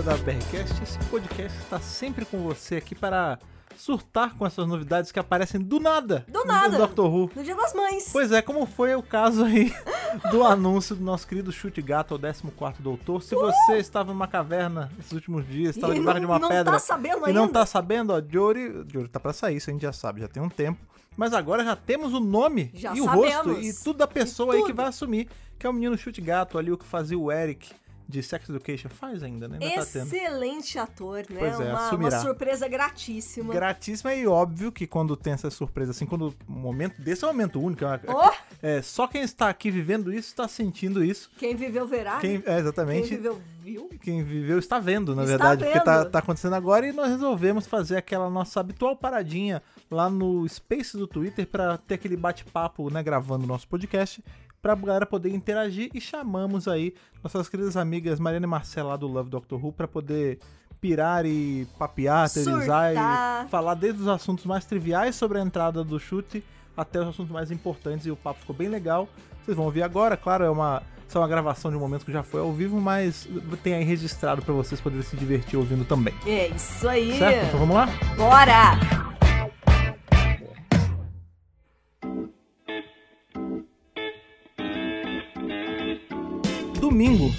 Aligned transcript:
ouvida 0.00 0.16
da 0.16 0.16
BRCast, 0.16 0.82
esse 0.82 0.98
podcast 1.10 1.58
está 1.58 1.78
sempre 1.80 2.24
com 2.24 2.38
você 2.42 2.76
aqui 2.76 2.94
para 2.94 3.38
surtar 3.76 4.34
com 4.36 4.46
essas 4.46 4.66
novidades 4.66 5.12
que 5.12 5.18
aparecem 5.18 5.60
do 5.60 5.78
nada. 5.80 6.24
Do 6.28 6.44
nada. 6.44 6.70
Do 6.70 6.78
Doctor 6.78 7.12
Who. 7.12 7.30
No 7.34 7.42
Dia 7.42 7.54
das 7.54 7.74
Mães. 7.74 8.08
Pois 8.12 8.32
é, 8.32 8.40
como 8.42 8.64
foi 8.66 8.94
o 8.94 9.02
caso 9.02 9.44
aí 9.44 9.72
do 10.30 10.42
anúncio 10.44 10.94
do 10.96 11.02
nosso 11.04 11.26
querido 11.26 11.52
Chute 11.52 11.82
Gato, 11.82 12.14
o 12.14 12.18
14 12.18 12.42
Doutor. 12.82 13.22
Se 13.22 13.34
você 13.34 13.78
estava 13.78 14.12
numa 14.12 14.26
caverna 14.28 14.90
esses 14.98 15.12
últimos 15.12 15.46
dias, 15.46 15.76
estava 15.76 15.92
Uh! 15.92 15.96
E 15.96 15.98
debaixo 16.00 16.20
de 16.20 16.26
não- 16.26 16.32
uma 16.32 16.38
não 16.38 16.48
pedra 16.48 16.72
tá 16.72 16.78
sabendo 16.78 17.28
e 17.28 17.32
não 17.32 17.42
ainda. 17.44 17.52
tá 17.52 17.66
sabendo, 17.66 18.12
ó, 18.12 18.22
Jory, 18.26 18.84
Jory 18.90 19.08
tá 19.08 19.20
pra 19.20 19.32
sair, 19.32 19.56
isso 19.56 19.70
a 19.70 19.72
gente 19.72 19.82
já 19.82 19.92
sabe, 19.92 20.20
já 20.20 20.28
tem 20.28 20.42
um 20.42 20.48
tempo. 20.48 20.80
Mas 21.16 21.34
agora 21.34 21.64
já 21.64 21.76
temos 21.76 22.14
o 22.14 22.20
nome 22.20 22.70
Já 22.72 22.94
e 22.94 23.00
o 23.00 23.04
sabemos. 23.04 23.34
rosto 23.46 23.60
e 23.60 23.72
tudo 23.74 23.98
da 23.98 24.06
pessoa 24.06 24.54
E 24.54 24.56
aí 24.56 24.62
que 24.62 24.68
tudo. 24.68 24.76
vai 24.76 24.86
assumir, 24.86 25.28
que 25.58 25.66
é 25.66 25.70
o 25.70 25.72
menino 25.72 25.98
Chute 25.98 26.20
Gato 26.20 26.56
ali, 26.56 26.70
o 26.72 26.78
que 26.78 26.86
fazia 26.86 27.18
o 27.18 27.30
Eric 27.30 27.70
de 28.10 28.22
Sex 28.22 28.48
Education. 28.48 28.88
Faz 28.88 29.22
ainda, 29.22 29.48
né? 29.48 29.58
Ainda 29.60 29.76
tá. 29.76 29.82
Excelente 30.00 30.78
ator, 30.78 31.18
né? 31.30 31.36
Pois 31.38 31.60
é, 31.60 31.72
uma, 31.72 31.86
assumirá. 31.86 32.16
uma 32.16 32.22
surpresa 32.22 32.68
gratíssima. 32.68 33.54
Gratíssima 33.54 34.14
e 34.14 34.26
óbvio 34.26 34.70
que 34.72 34.86
quando 34.86 35.16
tem 35.16 35.32
essa 35.32 35.50
surpresa 35.50 35.92
assim, 35.92 36.04
quando 36.04 36.34
o 36.46 36.52
momento 36.52 37.00
desse 37.00 37.24
é 37.24 37.28
um 37.28 37.30
momento 37.30 37.60
único, 37.60 37.84
é, 37.84 38.00
Oh! 38.08 38.30
é, 38.62 38.82
só 38.82 39.06
quem 39.06 39.22
está 39.22 39.48
aqui 39.48 39.70
vivendo 39.70 40.12
isso 40.12 40.28
está 40.28 40.46
sentindo 40.48 41.04
isso. 41.04 41.30
Quem 41.38 41.54
viveu 41.54 41.86
verá. 41.86 42.18
Quem, 42.18 42.36
é, 42.36 42.40
Quem 42.40 42.54
exatamente. 42.56 43.08
viveu 43.08 43.40
viu. 43.62 43.90
Quem 44.02 44.24
viveu 44.24 44.58
está 44.58 44.78
vendo, 44.78 45.14
na 45.14 45.22
Está 45.22 45.36
verdade, 45.36 45.64
porque 45.64 45.80
tá, 45.84 45.98
vendo. 45.98 46.10
tá 46.10 46.18
acontecendo 46.18 46.54
agora 46.54 46.86
e 46.86 46.92
nós 46.92 47.08
resolvemos 47.08 47.66
fazer 47.66 47.96
aquela 47.96 48.28
nossa 48.30 48.58
habitual 48.60 48.96
paradinha 48.96 49.62
lá 49.90 50.08
no 50.08 50.48
Space 50.48 50.96
do 50.96 51.06
Twitter 51.06 51.46
para 51.46 51.76
ter 51.78 51.94
aquele 51.94 52.16
bate-papo, 52.16 52.90
né, 52.90 53.02
gravando 53.02 53.44
o 53.44 53.46
nosso 53.46 53.68
podcast, 53.68 54.24
pra 54.60 54.74
galera 54.74 55.06
poder 55.06 55.30
interagir 55.34 55.90
e 55.94 56.00
chamamos 56.00 56.68
aí 56.68 56.94
nossas 57.22 57.48
queridas 57.48 57.76
amigas 57.76 58.20
Mariana 58.20 58.46
e 58.46 58.48
Marcela 58.48 58.90
lá 58.90 58.96
do 58.96 59.06
Love 59.06 59.30
Doctor 59.30 59.64
Who 59.64 59.72
pra 59.72 59.88
poder 59.88 60.38
pirar 60.80 61.26
e 61.26 61.66
papear, 61.78 62.30
teorizar 62.30 62.92
Surtar. 62.92 63.46
e 63.46 63.48
falar 63.50 63.74
desde 63.74 64.00
os 64.00 64.08
assuntos 64.08 64.44
mais 64.46 64.64
triviais 64.64 65.14
sobre 65.14 65.38
a 65.38 65.42
entrada 65.42 65.84
do 65.84 65.98
chute 66.00 66.42
até 66.76 67.00
os 67.00 67.08
assuntos 67.08 67.30
mais 67.30 67.50
importantes 67.50 68.06
e 68.06 68.10
o 68.10 68.16
papo 68.16 68.40
ficou 68.40 68.56
bem 68.56 68.68
legal. 68.68 69.08
Vocês 69.44 69.56
vão 69.56 69.66
ouvir 69.66 69.82
agora, 69.82 70.16
claro, 70.16 70.44
é 70.44 70.50
uma 70.50 70.82
só 71.08 71.18
uma 71.18 71.28
gravação 71.28 71.72
de 71.72 71.76
um 71.76 71.80
momento 71.80 72.04
que 72.06 72.12
já 72.12 72.22
foi 72.22 72.40
ao 72.40 72.52
vivo, 72.52 72.80
mas 72.80 73.28
tem 73.64 73.74
aí 73.74 73.82
registrado 73.82 74.42
pra 74.42 74.54
vocês 74.54 74.80
poderem 74.80 75.02
se 75.04 75.16
divertir 75.16 75.58
ouvindo 75.58 75.84
também. 75.84 76.14
É 76.24 76.46
isso 76.48 76.88
aí. 76.88 77.18
Certo? 77.18 77.48
Então 77.48 77.58
vamos 77.58 77.74
lá? 77.74 77.88
Bora! 78.16 78.89
Domingo 87.00 87.32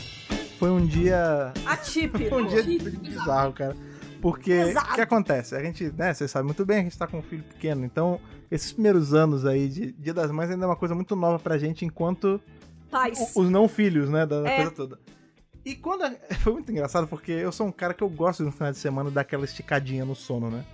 foi 0.58 0.72
um 0.72 0.84
dia 0.84 1.54
Atípico. 1.68 2.34
um 2.36 2.48
dia 2.48 2.64
bizarro, 2.64 3.54
cara. 3.54 3.78
Porque 4.20 4.60
o 4.60 4.96
que 4.96 5.02
acontece? 5.02 5.56
A 5.56 5.62
gente, 5.64 5.94
né, 5.96 6.16
vocês 6.16 6.32
sabem 6.32 6.48
muito 6.48 6.66
bem, 6.66 6.80
a 6.80 6.82
gente 6.82 6.98
tá 6.98 7.06
com 7.06 7.20
um 7.20 7.22
filho 7.22 7.44
pequeno, 7.44 7.86
então 7.86 8.20
esses 8.50 8.72
primeiros 8.72 9.14
anos 9.14 9.46
aí 9.46 9.70
de 9.70 9.92
Dia 9.92 10.16
das 10.16 10.32
Mães 10.32 10.50
ainda 10.50 10.66
é 10.66 10.68
uma 10.68 10.76
coisa 10.76 10.96
muito 10.96 11.16
nova 11.16 11.38
pra 11.38 11.60
gente 11.60 11.86
enquanto 11.86 12.42
Paz. 12.90 13.34
os 13.36 13.52
não 13.52 13.68
filhos, 13.68 14.10
né, 14.10 14.26
da, 14.26 14.38
É. 14.50 14.56
coisa 14.56 14.72
toda. 14.72 15.00
E 15.64 15.76
quando. 15.76 16.06
a- 16.06 16.16
Foi 16.42 16.54
muito 16.54 16.72
engraçado 16.72 17.06
porque 17.08 17.32
eu 17.32 17.52
sou 17.52 17.68
um 17.68 17.72
cara 17.72 17.94
que 17.94 18.04
eu 18.04 18.10
gosto 18.10 18.42
no 18.42 18.52
final 18.52 18.72
de 18.72 18.80
semana 18.80 19.12
daquela 19.12 19.46
esticadinha 19.46 20.04
no 20.04 20.16
sono, 20.16 20.50
né? 20.50 20.66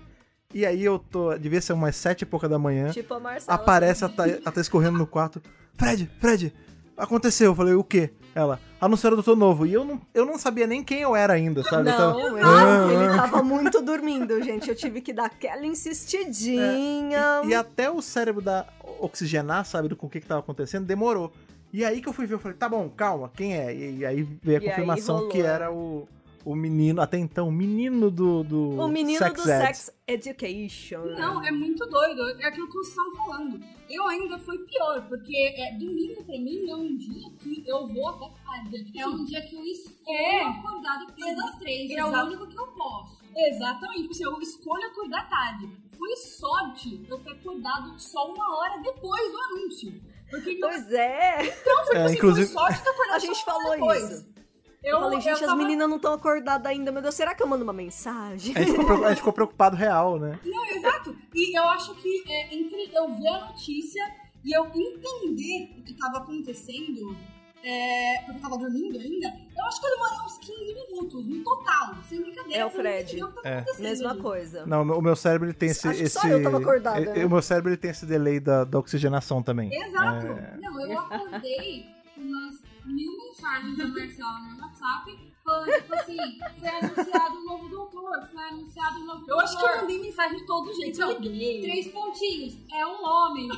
E 0.53 0.65
aí 0.65 0.81
eu 0.81 0.97
tô. 0.97 1.37
Devia 1.37 1.59
ser 1.59 1.73
umas 1.73 1.93
sete 1.97 2.21
e 2.21 2.25
pouca 2.25 2.47
da 2.47 2.57
manhã. 2.57 2.89
Tipo 2.91 3.15
a 3.15 3.19
Marcela. 3.19 3.53
aparece 3.53 4.05
a 4.05 4.07
Tha- 4.07 4.39
a 4.45 4.49
Thaís 4.49 4.69
correndo 4.69 4.97
no 4.97 5.05
quarto. 5.05 5.41
Fred, 5.73 6.09
Fred, 6.21 6.53
aconteceu. 6.95 7.51
Eu 7.51 7.55
falei, 7.55 7.73
o 7.73 7.83
quê? 7.83 8.11
Ela, 8.37 8.59
anunciaram 8.79 9.15
o 9.15 9.17
doutor 9.17 9.35
novo. 9.35 9.65
E 9.65 9.73
eu 9.73 9.83
não, 9.83 9.99
eu 10.13 10.23
não 10.23 10.37
sabia 10.37 10.67
nem 10.67 10.83
quem 10.83 10.99
eu 11.01 11.15
era 11.15 11.33
ainda, 11.33 11.63
sabe? 11.63 11.89
Eu 11.89 11.97
Não, 11.97 11.97
tava- 11.97 12.19
ele, 12.21 12.39
Ah, 12.43 12.87
ele 12.93 13.03
ah. 13.05 13.15
tava 13.17 13.41
muito 13.41 13.81
dormindo, 13.81 14.39
gente. 14.43 14.69
Eu 14.69 14.75
tive 14.75 15.01
que 15.01 15.11
dar 15.11 15.25
aquela 15.25 15.65
insistidinha. 15.65 17.41
E 17.45 17.55
até 17.55 17.89
o 17.89 17.99
cérebro 17.99 18.41
da 18.43 18.65
oxigenar, 18.99 19.65
sabe, 19.65 19.87
do 19.87 19.95
com 19.95 20.05
o 20.05 20.09
que, 20.09 20.19
que 20.19 20.27
tava 20.27 20.41
acontecendo, 20.41 20.85
demorou. 20.85 21.31
E 21.73 21.83
aí 21.83 21.99
que 21.99 22.07
eu 22.07 22.13
fui 22.13 22.25
ver, 22.27 22.35
eu 22.35 22.39
falei, 22.39 22.55
tá 22.57 22.69
bom, 22.69 22.87
calma, 22.89 23.31
quem 23.35 23.55
é? 23.55 23.73
E, 23.75 24.05
aí 24.05 24.21
veio 24.41 24.59
a 24.59 24.63
E 24.63 24.69
confirmação 24.69 25.27
que 25.29 25.41
era 25.41 25.71
o, 25.71 26.07
o 26.51 26.55
menino, 26.55 27.01
até 27.01 27.17
então, 27.17 27.47
o 27.49 27.51
menino 27.51 28.09
do, 28.09 28.43
do 28.43 28.69
O 28.79 28.87
menino 28.87 29.19
Sex 29.19 29.43
do 29.43 29.49
Ed. 29.51 29.65
Sex 29.65 29.91
Education. 30.07 31.03
Não, 31.17 31.43
é 31.43 31.51
muito 31.51 31.85
doido. 31.85 32.21
É 32.41 32.45
aquilo 32.47 32.67
que 32.67 32.73
vocês 32.73 32.89
estavam 32.89 33.15
falando. 33.15 33.59
Eu 33.89 34.07
ainda 34.07 34.37
fui 34.39 34.57
pior, 34.59 35.07
porque 35.07 35.35
é, 35.57 35.73
domingo 35.77 36.23
pra 36.23 36.37
mim 36.37 36.69
é 36.69 36.75
um 36.75 36.95
dia 36.97 37.29
que 37.39 37.63
eu 37.67 37.87
vou 37.87 38.07
até 38.09 38.29
tarde. 38.45 38.85
Tipo, 38.85 38.99
É 38.99 39.07
um 39.07 39.25
dia 39.25 39.41
que 39.41 39.55
eu 39.55 39.63
escolho 39.65 40.17
É. 40.17 40.43
acordar 40.43 41.05
depois 41.05 41.35
das 41.35 41.55
três. 41.59 41.91
É 41.91 42.05
o 42.05 42.25
único 42.25 42.47
que 42.47 42.57
eu 42.59 42.67
posso. 42.67 43.17
Exatamente. 43.35 44.01
Tipo 44.01 44.11
assim, 44.13 44.23
eu 44.23 44.41
escolho 44.41 44.85
acordar 44.87 45.29
tarde. 45.29 45.69
Foi 45.97 46.15
sorte 46.15 47.05
eu 47.09 47.19
ter 47.19 47.31
acordado 47.31 47.99
só 47.99 48.31
uma 48.31 48.57
hora 48.57 48.81
depois 48.81 49.31
do 49.31 49.37
anúncio. 49.37 50.01
Porque 50.29 50.53
não 50.59 50.69
Pois 50.69 50.91
é. 50.91 51.45
então, 51.45 51.85
foi, 51.85 51.95
É, 51.97 52.03
assim, 52.03 52.15
inclusive- 52.15 52.47
foi 52.47 52.55
sorte 52.61 52.83
ter 52.83 52.89
acordado 52.89 53.15
A 53.15 53.19
só 53.19 53.25
gente 53.27 53.43
uma 53.43 53.53
hora 53.55 53.63
falou 53.63 53.71
depois. 53.75 54.11
isso. 54.11 54.37
Eu, 54.83 54.95
Eu 54.95 54.99
falei, 55.01 55.17
gente, 55.21 55.27
eu 55.29 55.33
as 55.33 55.39
tava- 55.41 55.55
meninas 55.55 55.89
não 55.89 55.95
estão 55.97 56.13
acordadas 56.13 56.65
ainda. 56.71 56.91
Meu 56.91 57.01
Deus, 57.01 57.15
será 57.15 57.33
que 57.35 57.41
eu 57.43 57.47
mando 57.47 57.63
uma 57.63 57.73
mensagem? 57.73 58.55
A 58.55 58.59
gente, 58.61 58.71
ficou, 58.77 59.05
a 59.05 59.09
gente 59.09 59.17
ficou 59.17 59.33
preocupado 59.33 59.75
real, 59.75 60.19
né? 60.19 60.39
Não, 60.45 60.65
exato. 60.67 61.15
E 61.33 61.57
eu 61.57 61.63
acho 61.69 61.95
que 61.95 62.23
é, 62.31 62.53
entre 62.55 62.89
eu 62.93 63.09
ver 63.15 63.27
a 63.27 63.45
notícia 63.47 64.03
e 64.45 64.55
eu 64.55 64.65
entender 64.67 65.75
o 65.79 65.83
que 65.83 65.91
estava 65.91 66.19
acontecendo, 66.19 67.17
é, 67.63 68.21
porque 68.25 68.37
eu 68.37 68.41
tava 68.41 68.57
dormindo 68.57 68.97
ainda, 68.97 69.27
eu 69.57 69.65
acho 69.65 69.81
que 69.81 69.87
eu 69.87 69.91
demorei 69.91 70.17
uns 70.25 70.37
15 70.37 70.73
minutos 70.73 71.25
no 71.27 71.43
total, 71.43 71.95
sem 72.07 72.21
brincadeira. 72.21 72.59
É 72.59 72.65
o 72.65 72.69
Fred. 72.69 73.23
o 73.23 73.27
que 73.27 73.33
tava 73.35 73.47
É. 73.47 73.53
acontecendo 73.57 73.83
Mesma 73.83 74.11
ali. 74.11 74.21
coisa. 74.21 74.65
Não, 74.65 74.81
o 74.83 75.01
meu- 75.01 75.15
cérebro 75.15 75.47
ele 75.47 75.53
tem 75.55 75.69
esse. 75.69 75.87
Acho 75.87 75.97
que 75.97 76.03
esse 76.05 76.19
só 76.19 76.27
eu 76.27 76.41
tava 76.43 76.59
acordada, 76.59 77.01
e- 77.01 77.05
né? 77.05 77.25
O 77.25 77.29
meu 77.29 77.41
cérebro 77.41 77.71
ele 77.71 77.77
tem 77.77 77.91
esse 77.91 78.05
delay 78.05 78.39
da, 78.39 78.63
da 78.63 78.77
oxigenação 78.79 79.41
também. 79.43 79.73
Exato. 79.73 80.27
É. 80.27 80.57
Não, 80.61 80.79
eu 80.79 80.97
acordei 80.99 81.87
com 82.15 82.21
umas 82.21 82.61
mil 82.87 83.17
mensagens 83.17 83.77
da 83.77 83.87
Marcela 83.87 84.39
no 84.39 84.61
WhatsApp 84.61 85.27
falando, 85.43 85.71
tipo 85.81 85.93
assim, 85.93 86.17
foi 86.59 86.69
anunciado 86.69 87.37
o 87.37 87.45
novo 87.45 87.69
doutor, 87.69 88.27
foi 88.31 88.43
anunciado 88.43 88.99
o 88.99 89.05
novo 89.05 89.19
doutor. 89.19 89.33
Eu 89.33 89.39
acho 89.39 89.57
que 89.57 89.63
eu 89.63 89.77
mandei 89.77 90.01
mensagem 90.01 90.37
de 90.37 90.45
todo 90.45 90.73
jeito. 90.73 91.01
Eu 91.01 91.19
liguei. 91.19 91.61
Três 91.61 91.87
pontinhos, 91.87 92.57
é 92.71 92.85
um 92.85 93.05
homem. 93.05 93.49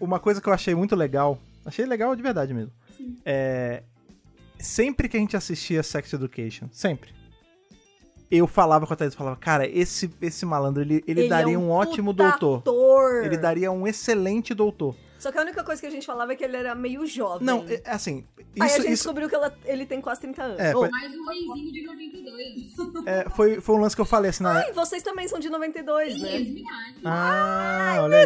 Uma 0.00 0.20
coisa 0.20 0.40
que 0.40 0.48
eu 0.48 0.52
achei 0.52 0.74
muito 0.74 0.94
legal, 0.94 1.38
achei 1.64 1.84
legal 1.84 2.14
de 2.14 2.22
verdade 2.22 2.54
mesmo. 2.54 2.72
É. 3.24 3.82
Sempre 4.58 5.08
que 5.08 5.16
a 5.16 5.20
gente 5.20 5.36
assistia 5.36 5.82
Sex 5.82 6.12
Education, 6.12 6.68
sempre. 6.72 7.14
Eu 8.30 8.46
falava 8.46 8.86
com 8.86 8.92
a 8.92 8.96
Thaís, 8.96 9.12
eu 9.12 9.18
falava, 9.18 9.36
cara, 9.36 9.68
esse, 9.68 10.10
esse 10.20 10.44
malandro, 10.44 10.82
ele, 10.82 11.04
ele, 11.06 11.28
daria 11.28 11.54
é 11.54 11.58
um, 11.58 11.70
ótimo 11.70 12.12
puta 12.12 12.36
doutor. 12.38 13.24
Ele 13.24 13.36
daria 13.36 13.70
um 13.70 13.86
excelente 13.86 14.52
doutor. 14.52 14.96
Só 15.18 15.32
que 15.32 15.38
a 15.38 15.42
única 15.42 15.64
coisa 15.64 15.80
que 15.80 15.86
a 15.86 15.90
gente 15.90 16.06
falava 16.06 16.32
é 16.32 16.36
que 16.36 16.44
ele 16.44 16.56
era 16.56 16.74
meio 16.74 17.06
jovem. 17.06 17.44
Não, 17.46 17.64
é, 17.68 17.82
assim, 17.86 18.24
Aí 18.38 18.44
a 18.62 18.66
isso, 18.66 18.76
gente 18.76 18.92
isso 18.92 19.02
descobriu 19.04 19.28
que 19.28 19.34
ela- 19.34 19.56
ele 19.64 19.84
tem 19.86 20.00
quase 20.00 20.20
30 20.20 20.42
anos. 20.42 20.58
É, 20.58 20.74
Oh, 20.74 20.80
foi- 20.80 20.90
Mais 20.90 21.14
um 21.14 21.24
reizinho 21.26 21.72
de 21.72 21.82
92. 21.82 23.06
é, 23.06 23.28
foi, 23.30 23.60
foi 23.60 23.74
um 23.76 23.78
lance 23.78 23.94
que 23.94 24.00
eu 24.02 24.06
falei 24.06 24.30
assim 24.30 24.42
na 24.42 24.52
Ai, 24.58 24.72
vocês 24.72 25.02
também 25.02 25.26
são 25.28 25.38
de 25.38 25.48
92, 25.50 26.20
né? 26.20 26.38
Mesma 26.38 26.58
idade. 26.60 27.00
Ah, 27.04 27.98
olha 28.02 28.16
aí. 28.18 28.24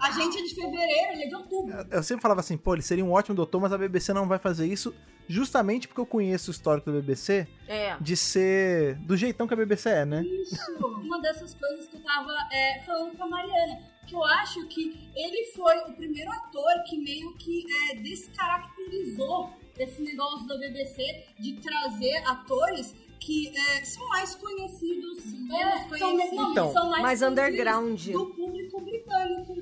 A 0.00 0.10
gente 0.12 0.38
é 0.38 0.42
de 0.42 0.54
fevereiro, 0.54 1.12
ele 1.12 1.24
é 1.24 1.28
de 1.28 1.34
outubro. 1.34 1.74
Eu 1.90 2.02
sempre 2.02 2.22
falava 2.22 2.40
assim, 2.40 2.56
pô, 2.56 2.74
ele 2.74 2.82
seria 2.82 3.04
um 3.04 3.12
ótimo 3.12 3.34
doutor, 3.34 3.60
mas 3.60 3.72
a 3.72 3.78
BBC 3.78 4.12
não 4.12 4.26
vai 4.26 4.38
fazer 4.38 4.66
isso 4.66 4.94
justamente 5.28 5.86
porque 5.86 6.00
eu 6.00 6.06
conheço 6.06 6.50
o 6.50 6.52
histórico 6.52 6.90
da 6.90 6.98
BBC 7.00 7.46
É. 7.68 7.96
de 8.00 8.16
ser 8.16 8.96
do 8.96 9.16
jeitão 9.16 9.46
que 9.46 9.54
a 9.54 9.56
BBC 9.56 9.88
é, 9.88 10.04
né? 10.04 10.22
Isso, 10.24 10.56
uma 11.02 11.20
dessas 11.20 11.54
coisas 11.54 11.86
que 11.86 11.96
eu 11.96 12.00
tava 12.02 12.32
é, 12.52 12.82
falando 12.84 13.16
com 13.16 13.24
a 13.24 13.28
Mariana. 13.28 13.78
Que 14.10 14.16
eu 14.16 14.24
acho 14.24 14.66
que 14.66 14.98
ele 15.14 15.52
foi 15.52 15.78
o 15.88 15.92
primeiro 15.92 16.32
ator 16.32 16.82
que 16.88 16.98
meio 16.98 17.32
que 17.36 17.64
é, 17.92 17.94
descaracterizou 17.94 19.50
esse 19.78 20.02
negócio 20.02 20.48
da 20.48 20.58
BBC 20.58 21.26
de 21.38 21.52
trazer 21.60 22.16
atores 22.26 22.92
que 23.20 23.56
é, 23.56 23.84
são 23.84 24.08
mais 24.08 24.34
conhecidos, 24.34 25.18
é, 25.52 25.96
são, 25.96 26.16
não, 26.16 26.50
Então, 26.50 26.72
são 26.72 26.90
mais, 26.90 27.02
mais 27.02 27.20
conhecidos 27.20 27.44
underground. 27.44 28.06
do 28.10 28.26
público 28.34 28.80
britânico. 28.80 29.54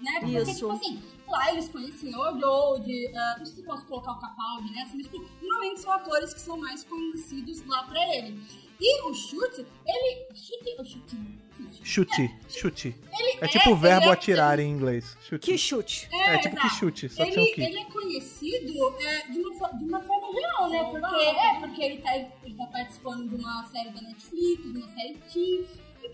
Né? 0.00 0.20
Porque, 0.20 0.38
Isso. 0.38 0.54
tipo 0.54 0.70
assim, 0.72 1.02
lá 1.28 1.52
eles 1.52 1.68
conheciam 1.68 2.20
o 2.20 2.40
Jodie, 2.40 3.06
uh, 3.06 3.38
não 3.38 3.46
sei 3.46 3.54
se 3.54 3.60
eu 3.60 3.66
posso 3.66 3.86
colocar 3.86 4.12
o 4.12 4.18
Capaldi 4.18 4.72
nessa, 4.72 4.96
mas 4.96 5.06
tipo, 5.06 5.24
normalmente 5.40 5.80
são 5.80 5.92
atores 5.92 6.34
que 6.34 6.40
são 6.40 6.56
mais 6.56 6.82
conhecidos 6.82 7.64
lá 7.66 7.84
pra 7.84 8.16
ele. 8.16 8.36
E 8.80 9.02
o 9.02 9.14
Chute, 9.14 9.66
ele. 9.86 10.26
Chute 10.34 10.74
ou 10.78 10.84
Chute? 10.84 11.16
Chute, 11.82 12.30
chute. 12.48 12.94
Ele 13.18 13.38
É 13.40 13.48
tipo 13.48 13.70
o 13.70 13.76
verbo 13.76 14.02
ele 14.06 14.10
é- 14.10 14.12
atirar 14.12 14.58
em 14.58 14.68
inglês. 14.68 15.16
Chute. 15.22 15.38
Que 15.46 15.56
chute. 15.56 16.08
É, 16.12 16.38
tipo 16.38 16.56
que 16.56 16.68
chute, 16.70 17.08
só 17.08 17.24
que 17.24 17.30
Ele, 17.30 17.46
que. 17.52 17.62
ele 17.62 17.78
é 17.78 17.84
conhecido 17.84 18.94
é, 19.00 19.22
de, 19.28 19.38
uma, 19.40 19.68
de 19.72 19.84
uma 19.84 20.00
forma 20.02 20.32
geral, 20.32 20.68
né? 20.68 20.84
Porque, 20.84 21.24
é, 21.24 21.60
porque 21.60 21.82
ele 21.82 21.98
tá, 22.02 22.16
ele 22.16 22.54
tá 22.56 22.66
participando 22.66 23.28
de 23.28 23.36
uma 23.36 23.64
série 23.68 23.90
da 23.90 24.02
Netflix, 24.02 24.62
de 24.62 24.78
uma 24.78 24.88
série 24.88 25.14
Teen. 25.32 25.64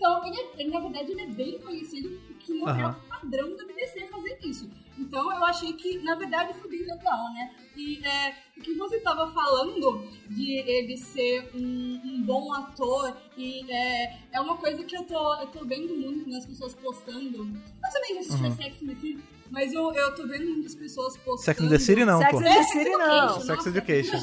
Então, 0.05 0.25
ele, 0.25 0.37
é- 0.37 0.51
ele, 0.57 0.69
na 0.69 0.79
verdade, 0.81 1.11
ele 1.13 1.21
é 1.21 1.27
bem 1.27 1.59
conhecido, 1.59 2.19
que 2.37 2.53
não 2.53 2.67
é 2.67 2.71
Aham. 2.71 2.97
o 3.05 3.07
padrão 3.07 3.55
da 3.55 3.63
BBC 3.63 4.05
fazer 4.07 4.37
isso. 4.43 4.69
Então 4.99 5.33
eu 5.33 5.45
achei 5.45 5.71
que, 5.71 5.97
na 5.99 6.13
verdade, 6.15 6.53
foi 6.59 6.69
bem 6.69 6.81
legal, 6.81 7.33
né? 7.33 7.55
E 7.77 8.05
é, 8.05 8.35
o 8.57 8.61
que 8.61 8.73
você 8.73 8.97
estava 8.97 9.31
falando 9.31 10.05
de 10.29 10.57
ele 10.69 10.97
ser 10.97 11.49
um, 11.55 12.01
um 12.03 12.21
bom 12.21 12.53
ator, 12.53 13.15
e 13.37 13.65
é, 13.71 14.19
é 14.33 14.41
uma 14.41 14.57
coisa 14.57 14.83
que 14.83 14.95
eu 14.95 15.03
tô, 15.05 15.35
eu 15.39 15.47
tô 15.47 15.63
vendo 15.65 15.95
muito 15.95 16.29
nas 16.29 16.45
pessoas 16.45 16.73
postando. 16.75 17.37
Eu 17.37 17.91
também 17.93 18.15
já 18.15 18.19
assisti 18.19 18.43
Uhum. 18.43 18.55
Sex 18.57 18.81
and 18.83 18.87
the 18.87 18.95
City, 18.95 19.23
mas 19.49 19.71
eu, 19.71 19.89
eu 19.93 20.15
tô 20.15 20.27
vendo 20.27 20.51
muitas 20.51 20.75
pessoas 20.75 21.15
postando. 21.15 21.43
Sex 21.45 21.61
and 21.61 21.69
the 21.69 21.79
City 21.79 22.03
não, 22.03 22.19
Sex 22.19 22.31
pô. 22.33 22.37
and 22.39 22.43
the 22.43 22.63
City 22.63 22.89
não. 22.91 23.29
Sex 23.39 23.45
Sex 23.45 23.65
Education. 23.67 24.19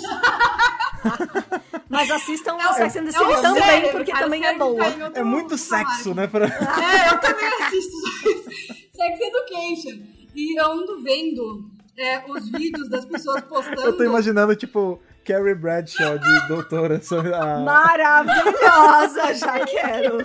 Mas 1.88 2.10
assistam 2.10 2.56
É 2.58 2.62
ao 2.62 2.70
um- 2.70 2.74
Sex 2.74 2.96
and 2.96 3.04
the 3.04 3.12
City 3.12 3.42
também, 3.42 3.90
porque 3.92 4.12
cara, 4.12 4.24
também 4.24 4.44
é 4.44 4.56
boa. 4.56 4.84
tá 4.90 5.10
É 5.20 5.22
muito 5.24 5.58
sexo, 5.58 6.14
né? 6.14 6.26
Pra... 6.26 6.46
É, 6.46 7.08
eu 7.12 7.18
também 7.20 7.46
assisto 7.62 7.96
Sex 8.94 9.20
Education. 9.20 9.98
E 10.34 10.60
eu 10.60 10.72
ando 10.72 11.02
vendo 11.02 11.68
é, 11.98 12.22
os 12.28 12.48
vídeos 12.50 12.88
das 12.88 13.04
pessoas 13.04 13.40
postando. 13.42 13.80
Eu 13.82 13.96
tô 13.96 14.04
imaginando, 14.04 14.54
tipo, 14.54 15.00
Carrie 15.24 15.54
Bradshaw 15.54 16.16
de 16.18 16.40
doutora 16.48 17.02
sobre 17.02 17.34
a... 17.34 17.58
Maravilhosa, 17.58 19.34
já 19.34 19.58
quero. 19.66 20.18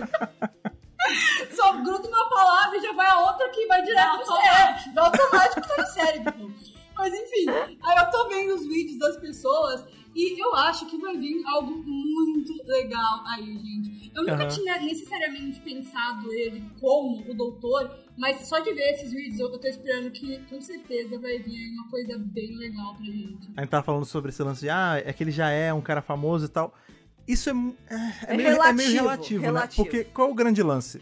Só 1.55 1.73
gruda 1.73 2.07
uma 2.07 2.29
palavra 2.29 2.77
e 2.77 2.81
já 2.81 2.93
vai 2.93 3.07
a 3.07 3.19
outra 3.19 3.49
que 3.49 3.65
vai 3.67 3.81
direto 3.83 4.17
pro 4.17 4.35
cérebro. 4.35 4.91
Automático 4.97 5.67
tá 5.67 5.81
no 5.81 5.87
cérebro. 5.87 6.53
Mas 6.97 7.13
enfim, 7.13 7.49
aí 7.49 7.97
eu 7.97 8.11
tô 8.11 8.27
vendo 8.29 8.55
os 8.55 8.65
vídeos 8.67 8.97
das 8.99 9.17
pessoas 9.17 9.83
e 10.15 10.39
eu 10.41 10.55
acho 10.55 10.85
que 10.87 10.97
vai 10.97 11.17
vir 11.17 11.43
algo 11.45 11.83
muito 11.85 12.53
legal 12.65 13.23
aí, 13.27 13.57
gente. 13.57 14.11
Eu 14.15 14.21
nunca 14.21 14.43
Aham. 14.43 14.47
tinha 14.47 14.79
necessariamente 14.81 15.59
pensado 15.59 16.31
ele 16.31 16.63
como 16.79 17.29
o 17.29 17.33
doutor, 17.33 17.91
mas 18.17 18.47
só 18.47 18.59
de 18.59 18.73
ver 18.73 18.93
esses 18.93 19.11
vídeos 19.11 19.39
eu 19.39 19.51
tô 19.59 19.67
esperando 19.67 20.09
que 20.11 20.39
com 20.49 20.61
certeza 20.61 21.19
vai 21.19 21.37
vir 21.39 21.57
aí 21.57 21.69
uma 21.71 21.89
coisa 21.89 22.17
bem 22.17 22.55
legal 22.57 22.95
pra 22.95 23.05
gente. 23.05 23.49
A 23.57 23.61
gente 23.61 23.69
tava 23.69 23.83
falando 23.83 24.05
sobre 24.05 24.29
esse 24.29 24.41
lance 24.41 24.61
de, 24.61 24.69
ah, 24.69 25.01
é 25.03 25.11
que 25.11 25.21
ele 25.21 25.31
já 25.31 25.49
é 25.49 25.73
um 25.73 25.81
cara 25.81 26.01
famoso 26.01 26.45
e 26.45 26.49
tal. 26.49 26.73
Isso 27.27 27.49
é, 27.49 27.53
é, 27.53 27.95
é 27.95 28.33
É 28.33 28.37
meio, 28.37 28.49
é 28.49 28.71
meio 28.71 28.91
relativo, 28.91 29.03
relativo, 29.03 29.41
né? 29.41 29.47
relativo. 29.47 29.83
Porque 29.83 30.03
qual 30.05 30.29
é 30.29 30.31
o 30.31 30.35
grande 30.35 30.63
lance? 30.63 31.01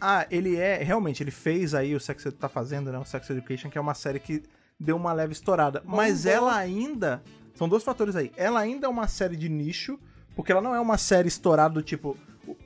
Ah, 0.00 0.26
ele 0.30 0.54
é, 0.56 0.76
realmente, 0.82 1.22
ele 1.22 1.32
fez 1.32 1.74
aí 1.74 1.94
o 1.94 1.98
Sex 1.98 2.22
tá 2.38 2.48
fazendo, 2.48 2.92
né? 2.92 2.98
O 2.98 3.04
Sex 3.04 3.28
Education, 3.30 3.68
que 3.68 3.76
é 3.78 3.80
uma 3.80 3.94
série 3.94 4.20
que 4.20 4.44
deu 4.78 4.94
uma 4.94 5.12
leve 5.12 5.32
estourada. 5.32 5.82
Mas 5.84 6.22
Bombou. 6.22 6.36
ela 6.36 6.56
ainda. 6.56 7.22
São 7.58 7.68
dois 7.68 7.82
fatores 7.82 8.14
aí. 8.14 8.30
Ela 8.36 8.60
ainda 8.60 8.86
é 8.86 8.88
uma 8.88 9.08
série 9.08 9.36
de 9.36 9.48
nicho, 9.48 9.98
porque 10.36 10.52
ela 10.52 10.60
não 10.62 10.74
é 10.74 10.80
uma 10.80 10.96
série 10.96 11.26
estourada 11.26 11.74
do 11.74 11.82
tipo. 11.82 12.16
O, 12.46 12.56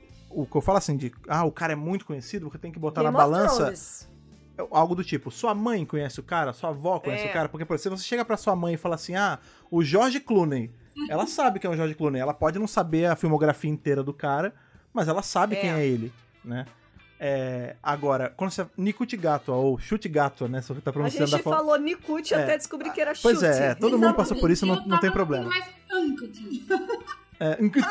o 0.43 0.45
que 0.45 0.55
eu 0.55 0.61
falo 0.61 0.77
assim, 0.77 0.95
de. 0.95 1.11
Ah, 1.27 1.43
o 1.43 1.51
cara 1.51 1.73
é 1.73 1.75
muito 1.75 2.05
conhecido, 2.05 2.47
você 2.49 2.59
tem 2.59 2.71
que 2.71 2.77
botar 2.77 3.01
Game 3.01 3.11
na 3.11 3.17
balança. 3.17 3.73
É 4.55 4.63
algo 4.69 4.93
do 4.93 5.03
tipo, 5.03 5.31
sua 5.31 5.55
mãe 5.55 5.83
conhece 5.83 6.19
o 6.19 6.23
cara, 6.23 6.53
sua 6.53 6.69
avó 6.69 6.99
conhece 6.99 7.25
É. 7.25 7.29
o 7.31 7.33
cara, 7.33 7.49
porque, 7.49 7.65
por 7.65 7.73
exemplo, 7.73 7.97
se 7.97 8.03
você 8.03 8.07
chega 8.07 8.23
pra 8.23 8.37
sua 8.37 8.55
mãe 8.55 8.75
e 8.75 8.77
fala 8.77 8.93
assim, 8.93 9.15
ah, 9.15 9.39
o 9.71 9.83
George 9.83 10.19
Clooney, 10.19 10.69
ela 11.09 11.25
sabe 11.25 11.59
quem 11.59 11.67
é 11.67 11.73
o 11.73 11.75
George 11.75 11.95
Clooney, 11.95 12.21
ela 12.21 12.35
pode 12.35 12.59
não 12.59 12.67
saber 12.67 13.07
a 13.07 13.15
filmografia 13.15 13.71
inteira 13.71 14.03
do 14.03 14.13
cara, 14.13 14.53
mas 14.93 15.07
ela 15.07 15.23
sabe 15.23 15.55
É. 15.55 15.59
quem 15.59 15.69
é 15.71 15.83
ele, 15.83 16.13
né? 16.45 16.67
É, 17.25 17.77
agora, 17.81 18.33
quando 18.35 18.51
você. 18.51 18.65
Nikut 18.77 19.15
Gato, 19.15 19.53
ou 19.53 19.79
Chute 19.79 20.09
Gato, 20.09 20.45
né? 20.49 20.61
Você 20.61 20.73
tá 20.81 20.89
A 20.89 20.93
pronunciando 20.93 21.31
da 21.31 21.37
gente 21.37 21.43
forma. 21.45 21.57
falou 21.57 21.77
Nikut 21.77 22.35
até 22.35 22.57
descobrir 22.57 22.91
que 22.91 22.99
era 22.99 23.13
Pois 23.21 23.39
chute. 23.39 23.49
é, 23.49 23.67
é, 23.67 23.75
todo 23.75 23.97
mundo 23.97 24.13
passou 24.13 24.35
por 24.37 24.51
isso, 24.51 24.65
não, 24.65 24.75
Eu 24.75 24.85
não 24.85 24.99
tem 24.99 25.09
problema. 25.09 25.49
Uncut. 25.93 26.67
É, 27.39 27.61
Nkut. 27.63 27.87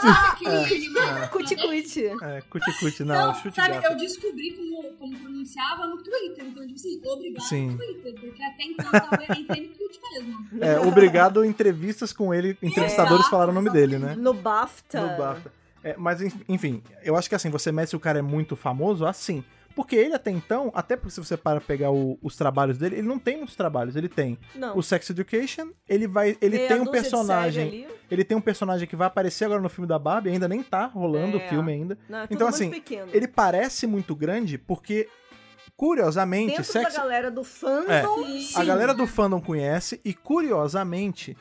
Cuti-cuti. 1.30 2.06
É, 2.06 2.42
Kuti 2.42 2.72
Kuti, 2.78 3.04
não, 3.04 3.30
Então, 3.30 3.34
Chute 3.42 3.56
sabe, 3.56 3.74
Gato. 3.74 3.86
eu 3.86 3.96
descobri 3.96 4.50
como, 4.52 4.92
como 4.98 5.18
pronunciava 5.18 5.86
no 5.86 5.96
Twitter. 6.02 6.44
Então, 6.44 6.66
tipo 6.66 6.78
assim, 6.78 7.00
obrigado 7.02 7.42
Sim. 7.44 7.70
no 7.70 7.78
Twitter. 7.78 8.14
Porque 8.20 8.42
até 8.42 8.64
então 8.64 8.84
eu 8.86 9.00
tava 9.00 9.24
entendendo 9.24 9.82
mesmo. 10.12 10.46
É, 10.60 10.78
obrigado, 10.80 11.42
entrevistas 11.44 12.12
com 12.12 12.34
ele, 12.34 12.56
entrevistadores 12.62 13.20
Exato, 13.20 13.30
falaram 13.30 13.52
o 13.52 13.54
nome 13.54 13.70
dele, 13.70 13.98
né? 13.98 14.14
No 14.14 14.34
BAFTA. 14.34 15.00
No 15.00 15.16
BAFTA. 15.16 15.61
É, 15.84 15.94
mas, 15.96 16.20
enf- 16.22 16.42
enfim, 16.48 16.82
eu 17.02 17.16
acho 17.16 17.28
que 17.28 17.34
assim, 17.34 17.50
você 17.50 17.72
mete 17.72 17.88
se 17.90 17.96
o 17.96 18.00
cara 18.00 18.18
é 18.18 18.22
muito 18.22 18.54
famoso, 18.56 19.04
assim. 19.06 19.44
Porque 19.74 19.96
ele 19.96 20.14
até 20.14 20.30
então, 20.30 20.70
até 20.74 20.96
porque 20.96 21.10
se 21.12 21.18
você 21.18 21.34
para 21.34 21.58
pegar 21.58 21.90
o- 21.90 22.18
os 22.22 22.36
trabalhos 22.36 22.76
dele, 22.76 22.96
ele 22.96 23.08
não 23.08 23.18
tem 23.18 23.38
muitos 23.38 23.56
trabalhos. 23.56 23.96
Ele 23.96 24.08
tem 24.08 24.38
Não. 24.54 24.76
o 24.76 24.82
Sex 24.82 25.08
Education, 25.08 25.70
ele 25.88 26.06
vai. 26.06 26.36
Ele 26.42 26.56
Meia 26.58 26.68
tem 26.68 26.80
um 26.80 26.84
personagem. 26.86 27.86
Ele 28.10 28.22
tem 28.22 28.36
um 28.36 28.40
personagem 28.42 28.86
que 28.86 28.94
vai 28.94 29.06
aparecer 29.06 29.46
agora 29.46 29.62
no 29.62 29.70
filme 29.70 29.88
da 29.88 29.98
Barbie, 29.98 30.28
ainda 30.28 30.46
nem 30.46 30.62
tá 30.62 30.84
rolando 30.84 31.38
É. 31.38 31.46
o 31.46 31.48
filme 31.48 31.72
ainda. 31.72 31.98
Não, 32.06 32.18
é 32.18 32.26
Então, 32.30 32.46
assim, 32.48 32.68
pequeno. 32.70 33.08
Ele 33.14 33.26
parece 33.26 33.86
muito 33.86 34.14
grande 34.14 34.58
porque, 34.58 35.08
curiosamente, 35.76 36.48
Dentro 36.50 36.64
Sex. 36.64 36.92
da 36.92 37.00
galera 37.00 37.30
do 37.30 37.42
fandom, 37.42 37.90
É. 37.90 38.04
A 38.56 38.64
galera 38.64 38.92
do 38.94 39.06
fandom 39.06 39.40
conhece 39.40 40.00
e, 40.04 40.12
curiosamente, 40.12 41.36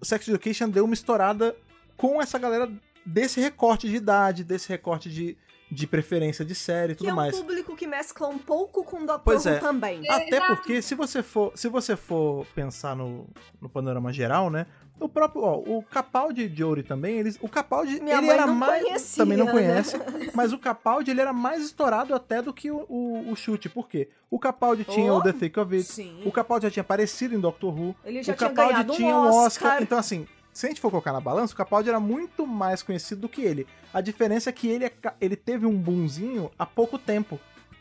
o 0.00 0.04
Sex 0.04 0.28
Education 0.28 0.68
deu 0.68 0.84
uma 0.84 0.94
estourada 0.94 1.56
com 1.96 2.20
essa 2.20 2.38
galera 2.38 2.70
desse 3.08 3.40
recorte 3.40 3.88
de 3.88 3.96
idade, 3.96 4.44
desse 4.44 4.68
recorte 4.68 5.08
de, 5.10 5.36
de 5.70 5.86
preferência 5.86 6.44
de 6.44 6.54
série 6.54 6.92
e 6.92 6.94
Que 6.96 6.98
tudo 7.00 7.10
é 7.10 7.12
um 7.12 7.16
mais. 7.16 7.36
público 7.36 7.74
que 7.76 7.86
mescla 7.86 8.28
um 8.28 8.38
pouco 8.38 8.84
com 8.84 8.96
o 8.98 9.00
Doctor 9.00 9.20
Pois 9.24 9.44
Who 9.46 9.52
é. 9.52 9.58
também. 9.58 10.08
Até 10.10 10.36
Exato. 10.36 10.56
porque, 10.56 10.82
se 10.82 10.94
você 10.94 11.22
for, 11.22 11.52
se 11.54 11.68
você 11.68 11.96
for 11.96 12.46
pensar 12.54 12.94
no, 12.94 13.26
no 13.60 13.68
panorama 13.68 14.12
geral, 14.12 14.50
né? 14.50 14.66
O 15.00 15.08
próprio, 15.08 15.42
ó, 15.44 15.58
o 15.58 15.80
Capaldi 15.84 16.48
de 16.48 16.64
Ouro 16.64 16.82
também, 16.82 17.18
eles, 17.18 17.38
o 17.40 17.48
Capaldi, 17.48 18.00
Minha 18.00 18.16
ele 18.16 18.26
mãe 18.26 18.34
era 18.34 18.46
não 18.48 18.54
mais, 18.56 18.82
conhecia, 18.82 19.22
também 19.24 19.38
não 19.38 19.46
né? 19.46 19.52
conhece, 19.52 19.96
mas 20.34 20.52
o 20.52 20.58
Capaldi, 20.58 21.12
ele 21.12 21.20
era 21.20 21.32
mais 21.32 21.62
estourado 21.64 22.12
até 22.12 22.42
do 22.42 22.52
que 22.52 22.68
o, 22.68 22.84
o, 22.88 23.30
o 23.30 23.36
Chute, 23.36 23.68
por 23.68 23.88
quê? 23.88 24.08
O 24.28 24.40
Capaldi 24.40 24.82
tinha 24.82 25.14
Oh, 25.14 25.18
o 25.18 25.22
The 25.22 25.32
Thick 25.34 25.60
of 25.60 25.72
It, 25.72 25.86
sim. 25.86 26.20
o 26.26 26.32
Capaldi 26.32 26.64
já 26.66 26.70
tinha 26.72 26.80
aparecido 26.80 27.32
em 27.32 27.38
Doctor 27.38 27.72
Who, 27.78 27.94
Ele 28.04 28.24
já 28.24 28.32
o 28.32 28.36
tinha 28.36 28.50
Capaldi 28.50 28.90
um 28.90 28.94
tinha 28.96 29.16
um 29.16 29.26
Oscar. 29.28 29.44
Oscar. 29.46 29.82
Então, 29.84 29.96
assim, 29.98 30.26
se 30.58 30.66
a 30.66 30.70
gente 30.70 30.80
for 30.80 30.90
colocar 30.90 31.12
na 31.12 31.20
balança, 31.20 31.54
o 31.54 31.56
Capaldi 31.56 31.88
era 31.88 32.00
muito 32.00 32.44
mais 32.44 32.82
conhecido 32.82 33.20
do 33.20 33.28
que 33.28 33.42
ele. 33.42 33.64
A 33.94 34.00
diferença 34.00 34.50
é 34.50 34.52
que 34.52 34.66
ele, 34.66 34.86
é 34.86 34.92
ele 35.20 35.36
teve 35.36 35.64
um 35.64 35.78
boomzinho 35.78 36.50
há 36.58 36.66
pouco 36.66 36.98
tempo. 36.98 37.38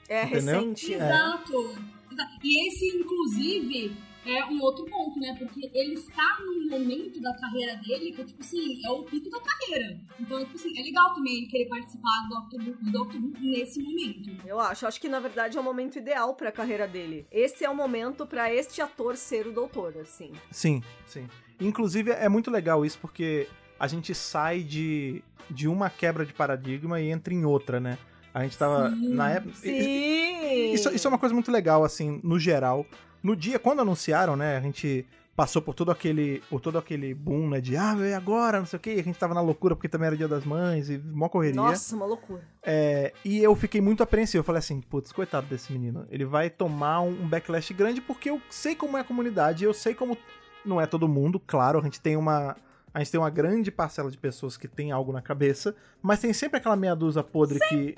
É 0.08 0.26
Entendeu? 0.26 0.60
recente. 0.60 0.94
Exato. 0.94 1.76
Exato. 2.12 2.32
E 2.44 2.68
esse, 2.68 2.86
inclusive, 3.00 3.98
é 4.28 4.46
um 4.46 4.62
outro 4.62 4.86
ponto, 4.86 5.20
né? 5.20 5.36
Porque 5.38 5.72
ele 5.74 5.94
está 5.94 6.38
num 6.42 6.70
momento 6.70 7.22
da 7.22 7.34
carreira 7.38 7.76
dele 7.78 8.12
que, 8.12 8.24
tipo 8.26 8.42
assim, 8.42 8.86
é 8.86 8.90
o 8.90 9.04
pico 9.04 9.30
da 9.30 9.40
carreira. 9.40 10.00
Então, 10.20 10.44
tipo 10.44 10.56
assim, 10.56 10.78
é 10.78 10.84
legal 10.84 11.14
também 11.14 11.38
ele 11.38 11.48
querer 11.48 11.68
participar 11.68 12.28
do 12.28 12.36
Doctor 12.36 12.62
Who, 12.62 12.84
do 12.84 12.92
Doctor 12.92 13.22
Who 13.22 13.34
nesse 13.40 13.82
momento. 13.82 14.32
Eu 14.46 14.60
acho. 14.60 14.86
Acho 14.86 15.00
que 15.00 15.10
na 15.10 15.20
verdade 15.20 15.58
é 15.58 15.62
o 15.62 15.64
momento 15.64 15.98
ideal 15.98 16.34
pra 16.36 16.52
carreira 16.52 16.88
dele. 16.88 17.26
Esse 17.32 17.66
é 17.66 17.70
o 17.70 17.76
momento 17.76 18.26
pra 18.26 18.54
este 18.54 18.82
ator 18.82 19.16
ser 19.16 19.48
o 19.48 19.52
doutor, 19.52 19.98
assim. 19.98 20.32
Sim, 20.52 20.82
sim. 21.06 21.28
Inclusive, 21.60 22.12
é 22.12 22.30
muito 22.30 22.52
legal 22.52 22.86
isso 22.86 23.00
porque 23.00 23.48
a 23.80 23.88
gente 23.88 24.14
sai 24.14 24.62
de, 24.62 25.24
de 25.50 25.68
uma 25.68 25.90
quebra 25.90 26.26
de 26.26 26.34
paradigma 26.34 27.00
e 27.00 27.10
entra 27.10 27.34
em 27.34 27.46
outra, 27.46 27.80
né? 27.80 27.98
A 28.34 28.44
gente 28.44 28.58
tava 28.58 28.90
na 28.90 29.32
época. 29.32 29.56
Sim! 29.56 30.74
Isso, 30.74 30.94
isso 30.94 31.08
é 31.08 31.10
uma 31.10 31.18
coisa 31.18 31.34
muito 31.34 31.52
legal, 31.52 31.84
assim, 31.84 32.20
no 32.24 32.40
geral. 32.40 32.86
No 33.22 33.36
dia, 33.36 33.60
quando 33.60 33.82
anunciaram, 33.82 34.36
né, 34.36 34.58
a 34.58 34.62
gente 34.62 35.06
passou 35.38 35.62
por 35.62 35.76
todo 35.76 35.92
aquele, 35.92 36.42
por 36.50 36.60
todo 36.60 36.80
aquele 36.80 37.14
boom, 37.14 37.50
né, 37.50 37.62
de 37.62 37.78
ah, 37.78 37.96
e 38.00 38.12
agora, 38.12 38.58
não 38.58 38.66
sei 38.66 38.78
o 38.78 38.80
quê, 38.80 38.98
a 39.00 39.04
gente 39.04 39.20
tava 39.20 39.36
na 39.36 39.42
loucura 39.42 39.76
porque 39.76 39.88
também 39.88 40.08
era 40.08 40.18
dia 40.18 40.28
das 40.28 40.44
mães 40.44 40.90
e 40.90 40.98
mó 40.98 41.30
correria. 41.30 41.62
Nossa, 41.62 41.96
uma 41.96 42.08
loucura. 42.08 42.42
É, 42.64 43.14
e 43.24 43.38
eu 43.38 43.56
fiquei 43.56 43.80
muito 43.80 44.02
apreensivo. 44.02 44.40
Eu 44.40 44.44
falei 44.44 44.58
assim, 44.58 44.82
putz, 44.82 45.12
coitado 45.12 45.46
desse 45.46 45.72
menino. 45.72 46.08
Ele 46.10 46.26
vai 46.26 46.50
tomar 46.50 47.02
um, 47.02 47.10
um 47.10 47.28
backlash 47.30 47.72
grande 47.72 48.02
porque 48.02 48.32
eu 48.32 48.42
sei 48.50 48.76
como 48.76 48.98
é 48.98 49.02
a 49.02 49.04
comunidade, 49.04 49.64
eu 49.64 49.76
sei 49.76 49.94
como. 49.94 50.18
Não 50.66 50.82
é 50.82 50.88
todo 50.88 51.08
mundo, 51.08 51.40
claro, 51.40 51.80
a 51.80 51.84
gente 51.84 52.02
tem 52.02 52.18
uma. 52.18 52.58
A 52.92 53.00
gente 53.00 53.12
tem 53.12 53.20
uma 53.20 53.30
grande 53.30 53.70
parcela 53.70 54.10
de 54.10 54.18
pessoas 54.18 54.58
que 54.58 54.68
tem 54.68 54.92
algo 54.92 55.12
na 55.12 55.22
cabeça, 55.22 55.76
mas 56.02 56.20
tem 56.20 56.34
sempre 56.34 56.58
aquela 56.58 56.76
meia 56.76 56.96
dúzia 56.96 57.22
podre 57.22 57.60
que, 57.70 57.96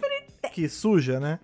que 0.51 0.67
suja, 0.67 1.21
né? 1.21 1.39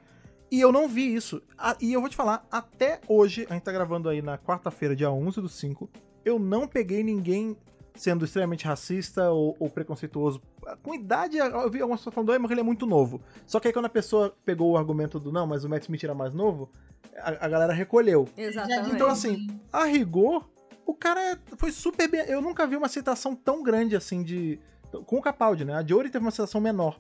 E 0.52 0.62
eu 0.62 0.72
não 0.72 0.88
vi 0.88 1.14
isso. 1.14 1.42
E 1.82 1.92
eu 1.94 2.00
vou 2.02 2.10
te 2.10 2.16
falar, 2.16 2.46
até 2.52 3.02
hoje, 3.08 3.46
a 3.50 3.54
gente 3.54 3.64
tá 3.64 3.72
gravando 3.72 4.08
aí 4.10 4.22
na 4.22 4.38
quarta-feira, 4.38 4.96
dia 4.96 5.12
11 5.12 5.42
do 5.42 5.50
5, 5.50 5.90
eu 6.24 6.38
não 6.40 6.68
peguei 6.68 7.04
ninguém 7.04 7.58
sendo 7.96 8.26
extremamente 8.26 8.66
racista 8.66 9.30
ou, 9.32 9.56
ou 9.60 9.70
preconceituoso. 9.70 10.42
Com 10.84 10.94
idade, 10.94 11.38
eu 11.38 11.70
vi 11.70 11.80
algumas 11.82 12.02
pessoas 12.02 12.14
falando, 12.14 12.32
"Ai, 12.34 12.40
mas 12.40 12.52
ele 12.52 12.60
é 12.60 12.64
muito 12.64 12.86
novo. 12.86 13.22
Só 13.46 13.60
que 13.60 13.68
aí 13.70 13.74
quando 13.74 13.86
a 13.86 13.90
pessoa 13.90 14.36
pegou 14.44 14.72
o 14.72 14.78
argumento 14.78 15.20
do 15.20 15.32
não, 15.32 15.48
mas 15.48 15.64
o 15.64 15.70
Matt 15.70 15.84
Smith 15.84 16.04
era 16.04 16.14
mais 16.14 16.34
novo, 16.34 16.70
a, 17.18 17.46
a 17.46 17.48
galera 17.48 17.74
recolheu. 17.74 18.28
Exatamente. 18.36 18.92
Então, 18.96 19.08
assim, 19.08 19.48
a 19.72 19.86
rigor, 19.86 20.50
o 20.86 20.94
cara 20.94 21.22
é- 21.22 21.38
foi 21.58 21.72
super 21.72 22.08
bem. 22.10 22.22
Eu 22.28 22.42
nunca 22.42 22.68
vi 22.68 22.76
uma 22.76 22.88
aceitação 22.88 23.34
tão 23.36 23.64
grande 23.64 23.96
assim 23.96 24.22
de. 24.24 24.60
Com 25.06 25.18
o 25.18 25.22
Capaldi, 25.22 25.64
né? 25.66 25.74
A 25.74 25.86
Jory 25.86 26.10
teve 26.10 26.24
uma 26.24 26.30
aceitação 26.30 26.60
menor 26.62 27.00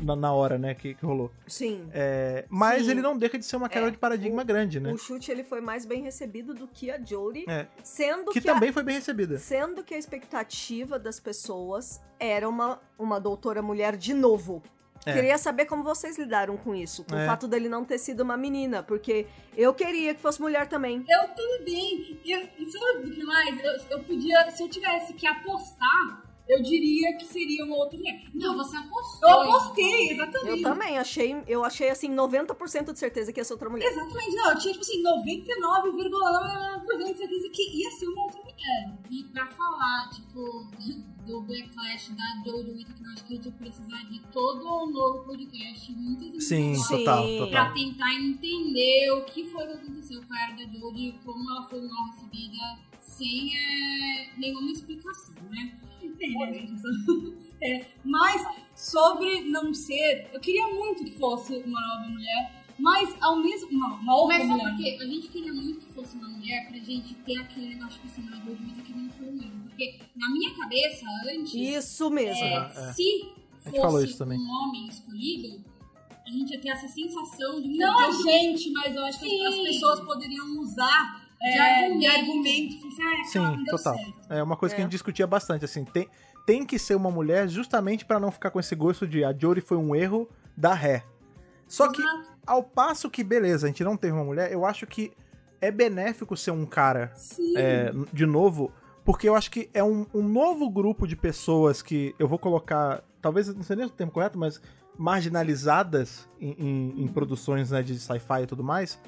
na, 0.00 0.16
na 0.16 0.32
hora, 0.32 0.58
né, 0.58 0.74
que, 0.74 0.94
que 0.94 1.04
rolou. 1.04 1.30
Sim. 1.46 1.88
É, 1.92 2.44
mas 2.48 2.84
Sim. 2.84 2.92
ele 2.92 3.02
não 3.02 3.16
deixa 3.16 3.38
de 3.38 3.44
ser 3.44 3.56
uma 3.56 3.68
quebra 3.68 3.88
É, 3.88 3.92
de 3.92 3.98
paradigma 3.98 4.42
grande, 4.44 4.80
né? 4.80 4.92
O 4.92 4.98
chute 4.98 5.30
ele 5.30 5.44
foi 5.44 5.60
mais 5.60 5.84
bem 5.84 6.02
recebido 6.02 6.54
do 6.54 6.66
que 6.66 6.90
a 6.90 6.98
Jodie, 7.02 7.44
É, 7.48 7.66
sendo 7.82 8.30
que 8.32 8.40
que, 8.40 8.48
a- 8.48 8.54
também 8.54 8.72
foi 8.72 8.82
bem 8.82 8.94
recebida. 8.96 9.38
sendo 9.38 9.82
que 9.84 9.94
a 9.94 9.98
expectativa 9.98 10.98
das 10.98 11.20
pessoas 11.20 12.00
era 12.18 12.48
uma, 12.48 12.80
uma 12.98 13.20
doutora 13.20 13.60
mulher 13.62 13.96
de 13.96 14.14
novo. 14.14 14.62
É. 15.06 15.12
Queria 15.12 15.38
saber 15.38 15.64
como 15.66 15.84
vocês 15.84 16.18
lidaram 16.18 16.56
com 16.56 16.74
isso, 16.74 17.04
com 17.04 17.14
É. 17.16 17.22
o 17.22 17.26
fato 17.26 17.46
dele 17.46 17.68
não 17.68 17.84
ter 17.84 17.98
sido 17.98 18.20
uma 18.20 18.36
menina, 18.36 18.82
porque 18.82 19.26
eu 19.56 19.72
queria 19.72 20.12
que 20.14 20.20
fosse 20.20 20.40
mulher 20.40 20.66
também. 20.66 21.04
Eu 21.08 21.28
também. 21.28 22.18
Eu, 22.26 22.40
e 22.58 22.70
sabe 22.70 23.08
o 23.08 23.10
que 23.12 23.22
mais? 23.24 23.64
Eu, 23.64 23.72
eu 23.98 24.04
podia, 24.04 24.50
se 24.50 24.62
eu 24.62 24.68
tivesse 24.68 25.12
que 25.14 25.26
apostar, 25.26 26.24
eu 26.48 26.62
diria 26.62 27.16
que 27.16 27.26
seria 27.26 27.64
uma 27.64 27.76
outra 27.76 27.98
mulher. 27.98 28.22
Não, 28.34 28.56
você 28.56 28.76
apostou. 28.76 29.28
Eu 29.28 29.42
apostei, 29.42 30.10
exatamente. 30.12 30.62
Eu 30.62 30.62
também 30.62 30.98
achei, 30.98 31.36
eu 31.46 31.64
achei 31.64 31.90
assim 31.90 32.10
90% 32.10 32.92
de 32.92 32.98
certeza 32.98 33.32
que 33.32 33.40
ia 33.40 33.44
ser 33.44 33.52
outra 33.52 33.68
mulher. 33.68 33.86
Exatamente, 33.86 34.34
não, 34.34 34.50
eu 34.50 34.58
tinha 34.58 34.72
tipo 34.72 34.84
assim, 34.84 35.02
99,9% 35.02 37.12
de 37.12 37.18
certeza 37.18 37.48
que 37.50 37.82
ia 37.82 37.90
ser 37.90 38.06
uma 38.06 38.22
outra 38.24 38.40
mulher. 38.42 38.98
E 39.10 39.24
pra 39.24 39.46
falar, 39.46 40.08
tipo, 40.10 40.66
do 41.26 41.42
backlash 41.42 42.10
da 42.12 42.24
Jojo 42.44 42.72
Whittaker, 42.72 43.06
eu 43.06 43.12
acho 43.12 43.24
que 43.26 43.34
a 43.34 43.36
gente 43.36 43.46
ia 43.46 43.52
precisar 43.52 44.02
de 44.10 44.20
todo 44.32 44.84
um 44.84 44.90
novo 44.90 45.24
podcast, 45.24 45.92
muitas 45.92 46.44
Sim, 46.44 46.74
total, 46.88 47.26
Sim. 47.26 47.38
total. 47.38 47.50
Pra 47.50 47.72
tentar 47.72 48.14
entender 48.14 49.10
o 49.12 49.24
que 49.24 49.44
foi 49.44 49.66
que 49.66 49.72
aconteceu 49.74 50.22
com 50.22 50.32
a 50.32 50.42
era 50.44 50.56
da 50.56 50.64
Jojo 50.72 50.96
e 50.96 51.12
como 51.24 51.50
ela 51.50 51.68
foi 51.68 51.82
mal 51.82 52.06
recebida 52.06 52.78
sem 53.08 53.50
é, 53.56 54.30
nenhuma 54.36 54.70
explicação, 54.70 55.34
né? 55.50 55.78
É, 56.20 56.52
gente, 56.52 56.74
isso- 56.74 57.34
é, 57.62 57.86
mas 58.04 58.44
sobre 58.74 59.42
não 59.42 59.72
ser, 59.74 60.28
eu 60.32 60.40
queria 60.40 60.66
muito 60.68 61.04
que 61.04 61.12
fosse 61.12 61.56
uma 61.58 61.80
nova 61.80 62.08
mulher, 62.10 62.64
mas 62.78 63.16
ao 63.20 63.36
mesmo. 63.42 63.68
Uma, 63.70 63.94
uma 63.96 64.16
outra 64.16 64.38
Mas 64.38 64.48
mulher. 64.48 64.70
por 64.70 64.76
quê? 64.76 64.98
A 65.00 65.06
gente 65.06 65.28
queria 65.28 65.52
muito 65.52 65.80
que 65.86 65.92
fosse 65.92 66.16
uma 66.16 66.28
mulher 66.28 66.68
pra 66.68 66.78
gente 66.78 67.14
ter 67.14 67.36
aquele 67.38 67.74
negócio 67.74 68.00
que 68.00 68.06
assim, 68.06 68.28
a 68.28 68.36
Jojo 68.36 68.62
Whittaker 68.62 68.96
não 68.96 69.10
foi 69.10 69.26
erro. 69.26 69.60
Porque 69.68 69.98
na 70.16 70.30
minha 70.30 70.54
cabeça, 70.54 71.04
antes, 71.28 71.54
Isso 71.54 72.10
mesmo. 72.10 72.44
é, 72.44 72.56
Ah, 72.56 72.72
é. 72.76 72.92
se 72.92 73.32
A 73.64 73.70
gente 73.70 73.80
falou 73.80 74.00
fosse 74.06 74.22
um 74.22 74.50
homem 74.50 74.86
escolhido, 74.88 75.64
a 76.26 76.30
gente 76.30 76.52
ia 76.52 76.60
ter 76.60 76.68
essa 76.68 76.86
sensação 76.88 77.60
de 77.60 77.68
Não 77.76 77.98
a 77.98 78.12
gente, 78.12 78.70
mas 78.70 78.94
eu 78.94 79.04
acho 79.04 79.18
que 79.20 79.46
as 79.46 79.56
pessoas 79.56 80.00
poderiam 80.00 80.58
usar 80.60 81.27
é, 81.42 81.58
argumento. 81.60 81.98
de 82.00 82.06
argumento. 82.06 82.74
Assim, 82.88 83.02
ah, 83.02 83.24
Sim, 83.56 83.64
total. 83.64 83.94
certo. 83.96 84.14
É 84.30 84.42
uma 84.42 84.56
coisa 84.56 84.74
que 84.74 84.80
É. 84.80 84.82
a 84.82 84.86
gente 84.86 84.92
discutia 84.92 85.26
bastante, 85.26 85.64
assim, 85.64 85.84
tem, 85.84 86.08
tem 86.46 86.64
que 86.64 86.78
ser 86.78 86.94
uma 86.94 87.10
mulher 87.10 87.48
justamente 87.48 88.04
pra 88.04 88.18
não 88.20 88.30
ficar 88.30 88.50
com 88.50 88.58
esse 88.60 88.74
gosto 88.74 89.06
de 89.06 89.24
a 89.24 89.32
Jory 89.36 89.60
foi 89.60 89.76
um 89.76 89.94
erro 89.94 90.28
da 90.56 90.74
ré. 90.74 91.04
Só 91.66 91.88
que, 91.92 92.02
ao 92.46 92.62
passo 92.62 93.10
que, 93.10 93.22
beleza, 93.22 93.66
a 93.66 93.68
gente 93.68 93.84
não 93.84 93.96
teve 93.96 94.14
uma 94.14 94.24
mulher, 94.24 94.50
eu 94.50 94.64
acho 94.64 94.86
que 94.86 95.12
é 95.60 95.70
benéfico 95.70 96.36
ser 96.36 96.50
um 96.52 96.64
cara 96.64 97.12
é, 97.56 97.92
de 98.12 98.24
novo, 98.24 98.72
porque 99.04 99.28
eu 99.28 99.34
acho 99.34 99.50
que 99.50 99.68
é 99.74 99.84
um, 99.84 100.06
um 100.14 100.22
novo 100.22 100.68
grupo 100.70 101.06
de 101.06 101.14
pessoas 101.16 101.82
que 101.82 102.14
eu 102.18 102.26
vou 102.26 102.38
colocar, 102.38 103.02
talvez 103.20 103.48
não 103.54 103.62
sei 103.62 103.76
nem 103.76 103.84
o 103.86 103.90
termo 103.90 104.10
correto, 104.12 104.38
mas 104.38 104.60
marginalizadas 104.96 106.28
em, 106.40 106.52
em- 106.58 107.02
em 107.04 107.06
produções 107.08 107.70
né, 107.70 107.82
de 107.82 107.98
sci-fi 107.98 108.42
e 108.42 108.46
tudo 108.46 108.64
mais, 108.64 108.98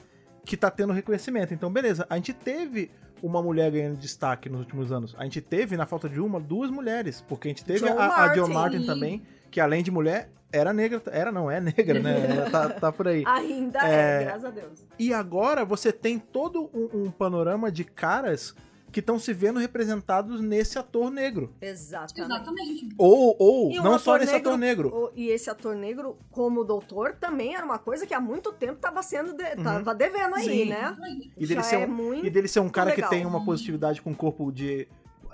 que 0.44 0.56
tá 0.56 0.70
tendo 0.70 0.92
reconhecimento. 0.92 1.54
Então, 1.54 1.70
beleza, 1.70 2.06
a 2.08 2.16
gente 2.16 2.32
teve 2.32 2.90
uma 3.22 3.42
mulher 3.42 3.70
ganhando 3.70 3.98
destaque 3.98 4.48
nos 4.48 4.60
últimos 4.60 4.90
anos. 4.90 5.14
A 5.18 5.24
gente 5.24 5.40
teve, 5.40 5.76
na 5.76 5.86
falta 5.86 6.08
de 6.08 6.20
uma, 6.20 6.40
duas 6.40 6.70
mulheres, 6.70 7.24
porque 7.28 7.48
a 7.48 7.50
gente 7.50 7.64
teve 7.64 7.80
John 7.80 7.98
a, 7.98 8.24
a 8.24 8.28
John 8.28 8.48
Martin. 8.48 8.84
Também, 8.86 9.22
que 9.50 9.60
além 9.60 9.82
de 9.82 9.90
mulher, 9.90 10.30
era 10.52 10.72
negra, 10.72 11.02
era 11.06 11.30
não, 11.30 11.50
é 11.50 11.60
negra, 11.60 12.00
né? 12.00 12.48
Tá, 12.50 12.68
tá 12.70 12.92
por 12.92 13.08
aí. 13.08 13.22
Ainda 13.26 13.78
É. 13.80 14.22
é, 14.22 14.24
graças 14.24 14.44
a 14.44 14.50
Deus. 14.50 14.86
E 14.98 15.12
agora 15.14 15.64
você 15.64 15.92
tem 15.92 16.18
todo 16.18 16.70
um, 16.74 17.04
um 17.04 17.10
panorama 17.10 17.70
de 17.70 17.84
caras 17.84 18.54
que 18.92 19.00
estão 19.00 19.18
se 19.18 19.32
vendo 19.32 19.58
representados 19.60 20.40
nesse 20.40 20.78
ator 20.78 21.10
negro. 21.10 21.54
Exatamente. 21.60 22.20
Exatamente. 22.32 22.88
Ou, 22.98 23.36
ou 23.38 23.70
E 23.70 23.76
não 23.76 23.98
só 23.98 24.16
nesse 24.16 24.32
negro- 24.32 24.48
ator 24.50 24.58
negro. 24.58 24.88
O- 24.94 25.10
E 25.14 25.28
esse 25.28 25.48
ator 25.50 25.74
negro, 25.76 26.18
como 26.30 26.64
doutor, 26.64 27.14
também 27.14 27.54
era 27.54 27.64
uma 27.64 27.78
coisa 27.78 28.06
que 28.06 28.14
há 28.14 28.20
muito 28.20 28.52
tempo 28.52 28.76
tava 28.80 29.02
sendo 29.02 29.32
de- 29.32 29.44
Uhum. 29.56 29.62
tava 29.64 29.94
devendo 29.94 30.34
aí, 30.34 30.44
Sim. 30.44 30.64
né? 30.70 30.96
E 31.36 31.46
dele, 31.46 31.54
Já 31.54 31.62
ser 31.62 31.76
é 31.82 31.86
um, 31.86 31.90
muito 31.90 32.26
e 32.26 32.30
dele 32.30 32.48
ser 32.48 32.60
um 32.60 32.68
cara 32.68 32.90
que 32.90 32.96
legal. 32.96 33.10
tem 33.10 33.24
uma 33.26 33.44
positividade 33.44 34.00
com 34.02 34.10
o 34.10 34.16
corpo 34.16 34.50
de. 34.52 34.86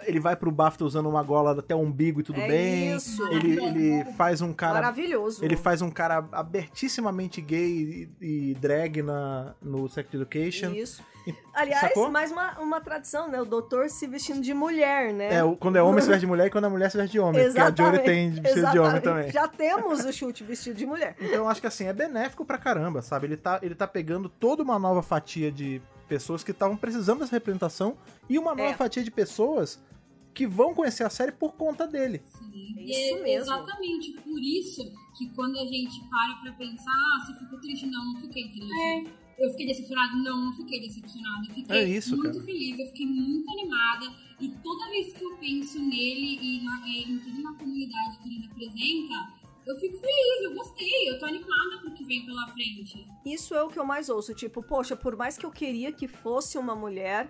Ele 0.02 0.20
vai 0.20 0.36
pro 0.36 0.50
BAFTA 0.50 0.84
usando 0.84 1.08
uma 1.08 1.22
gola 1.22 1.58
até 1.58 1.74
o 1.74 1.78
umbigo 1.78 2.20
e 2.20 2.22
tudo 2.22 2.40
É 2.40 2.46
bem. 2.48 2.94
isso. 2.94 3.26
Ele, 3.28 3.58
ele 3.64 4.04
faz 4.12 4.40
um 4.40 4.52
cara. 4.52 4.74
maravilhoso. 4.74 5.44
Ele 5.44 5.56
faz 5.56 5.80
um 5.82 5.90
cara 5.90 6.24
abertissimamente 6.32 7.40
gay 7.40 8.08
e, 8.20 8.50
e 8.50 8.54
drag 8.54 9.02
na, 9.02 9.54
no 9.62 9.88
Sex 9.88 10.12
Education. 10.12 10.70
Isso. 10.72 11.02
E- 11.26 11.34
Aliás, 11.52 11.80
sacou? 11.88 12.08
mais 12.10 12.30
uma, 12.30 12.58
uma 12.60 12.80
tradição, 12.80 13.28
né? 13.28 13.40
O 13.40 13.44
doutor 13.44 13.88
se 13.88 14.06
vestindo 14.06 14.40
de 14.40 14.54
mulher, 14.54 15.12
né? 15.12 15.38
É, 15.38 15.56
quando 15.58 15.76
é 15.76 15.82
homem 15.82 16.00
se 16.00 16.06
veste 16.06 16.20
de 16.20 16.26
mulher 16.26 16.46
e 16.46 16.50
quando 16.50 16.66
é 16.66 16.68
mulher 16.68 16.88
se 16.90 16.96
veste 16.96 17.12
de 17.12 17.18
homem. 17.18 17.42
Porque 17.44 17.58
a 17.60 17.74
Jory 17.74 17.98
tem 18.04 18.30
vestido 18.30 18.70
de 18.70 18.78
homem 18.78 18.90
exatamente. 18.92 19.02
também. 19.02 19.32
Já 19.32 19.48
temos 19.48 20.04
o 20.04 20.12
chute 20.12 20.44
vestido 20.44 20.76
de 20.76 20.86
mulher. 20.86 21.16
Então 21.20 21.34
eu 21.38 21.48
acho 21.48 21.60
que 21.60 21.66
assim, 21.66 21.86
é 21.86 21.92
benéfico 21.92 22.44
pra 22.44 22.58
caramba, 22.58 23.02
sabe? 23.02 23.26
Ele 23.26 23.36
tá, 23.36 23.58
ele 23.62 23.74
tá 23.74 23.88
pegando 23.88 24.28
toda 24.28 24.62
uma 24.62 24.78
nova 24.78 25.02
fatia 25.02 25.50
de 25.50 25.82
pessoas 26.08 26.42
que 26.44 26.50
estavam 26.52 26.76
precisando 26.76 27.20
dessa 27.20 27.36
representação 27.36 27.96
e 28.28 28.38
uma 28.38 28.54
nova 28.54 28.70
É. 28.70 28.75
fatia 28.75 29.02
de 29.02 29.10
pessoas 29.10 29.78
que 30.34 30.46
vão 30.46 30.75
conhecer 30.75 31.02
a 31.04 31.10
série 31.10 31.32
por 31.32 31.52
conta 31.54 31.86
dele. 31.86 32.22
É 32.76 32.82
E 32.82 32.90
isso 32.90 33.16
é 33.18 33.22
mesmo. 33.22 33.42
Exatamente 33.52 34.12
por 34.22 34.38
isso 34.40 34.92
que 35.16 35.28
quando 35.34 35.58
a 35.58 35.64
gente 35.66 35.98
para 36.10 36.34
pra 36.42 36.52
pensar, 36.52 36.92
ah, 36.92 37.25
você 37.25 37.34
ficou 37.38 37.58
triste? 37.60 37.86
Não, 37.86 38.12
não 38.12 38.20
fiquei 38.20 38.48
triste. 38.50 39.10
Eu 39.38 39.50
fiquei 39.50 39.66
decepcionada? 39.66 40.14
Não, 40.16 40.46
não 40.46 40.52
fiquei 40.54 40.80
decepcionada. 40.80 41.46
Eu 41.48 41.54
fiquei 41.54 41.76
É 41.76 41.84
isso, 41.88 42.16
muito 42.16 42.32
cara. 42.34 42.44
feliz, 42.44 42.78
eu 42.78 42.86
fiquei 42.86 43.06
muito 43.06 43.50
animada. 43.50 44.06
E 44.40 44.48
toda 44.62 44.88
vez 44.90 45.12
que 45.14 45.25
eu 45.25 45.36
penso 45.38 45.78
nele 45.78 46.38
e 46.40 46.64
na, 46.64 46.86
e 46.86 47.02
em 47.04 47.18
toda 47.18 47.36
uma 47.38 47.54
comunidade 47.54 48.18
que 48.18 48.28
ele 48.28 48.46
representa, 48.46 49.32
eu 49.66 49.76
fico 49.76 49.96
feliz, 49.99 50.44
eu 50.44 50.54
gostei, 50.54 51.11
eu 51.11 51.18
tô 51.18 51.25
animada 51.26 51.78
pro 51.80 51.92
que 51.92 52.04
vem 52.04 52.25
pela 52.25 52.46
frente. 52.49 53.06
Isso 53.25 53.54
é 53.54 53.62
o 53.62 53.68
que 53.68 53.78
eu 53.78 53.85
mais 53.85 54.08
ouço. 54.08 54.35
Tipo, 54.35 54.62
poxa, 54.62 54.94
por 54.96 55.16
mais 55.16 55.37
que 55.37 55.44
eu 55.44 55.50
queria 55.50 55.90
que 55.92 56.06
fosse 56.06 56.56
uma 56.56 56.75
mulher, 56.76 57.28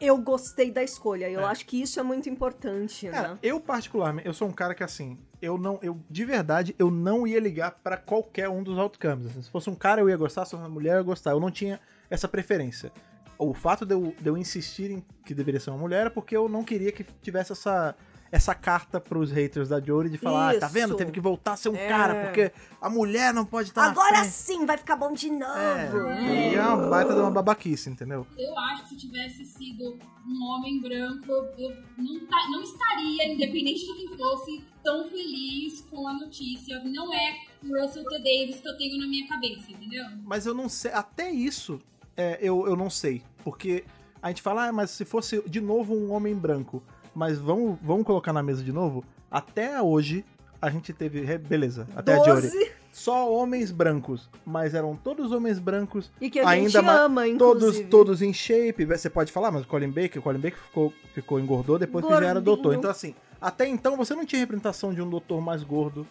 eu 0.00 0.16
gostei 0.18 0.70
da 0.70 0.82
escolha. 0.82 1.28
Eu 1.30 1.40
É. 1.40 1.44
acho 1.44 1.66
que 1.66 1.80
isso 1.80 2.00
é 2.00 2.02
muito 2.02 2.28
importante, 2.28 3.08
Cara, 3.08 3.28
né? 3.34 3.38
eu 3.42 3.60
particularmente, 3.60 4.26
eu 4.26 4.34
sou 4.34 4.48
um 4.48 4.52
cara 4.52 4.74
que 4.74 4.82
assim, 4.82 5.18
eu 5.40 5.56
não, 5.58 5.78
eu 5.82 6.00
de 6.10 6.24
verdade, 6.24 6.74
eu 6.78 6.90
não 6.90 7.26
ia 7.26 7.38
ligar 7.40 7.70
pra 7.82 7.96
qualquer 7.96 8.48
um 8.48 8.62
dos 8.62 8.78
outcomes. 8.78 9.26
assim. 9.26 9.42
se 9.42 9.50
fosse 9.50 9.68
um 9.70 9.74
cara 9.74 10.00
eu 10.00 10.08
ia 10.08 10.16
gostar, 10.16 10.44
se 10.44 10.52
fosse 10.52 10.62
uma 10.62 10.68
mulher 10.68 10.92
eu 10.94 10.98
ia 10.98 11.02
gostar. 11.02 11.30
Eu 11.32 11.40
não 11.40 11.50
tinha 11.50 11.78
essa 12.10 12.26
preferência. 12.26 12.92
O 13.36 13.52
fato 13.52 13.84
de 13.84 13.92
eu, 13.94 14.14
de 14.20 14.28
eu 14.28 14.36
insistir 14.38 14.90
em 14.90 15.04
que 15.26 15.34
deveria 15.34 15.58
ser 15.60 15.70
uma 15.70 15.78
mulher 15.78 16.02
era 16.02 16.10
porque 16.10 16.36
eu 16.36 16.48
não 16.48 16.62
queria 16.64 16.92
que 16.92 17.04
tivesse 17.20 17.50
essa 17.52 17.94
essa 18.32 18.54
carta 18.54 19.00
pros 19.00 19.30
haters 19.30 19.68
da 19.68 19.80
Jory 19.80 20.10
de 20.10 20.18
falar, 20.18 20.56
ah, 20.56 20.58
tá 20.60 20.66
vendo? 20.68 20.96
Teve 20.96 21.12
que 21.12 21.20
voltar 21.20 21.52
a 21.52 21.56
ser 21.56 21.68
um 21.68 21.76
É. 21.76 21.86
cara, 21.88 22.24
porque 22.24 22.50
a 22.80 22.90
mulher 22.90 23.32
não 23.32 23.44
pode 23.44 23.68
estar 23.68 23.84
Agora 23.90 24.24
sim 24.24 24.66
vai 24.66 24.76
ficar 24.76 24.96
bom 24.96 25.12
de 25.12 25.30
novo. 25.30 26.08
É, 26.08 26.52
e 26.52 26.54
é 26.54 26.60
uma 26.62 26.88
baita 26.88 27.14
de 27.14 27.20
uma 27.20 27.30
babaquice, 27.30 27.88
entendeu? 27.90 28.26
Eu 28.36 28.58
acho 28.58 28.82
que 28.84 28.88
se 28.90 28.96
tivesse 28.96 29.44
sido 29.44 29.98
um 30.26 30.42
homem 30.46 30.80
branco, 30.80 31.30
eu 31.56 31.70
não, 31.96 32.26
ta- 32.26 32.48
não 32.50 32.62
estaria, 32.62 33.32
independente 33.32 33.86
de 33.86 33.94
quem 33.94 34.16
fosse, 34.16 34.64
tão 34.82 35.08
feliz 35.08 35.82
com 35.82 36.06
a 36.08 36.14
notícia. 36.14 36.82
Não 36.84 37.12
é 37.14 37.36
o 37.62 37.80
Russell 37.80 38.04
T. 38.04 38.18
Davis 38.18 38.60
que 38.60 38.68
eu 38.68 38.76
tenho 38.76 38.98
na 38.98 39.06
minha 39.06 39.26
cabeça, 39.28 39.70
entendeu? 39.70 40.04
Mas 40.24 40.44
eu 40.44 40.54
não 40.54 40.68
sei, 40.68 40.90
até 40.92 41.30
isso 41.30 41.80
é, 42.16 42.38
eu, 42.40 42.66
eu 42.66 42.74
não 42.76 42.90
sei. 42.90 43.22
Porque 43.44 43.84
a 44.20 44.28
gente 44.28 44.42
fala, 44.42 44.66
ah, 44.68 44.72
mas 44.72 44.90
se 44.90 45.04
fosse 45.04 45.42
de 45.48 45.60
novo 45.60 45.94
um 45.94 46.10
homem 46.12 46.34
branco, 46.34 46.82
mas 47.14 47.38
vamos, 47.38 47.78
vamos 47.82 48.04
colocar 48.04 48.32
na 48.32 48.42
mesa 48.42 48.62
de 48.62 48.72
novo? 48.72 49.04
Até 49.30 49.80
hoje 49.80 50.24
a 50.60 50.70
gente 50.70 50.92
teve, 50.92 51.38
beleza, 51.38 51.86
até 51.94 52.14
a 52.14 52.24
Jory. 52.24 52.42
Doze, 52.42 52.72
Só 52.92 53.30
homens 53.32 53.70
brancos, 53.70 54.30
mas 54.46 54.72
eram 54.74 54.96
todos 54.96 55.30
homens 55.32 55.58
brancos, 55.58 56.10
E 56.20 56.30
que 56.30 56.38
a 56.38 56.48
Ainda 56.48 56.80
gente 56.80 56.88
ama, 56.88 57.22
todos, 57.36 57.62
inclusive. 57.64 57.88
todos 57.88 58.22
em 58.22 58.32
shape. 58.32 58.84
Você 58.84 59.10
pode 59.10 59.30
falar, 59.32 59.50
mas 59.50 59.64
o 59.64 59.66
Colin 59.66 59.90
Baker, 59.90 60.18
o 60.20 60.22
Colin 60.22 60.38
Baker 60.38 60.58
ficou, 60.58 60.92
ficou 61.12 61.40
engordou 61.40 61.78
depois 61.78 62.04
que 62.04 62.10
já 62.10 62.16
era 62.18 62.24
Gordinho. 62.34 62.44
doutor. 62.44 62.74
Então 62.74 62.90
assim, 62.90 63.14
até 63.40 63.66
então 63.66 63.96
você 63.96 64.14
não 64.14 64.24
tinha 64.24 64.40
representação 64.40 64.94
de 64.94 65.02
um 65.02 65.10
doutor 65.10 65.40
mais 65.40 65.62
gordo, 65.62 66.06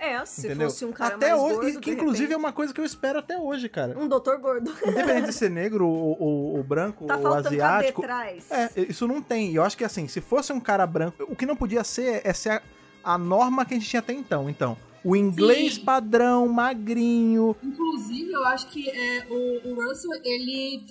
É, 0.00 0.24
se 0.24 0.46
entendeu? 0.46 0.70
fosse 0.70 0.84
um 0.86 0.92
cara 0.92 1.14
até 1.14 1.28
mais 1.30 1.42
hoje, 1.42 1.54
gordo, 1.72 1.80
que 1.80 1.90
inclusive 1.90 2.24
é 2.24 2.28
repente, 2.28 2.38
uma 2.44 2.52
coisa 2.52 2.72
que 2.72 2.80
eu 2.80 2.84
espero 2.86 3.18
até 3.18 3.38
hoje, 3.38 3.68
cara. 3.68 3.98
Um 3.98 4.08
doutor 4.08 4.38
gordo. 4.38 4.72
Independente 4.82 5.26
de 5.26 5.32
ser 5.34 5.50
negro 5.50 5.86
ou, 5.86 6.16
ou- 6.18 6.56
ou 6.56 6.62
branco 6.62 7.04
Tá 7.04 7.16
ou 7.16 7.22
faltando 7.22 7.48
asiático. 7.48 8.02
É, 8.06 8.70
isso 8.88 9.06
não 9.06 9.20
tem. 9.20 9.50
E 9.52 9.56
eu 9.56 9.62
acho 9.62 9.76
que 9.76 9.84
assim, 9.84 10.08
se 10.08 10.20
fosse 10.22 10.52
um 10.54 10.60
cara 10.60 10.86
branco, 10.86 11.24
o 11.28 11.36
que 11.36 11.44
não 11.44 11.54
podia 11.54 11.84
ser 11.84 12.22
é 12.24 12.32
ser 12.32 12.50
a, 12.50 12.62
a 13.14 13.18
norma 13.18 13.64
que 13.66 13.74
a 13.74 13.76
gente 13.78 13.88
tinha 13.88 14.00
até 14.00 14.14
então. 14.14 14.48
Então, 14.48 14.74
o 15.04 15.14
inglês 15.14 15.74
Sim. 15.74 15.84
padrão, 15.84 16.48
magrinho. 16.48 17.54
Inclusive, 17.62 18.32
eu 18.32 18.44
acho 18.46 18.68
que 18.68 18.88
é, 18.88 19.26
o, 19.30 19.68
o 19.70 19.74
Russell, 19.82 20.12
ele. 20.24 20.82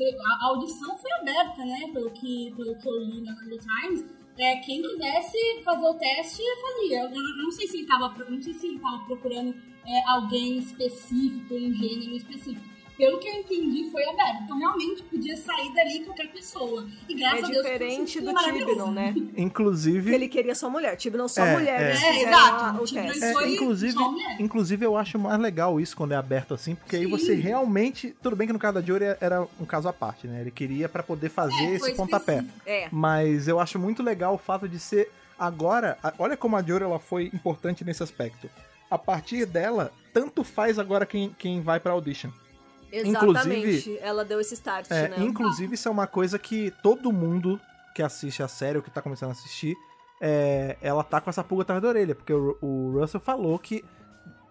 A 0.41 0.45
audição 0.47 0.97
foi 0.97 1.11
aberta, 1.13 1.65
né? 1.65 1.89
Pelo 1.93 2.11
que, 2.11 2.53
pelo 2.55 2.75
que 2.75 2.87
eu 2.87 2.97
li 2.99 3.21
na 3.21 3.33
New 3.33 3.49
York 3.51 3.65
Times. 3.65 4.05
É, 4.39 4.55
quem 4.57 4.81
quisesse 4.81 5.37
fazer 5.65 5.85
o 5.85 5.93
teste, 5.95 6.41
fazia. 6.61 7.03
Eu 7.03 7.09
não, 7.11 7.51
sei 7.51 7.67
se 7.67 7.77
ele 7.77 7.85
tava, 7.87 8.09
pro- 8.11 8.31
não 8.31 8.41
sei 8.41 8.53
se 8.53 8.67
procurando 9.05 9.53
é, 9.85 10.09
alguém 10.09 10.57
específico, 10.59 11.53
um 11.53 11.73
gênero 11.73 12.15
específico. 12.15 12.65
Pelo 12.99 13.17
que 13.17 13.29
eu 13.29 13.33
entendi, 13.35 13.89
foi 13.89 14.03
aberto. 14.03 14.43
Então, 14.43 14.59
realmente, 14.59 15.01
podia 15.03 15.37
sair 15.37 15.73
dali 15.73 16.01
qualquer 16.01 16.27
pessoa. 16.33 16.85
E 17.07 17.15
graças 17.15 17.43
É 17.43 17.45
a 17.45 17.47
Deus, 17.47 17.63
diferente 17.65 18.21
foi 18.21 18.33
do. 18.33 18.39
Tibnon, 18.59 18.91
né? 18.91 19.15
Inclusive, 19.37 20.13
Ele 20.13 20.27
queria 20.27 20.53
só 20.53 20.69
mulher. 20.69 20.97
Tibnon 20.97 21.29
só 21.29 21.45
É, 21.45 21.53
mulheres 21.53 22.03
é. 22.03 22.07
É, 22.09 22.13
fizeram 22.13 22.33
exato. 22.33 22.81
o 22.83 22.85
Tibnon. 22.85 23.09
É, 23.09 23.33
foi 23.33 23.53
inclusive, 23.53 23.93
só 23.93 24.11
mulher. 24.11 24.35
inclusive, 24.41 24.85
eu 24.85 24.97
acho 24.97 25.17
mais 25.17 25.39
legal 25.39 25.79
isso 25.79 25.95
quando 25.95 26.11
é 26.11 26.15
aberto 26.17 26.53
assim, 26.53 26.75
porque 26.75 26.97
aí 26.97 27.03
Sim. 27.05 27.09
você 27.09 27.35
realmente. 27.35 28.13
Tudo 28.21 28.35
bem 28.35 28.45
que 28.47 28.51
no 28.53 28.59
caso 28.59 28.73
da 28.75 28.81
Jory 28.81 29.05
era 29.21 29.47
um 29.59 29.65
caso 29.65 29.87
à 29.87 29.93
parte, 29.93 30.27
né? 30.27 30.41
Ele 30.41 30.51
queria 30.51 30.89
pra 30.89 31.01
poder 31.01 31.29
fazer 31.29 31.55
É, 31.63 31.75
esse 31.75 31.93
pontapé. 31.95 32.43
É. 32.65 32.89
Mas 32.91 33.47
eu 33.47 33.61
acho 33.61 33.79
muito 33.79 34.03
legal 34.03 34.35
o 34.35 34.37
fato 34.37 34.67
de 34.67 34.77
ser 34.77 35.09
agora. 35.39 35.97
Olha 36.19 36.35
como 36.35 36.57
a 36.57 36.61
Jory 36.61 36.83
ela 36.83 36.99
foi 36.99 37.31
importante 37.33 37.85
nesse 37.85 38.03
aspecto. 38.03 38.49
A 38.91 38.97
partir 38.97 39.45
dela, 39.45 39.93
tanto 40.13 40.43
faz 40.43 40.77
agora 40.77 41.05
quem, 41.05 41.33
quem 41.39 41.61
vai 41.61 41.79
pra 41.79 41.93
audition. 41.93 42.29
Exatamente. 42.91 43.59
Inclusive- 43.59 43.97
Ela 44.01 44.25
deu 44.25 44.39
esse 44.39 44.53
start, 44.53 44.87
É, 44.89 45.09
né? 45.09 45.15
Inclusive, 45.19 45.73
isso 45.75 45.87
é 45.87 45.91
uma 45.91 46.07
coisa 46.07 46.37
que 46.39 46.71
todo 46.83 47.11
mundo 47.11 47.59
que 47.95 48.01
assiste 48.03 48.41
a 48.43 48.47
série 48.47 48.77
ou 48.77 48.83
que 48.83 48.89
tá 48.91 49.01
começando 49.01 49.29
a 49.29 49.33
assistir, 49.33 49.75
é, 50.21 50.77
ela 50.81 51.03
tá 51.03 51.19
com 51.21 51.29
essa 51.29 51.43
pulga 51.43 51.63
atrás 51.63 51.81
da 51.81 51.87
orelha, 51.87 52.15
porque 52.15 52.33
o, 52.33 52.57
o 52.61 52.99
Russell 52.99 53.19
falou 53.19 53.57
que 53.59 53.83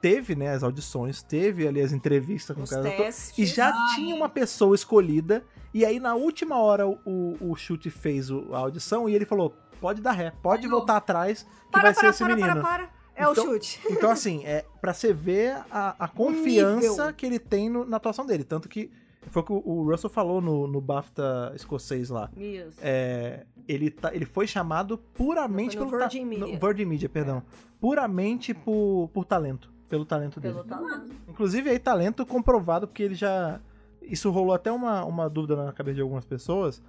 teve, 0.01 0.35
né, 0.37 0.53
as 0.55 0.63
audições, 0.63 1.23
teve 1.23 1.67
ali 1.67 1.81
as 1.81 1.93
entrevistas 1.93 2.55
com 2.57 2.63
Os 2.63 2.71
cada 2.71 2.89
ator, 2.89 3.07
testes. 3.07 3.37
e 3.39 3.45
já 3.47 3.69
Ai. 3.69 3.95
tinha 3.97 4.15
uma 4.15 4.29
pessoa 4.29 4.75
escolhida, 4.75 5.45
e 5.75 5.85
aí 5.85 5.99
na 5.99 6.15
última 6.15 6.57
hora 6.57 6.87
o, 6.87 6.99
o, 7.05 7.51
o 7.51 7.57
Chute 7.57 7.91
fez 7.91 8.31
o- 8.31 8.55
a 8.55 8.59
audição 8.59 9.09
e 9.09 9.15
ele 9.15 9.25
falou, 9.27 9.57
pode 9.81 10.01
dar 10.01 10.13
ré, 10.13 10.33
pode 10.43 10.67
voltar 10.69 10.97
atrás, 10.97 11.43
que 11.43 11.71
Para, 11.73 11.83
vai 11.83 11.93
para, 11.95 12.01
ser 12.01 12.07
esse 12.11 12.25
para, 12.25 12.37
menino. 12.37 12.61
para, 12.61 12.63
para. 12.63 12.98
É 13.19 13.31
Então- 13.31 13.33
o 13.33 13.53
chute. 13.55 13.81
Então, 13.91 14.11
assim, 14.11 14.45
é 14.45 14.65
pra 14.81 14.93
você 14.95 15.13
ver 15.13 15.57
a, 15.71 16.05
a 16.05 16.09
confiança 16.09 16.89
nível. 17.05 17.15
que 17.15 17.27
ele 17.27 17.39
tem 17.39 17.69
no- 17.69 17.85
na 17.85 17.97
atuação 17.97 18.25
dele. 18.25 18.45
Tanto 18.45 18.69
que 18.69 18.91
foi 19.31 19.43
o 19.43 19.45
que 19.45 19.53
o- 19.53 19.83
Russell 19.91 20.09
falou 20.09 20.41
no, 20.41 20.67
no 20.67 20.81
BAFTA 20.81 21.53
escocês 21.55 22.09
lá. 22.11 22.31
Isso. 22.37 22.79
É, 22.81 23.45
ele, 23.67 23.91
tá, 23.91 24.15
ele 24.15 24.25
foi 24.25 24.47
chamado 24.47 24.97
puramente 25.15 25.77
Foi 25.77 25.85
no 25.85 25.91
pelo 25.91 26.03
ta- 26.03 26.09
Virgin 26.09 26.25
Media. 26.25 26.47
no 26.47 26.59
Virgin 26.59 26.85
Media, 26.85 27.09
perdão. 27.09 27.43
Puramente 27.81 28.55
por, 28.55 29.11
por 29.13 29.25
talento. 29.25 29.71
Pelo 29.89 30.05
talento 30.05 30.39
dele. 30.41 30.55
Pelo 30.55 30.67
talento. 30.67 31.13
Inclusive 31.29 31.71
aí, 31.71 31.79
talento 31.79 32.25
comprovado, 32.27 32.87
porque 32.87 33.03
ele 33.03 33.15
já. 33.15 33.61
Isso 34.03 34.31
rolou 34.31 34.55
até 34.55 34.71
uma, 34.73 35.05
uma 35.05 35.29
dúvida 35.29 35.57
na 35.57 35.73
cabeça 35.73 35.97
de 35.97 36.01
algumas 36.03 36.25
pessoas. 36.25 36.83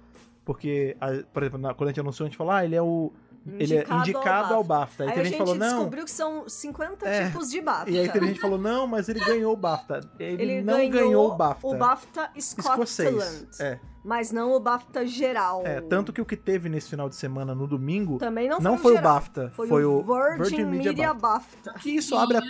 Porque, 0.44 0.96
a- 1.00 1.22
por 1.32 1.42
exemplo, 1.42 1.58
na- 1.58 1.74
quando 1.74 1.88
a 1.88 1.92
gente 1.92 2.00
anunciou, 2.00 2.26
a 2.26 2.28
gente 2.28 2.36
falou, 2.36 2.52
ah, 2.52 2.64
ele 2.64 2.74
é 2.76 2.82
o. 2.82 3.12
ele 3.58 3.76
é 3.78 3.86
indicado 3.90 4.54
ao 4.54 4.62
BAFTA. 4.62 5.04
Aí, 5.04 5.08
Aí 5.10 5.14
teve 5.14 5.26
a 5.26 5.30
gente 5.30 5.38
falou, 5.38 5.54
não. 5.54 5.68
descobriu 5.76 6.04
que 6.04 6.10
são 6.10 6.48
50 6.48 7.08
É. 7.08 7.26
tipos 7.26 7.50
de 7.50 7.60
BAFTA. 7.60 7.90
E 7.90 7.98
aí 7.98 8.08
teve 8.08 8.26
gente 8.26 8.34
que 8.36 8.40
falou, 8.42 8.58
não, 8.58 8.86
mas 8.86 9.08
ele 9.08 9.20
ganhou 9.20 9.52
o 9.52 9.56
BAFTA. 9.56 10.00
Ele, 10.18 10.42
Ele 10.42 10.62
não 10.62 10.88
ganhou, 10.88 11.30
o 11.32 11.36
BAFTA. 11.36 11.66
O 11.66 11.74
BAFTA 11.76 12.30
Scotland. 12.38 12.82
escocês. 12.82 13.60
É, 13.60 13.78
Mas 14.02 14.32
não 14.32 14.52
o 14.52 14.60
BAFTA 14.60 15.06
geral. 15.06 15.62
é, 15.66 15.80
tanto 15.80 16.12
que 16.12 16.20
o 16.20 16.24
que 16.24 16.36
teve 16.36 16.68
nesse 16.68 16.88
final 16.88 17.08
de 17.08 17.16
semana, 17.16 17.54
no 17.54 17.66
domingo, 17.66 18.18
Também 18.18 18.48
não, 18.48 18.58
não 18.58 18.78
foi, 18.78 18.92
foi 18.92 19.00
o. 19.00 19.02
BAFTA, 19.02 19.52
Foi, 19.54 19.68
foi 19.68 19.84
o 19.84 19.98
o 19.98 20.02
Virgin, 20.02 20.38
Virgin 20.38 20.64
Media 20.64 20.90
Media 20.90 21.14
BAFTA. 21.14 21.72
BAFTA. 21.72 21.80
que 21.80 21.90
isso 21.90 22.16
abre 22.16 22.38
a... 22.38 22.42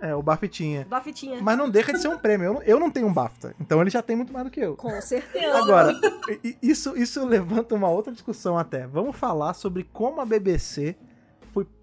É, 0.00 0.14
o 0.14 0.22
BAFTinha. 0.22 0.86
BAFTinha. 0.90 1.40
Mas 1.40 1.56
não 1.56 1.70
deixa 1.70 1.92
de 1.92 2.00
ser 2.00 2.08
um 2.08 2.18
prêmio. 2.18 2.46
Eu 2.46 2.54
não, 2.54 2.62
eu 2.62 2.80
não 2.80 2.90
tenho 2.90 3.06
um 3.06 3.12
BAFTA, 3.12 3.54
então 3.60 3.80
ele 3.80 3.90
já 3.90 4.02
tem 4.02 4.16
muito 4.16 4.32
mais 4.32 4.44
do 4.44 4.50
que 4.50 4.60
eu. 4.60 4.76
Com 4.76 5.00
certeza. 5.00 5.56
Agora, 5.58 5.94
isso, 6.60 6.96
isso 6.96 7.24
levanta 7.24 7.74
uma 7.74 7.88
outra 7.88 8.12
discussão 8.12 8.58
até. 8.58 8.86
Vamos 8.86 9.14
falar 9.16 9.54
sobre 9.54 9.84
como 9.92 10.20
a 10.20 10.24
BBC 10.26 10.96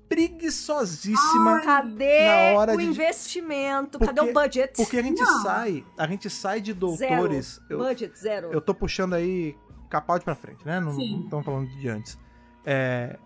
preguiçosíssima. 0.09 1.61
Cadê 1.61 2.25
Na 2.53 2.59
hora 2.59 2.73
o 2.73 2.77
de- 2.77 2.85
investimento? 2.85 3.97
Porque- 3.99 4.13
Cadê 4.13 4.29
o 4.29 4.33
budget? 4.33 4.73
Porque 4.75 4.97
a 4.97 5.01
gente 5.03 5.21
Não. 5.21 5.41
sai, 5.43 5.85
a 5.97 6.07
gente 6.07 6.29
sai 6.29 6.59
de 6.61 6.73
doutores. 6.73 7.55
Zero. 7.55 7.65
Eu, 7.69 7.77
Budget, 7.79 8.17
zero. 8.19 8.51
eu 8.51 8.59
tô 8.61 8.73
puxando 8.73 9.13
aí 9.13 9.55
Capaldi 9.89 10.23
pra 10.25 10.35
frente, 10.35 10.65
né? 10.65 10.79
Não 10.79 10.93
Sim. 10.93 11.21
estamos 11.23 11.45
falando 11.45 11.67
de 11.69 11.87
antes. 11.87 12.17
É, 12.65 13.17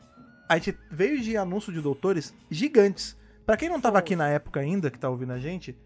a 0.47 0.55
gente 0.57 0.77
veio 0.91 1.19
de 1.21 1.35
anúncio 1.35 1.73
de 1.73 1.81
doutores 1.81 2.33
gigantes. 2.49 3.17
Pra 3.45 3.57
quem 3.57 3.67
não 3.69 3.79
tava 3.81 3.93
Foi. 3.95 3.99
aqui 3.99 4.15
na 4.15 4.29
época 4.29 4.59
ainda, 4.61 4.89
que 4.89 4.97
tá 4.97 5.09
ouvindo 5.09 5.33
a 5.33 5.39
gente, 5.39 5.77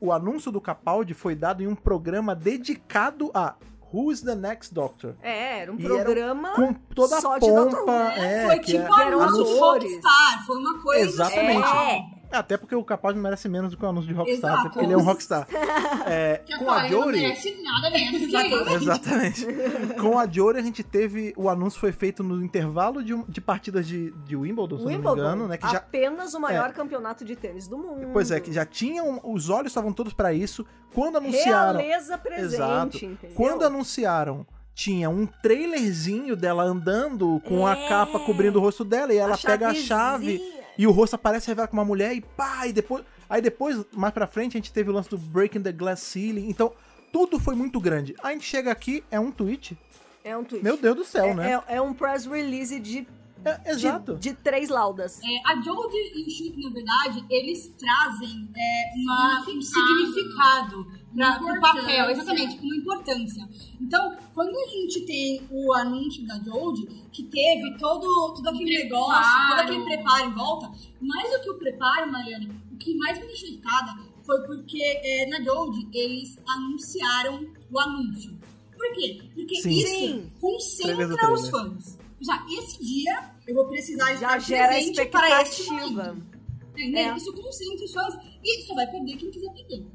o 0.00 0.12
anúncio 0.12 0.50
do 0.50 0.60
Capaldi 0.60 1.12
foi 1.12 1.34
dado 1.34 1.62
em 1.62 1.66
um 1.66 1.74
programa 1.74 2.34
dedicado 2.34 3.30
a 3.34 3.54
Who's 3.92 4.20
the 4.22 4.34
Next 4.34 4.74
Doctor? 4.74 5.14
É, 5.22 5.60
era 5.60 5.72
um 5.72 5.78
E 5.78 5.84
era 5.86 6.04
programa 6.04 6.50
Com 6.50 6.74
toda 6.94 7.18
a 7.18 7.22
pompa. 7.38 7.92
É, 8.16 8.46
foi 8.46 8.58
que 8.58 8.72
tipo 8.72 9.00
eram 9.00 9.22
anúncio 9.22 9.44
de 9.44 9.52
atores. 9.56 9.92
Rockstar. 9.92 10.46
Foi 10.46 10.56
uma 10.56 10.82
coisa. 10.82 11.04
Exatamente. 11.04 11.68
É. 11.68 12.15
Até 12.38 12.56
porque 12.56 12.74
o 12.74 12.84
Capaldi 12.84 13.18
merece 13.18 13.48
menos 13.48 13.70
do 13.70 13.76
que 13.76 13.84
o 13.84 13.88
anúncio 13.88 14.08
de 14.08 14.14
Rockstar, 14.14 14.52
Exato. 14.52 14.70
porque 14.70 14.84
ele 14.86 14.92
é 14.92 14.96
um 14.96 15.02
Rockstar. 15.02 15.46
É, 16.06 16.42
Que 16.44 16.56
com 16.58 16.70
a 16.70 16.86
ele 16.86 16.94
não 16.94 17.02
Jory. 17.02 17.20
merece 17.20 17.62
nada 17.62 17.90
menos 17.90 18.26
que 18.26 18.74
Exatamente. 18.74 19.46
Com 20.00 20.18
a 20.18 20.26
Jory, 20.26 20.58
a 20.58 20.62
gente 20.62 20.82
teve. 20.82 21.32
O 21.36 21.48
anúncio 21.48 21.80
foi 21.80 21.90
feito 21.92 22.22
no 22.22 22.44
intervalo 22.44 23.02
de, 23.02 23.14
de 23.28 23.40
partidas 23.40 23.86
de, 23.86 24.12
de 24.24 24.36
Wimbledon, 24.36 24.76
se 24.78 24.82
eu 24.84 24.84
não 24.84 24.90
me 24.90 24.96
Wimbledon, 24.96 25.16
engano, 25.18 25.48
né? 25.48 25.56
Que 25.56 25.68
já, 25.68 25.78
apenas 25.78 26.34
o 26.34 26.40
maior 26.40 26.72
campeonato 26.72 27.24
de 27.24 27.34
tênis 27.34 27.66
do 27.66 27.76
mundo. 27.78 28.08
pois 28.12 28.30
é, 28.30 28.38
que 28.40 28.52
já 28.52 28.64
tinham. 28.64 29.20
Os 29.24 29.48
olhos 29.50 29.68
estavam 29.72 29.92
todos 29.92 30.12
pra 30.12 30.32
isso. 30.32 30.64
Quando 30.94 31.16
anunciaram. 31.18 31.80
Realeza 31.80 32.16
presente, 32.18 32.54
Exato. 32.54 32.96
entendeu? 33.04 33.34
Quando 33.36 33.64
anunciaram. 33.64 34.46
Tinha 34.78 35.08
um 35.08 35.24
trailerzinho 35.24 36.36
dela 36.36 36.62
andando 36.62 37.40
com 37.46 37.66
a 37.66 37.72
É. 37.74 37.88
capa 37.88 38.18
cobrindo 38.20 38.58
o 38.58 38.62
rosto 38.62 38.84
dela 38.84 39.10
e 39.10 39.16
ela 39.16 39.36
pega 39.38 39.68
a 39.68 39.74
chave. 39.74 40.38
E 40.78 40.86
o 40.86 40.90
rosto 40.90 41.14
aparece 41.14 41.46
revela 41.48 41.68
com 41.68 41.76
uma 41.76 41.84
mulher 41.84 42.14
e 42.14 42.20
pá, 42.20 42.66
e 42.66 42.72
depois. 42.72 43.04
Aí 43.28 43.42
depois, 43.42 43.84
mais 43.92 44.12
pra 44.14 44.26
frente, 44.26 44.56
a 44.56 44.58
gente 44.60 44.72
teve 44.72 44.90
o 44.90 44.92
lance 44.92 45.08
do 45.08 45.18
Breaking 45.18 45.62
the 45.62 45.72
Glass 45.72 46.00
Ceiling. 46.00 46.48
Então, 46.48 46.72
tudo 47.12 47.38
foi 47.40 47.54
muito 47.54 47.80
grande. 47.80 48.14
A 48.22 48.30
gente 48.32 48.44
chega 48.44 48.70
aqui, 48.70 49.02
é 49.10 49.18
um 49.18 49.30
tweet. 49.32 49.76
É 50.22 50.36
um 50.36 50.44
tweet. 50.44 50.62
Meu 50.62 50.76
Deus 50.76 50.96
do 50.96 51.04
céu, 51.04 51.26
é, 51.26 51.34
né? 51.34 51.62
é- 51.68 51.76
é 51.76 51.80
um 51.82 51.92
press 51.94 52.26
release 52.26 52.78
de, 52.78 53.06
É, 53.44 53.70
exato. 53.70 54.14
de, 54.14 54.30
de 54.30 54.34
três 54.34 54.68
laudas. 54.68 55.20
É, 55.22 55.52
a 55.52 55.60
Jodie 55.62 56.12
e 56.14 56.22
o 56.26 56.30
Chute, 56.30 56.60
na 56.60 56.70
verdade, 56.70 57.24
eles 57.30 57.72
trazem 57.78 58.48
é, 58.56 58.92
uma, 58.96 59.40
um 59.42 59.60
Significado. 59.60 60.86
para 61.14 61.58
o 61.58 61.60
papel, 61.60 62.10
exatamente, 62.10 62.58
uma 62.58 62.76
importância. 62.76 63.48
Então, 63.80 64.16
quando 64.34 64.50
a 64.50 64.66
gente 64.68 65.06
tem 65.06 65.46
o 65.50 65.72
anúncio 65.74 66.26
da 66.26 66.38
Jodie, 66.40 66.86
que 67.12 67.22
teve 67.24 67.76
todo, 67.78 68.34
todo 68.34 68.48
aquele 68.48 68.82
negócio, 68.82 69.22
Preparo. 69.22 69.48
todo 69.48 69.60
aquele 69.60 69.84
preparo 69.84 70.28
em 70.28 70.34
volta, 70.34 70.70
mais 71.00 71.30
do 71.30 71.40
que 71.42 71.50
o 71.50 71.58
preparo, 71.58 72.10
Mariana, 72.10 72.52
o 72.72 72.76
que 72.76 72.96
mais 72.96 73.18
me 73.20 73.26
deixou 73.26 73.48
irritada 73.48 73.96
foi 74.24 74.40
porque 74.44 74.82
é, 74.82 75.26
na 75.28 75.40
Jodie 75.40 75.88
eles 75.94 76.36
anunciaram 76.48 77.46
o 77.70 77.78
anúncio. 77.78 78.36
Por 78.76 78.92
quê? 78.92 79.22
Porque 79.34 79.56
Sim. 79.56 79.70
isso 79.70 79.88
Sim. 79.88 80.32
Concentra 80.40 81.32
os 81.32 81.48
fãs. 81.48 81.98
Já 82.20 82.44
esse 82.50 82.82
dia 82.82 83.30
eu 83.46 83.54
vou 83.54 83.66
precisar 83.68 84.06
Já 84.06 84.14
estar 84.14 84.38
gera 84.40 84.68
presente 84.68 85.06
para 85.06 85.42
este 85.42 85.62
expectativa. 85.62 86.02
momento. 86.04 86.36
Entendeu? 86.72 87.00
É. 87.12 87.16
Isso 87.16 87.32
concentra 87.32 87.84
os 87.84 87.92
fãs 87.92 88.14
e 88.44 88.62
só 88.66 88.74
vai 88.74 88.86
perder 88.86 89.16
quem 89.16 89.30
quiser 89.30 89.52
perder. 89.52 89.86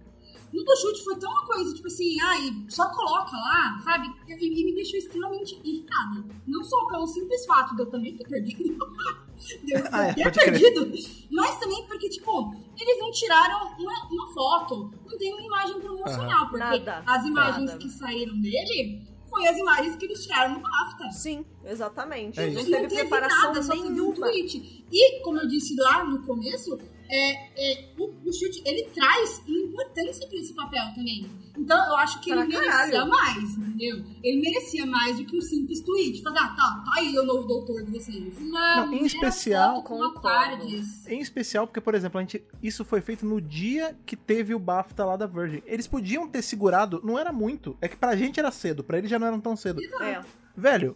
No 0.54 0.66
do 0.66 0.76
chute 0.76 1.02
foi 1.04 1.16
tão 1.18 1.32
uma 1.32 1.46
coisa, 1.46 1.74
tipo 1.74 1.88
assim, 1.88 2.20
ai, 2.22 2.54
só 2.68 2.90
coloca 2.90 3.32
lá, 3.38 3.80
sabe? 3.86 4.10
E, 4.28 4.34
e 4.62 4.66
me 4.66 4.74
deixou 4.76 5.00
extremamente 5.00 5.58
irritada. 5.64 6.26
Não 6.46 6.62
só 6.64 6.86
pelo 6.88 7.08
simples 7.08 7.46
fato 7.46 7.74
de 7.76 7.84
eu 7.84 7.86
também 7.86 8.18
ter 8.18 8.28
perdido. 8.28 8.78
de 9.64 9.72
eu 9.74 9.84
Ah, 9.94 10.08
é, 10.08 10.14
ter 10.14 10.24
pode 10.24 10.40
crer. 10.40 10.60
perdido. 10.60 10.92
Mas 11.32 11.58
também 11.58 11.86
porque, 11.88 12.10
tipo, 12.10 12.54
eles 12.78 13.00
não 13.00 13.12
tiraram 13.12 13.78
uma, 13.80 14.08
uma 14.12 14.34
foto. 14.34 14.92
Não 15.06 15.18
tem 15.18 15.32
uma 15.34 15.42
imagem 15.42 15.80
promocional. 15.80 16.50
Porque 16.50 16.60
Nada. 16.80 17.04
as 17.08 17.26
imagens 17.26 17.66
Nada. 17.68 17.78
que 17.80 17.90
saíram 17.90 18.38
dele 18.42 19.02
foi 19.32 19.48
as 19.48 19.58
imagens 19.58 19.96
que 19.96 20.06
eles 20.06 20.24
tiraram 20.24 20.56
no 20.56 20.60
BAFTA. 20.60 21.10
Sim, 21.12 21.46
exatamente. 21.66 22.40
É 22.40 22.52
não 22.52 22.62
isso. 22.62 22.70
teve 22.70 22.88
preparação 22.90 23.54
nada, 23.54 23.64
só 23.64 23.72
teve 23.72 23.88
um 23.88 23.92
nenhuma. 23.92 24.14
tweet. 24.14 24.86
E, 24.92 25.22
como 25.22 25.40
eu 25.40 25.48
disse 25.48 25.74
lá 25.78 26.04
no 26.04 26.22
começo, 26.24 26.78
é, 27.12 27.72
é, 27.74 27.90
o, 27.98 28.06
o 28.26 28.34
chute, 28.34 28.62
ele 28.66 28.84
traz 28.94 29.42
uma 29.48 29.58
importância 29.58 30.26
pra 30.28 30.38
esse 30.38 30.54
papel 30.54 30.84
também. 30.96 31.30
Então, 31.58 31.78
eu 31.90 31.96
acho 31.98 32.22
que 32.22 32.32
Pra 32.32 32.44
ele 32.44 32.54
merecia 32.54 32.72
caralho. 32.72 33.10
mais, 33.10 33.58
entendeu? 33.58 34.04
Ele 34.24 34.42
merecia 34.42 34.86
mais 34.86 35.18
do 35.18 35.26
que 35.26 35.36
um 35.38 35.42
simples 35.42 35.82
tweet. 35.82 36.22
Falar, 36.24 36.46
ah, 36.46 36.56
tá, 36.56 36.84
tá 36.86 36.92
aí 37.00 37.18
o 37.20 37.24
novo 37.24 37.46
doutor 37.46 37.84
de 37.84 37.92
vocês. 37.92 38.40
Não, 38.40 38.86
Não, 38.88 38.94
em 38.94 39.06
especial- 39.06 39.84
com 39.84 39.96
uma. 39.98 40.14
Tardes. 40.22 41.06
Em 41.08 41.20
especial 41.20 41.68
porque, 41.68 41.82
por 41.82 41.94
exemplo, 41.94 42.20
a 42.20 42.22
gente, 42.22 42.42
isso 42.64 42.86
foi 42.86 43.02
feito 43.02 43.26
no 43.26 43.42
dia 43.42 43.96
que 44.06 44.16
teve 44.16 44.56
o 44.56 44.60
BAFTA 44.60 45.04
lá 45.04 45.18
da 45.18 45.26
Virgin. 45.28 45.62
Eles 45.66 45.88
podiam 45.88 46.28
ter 46.28 46.42
segurado, 46.42 47.02
não 47.04 47.20
era 47.20 47.34
muito. 47.34 47.78
É 47.82 47.88
que 47.90 47.98
pra 47.98 48.16
gente 48.16 48.40
era 48.40 48.50
cedo, 48.52 48.84
pra 48.84 48.98
eles 48.98 49.10
já 49.10 49.20
não 49.20 49.28
eram 49.28 49.40
tão 49.42 49.56
cedo. 49.58 49.82
É. 50.02 50.22
Velho, 50.56 50.96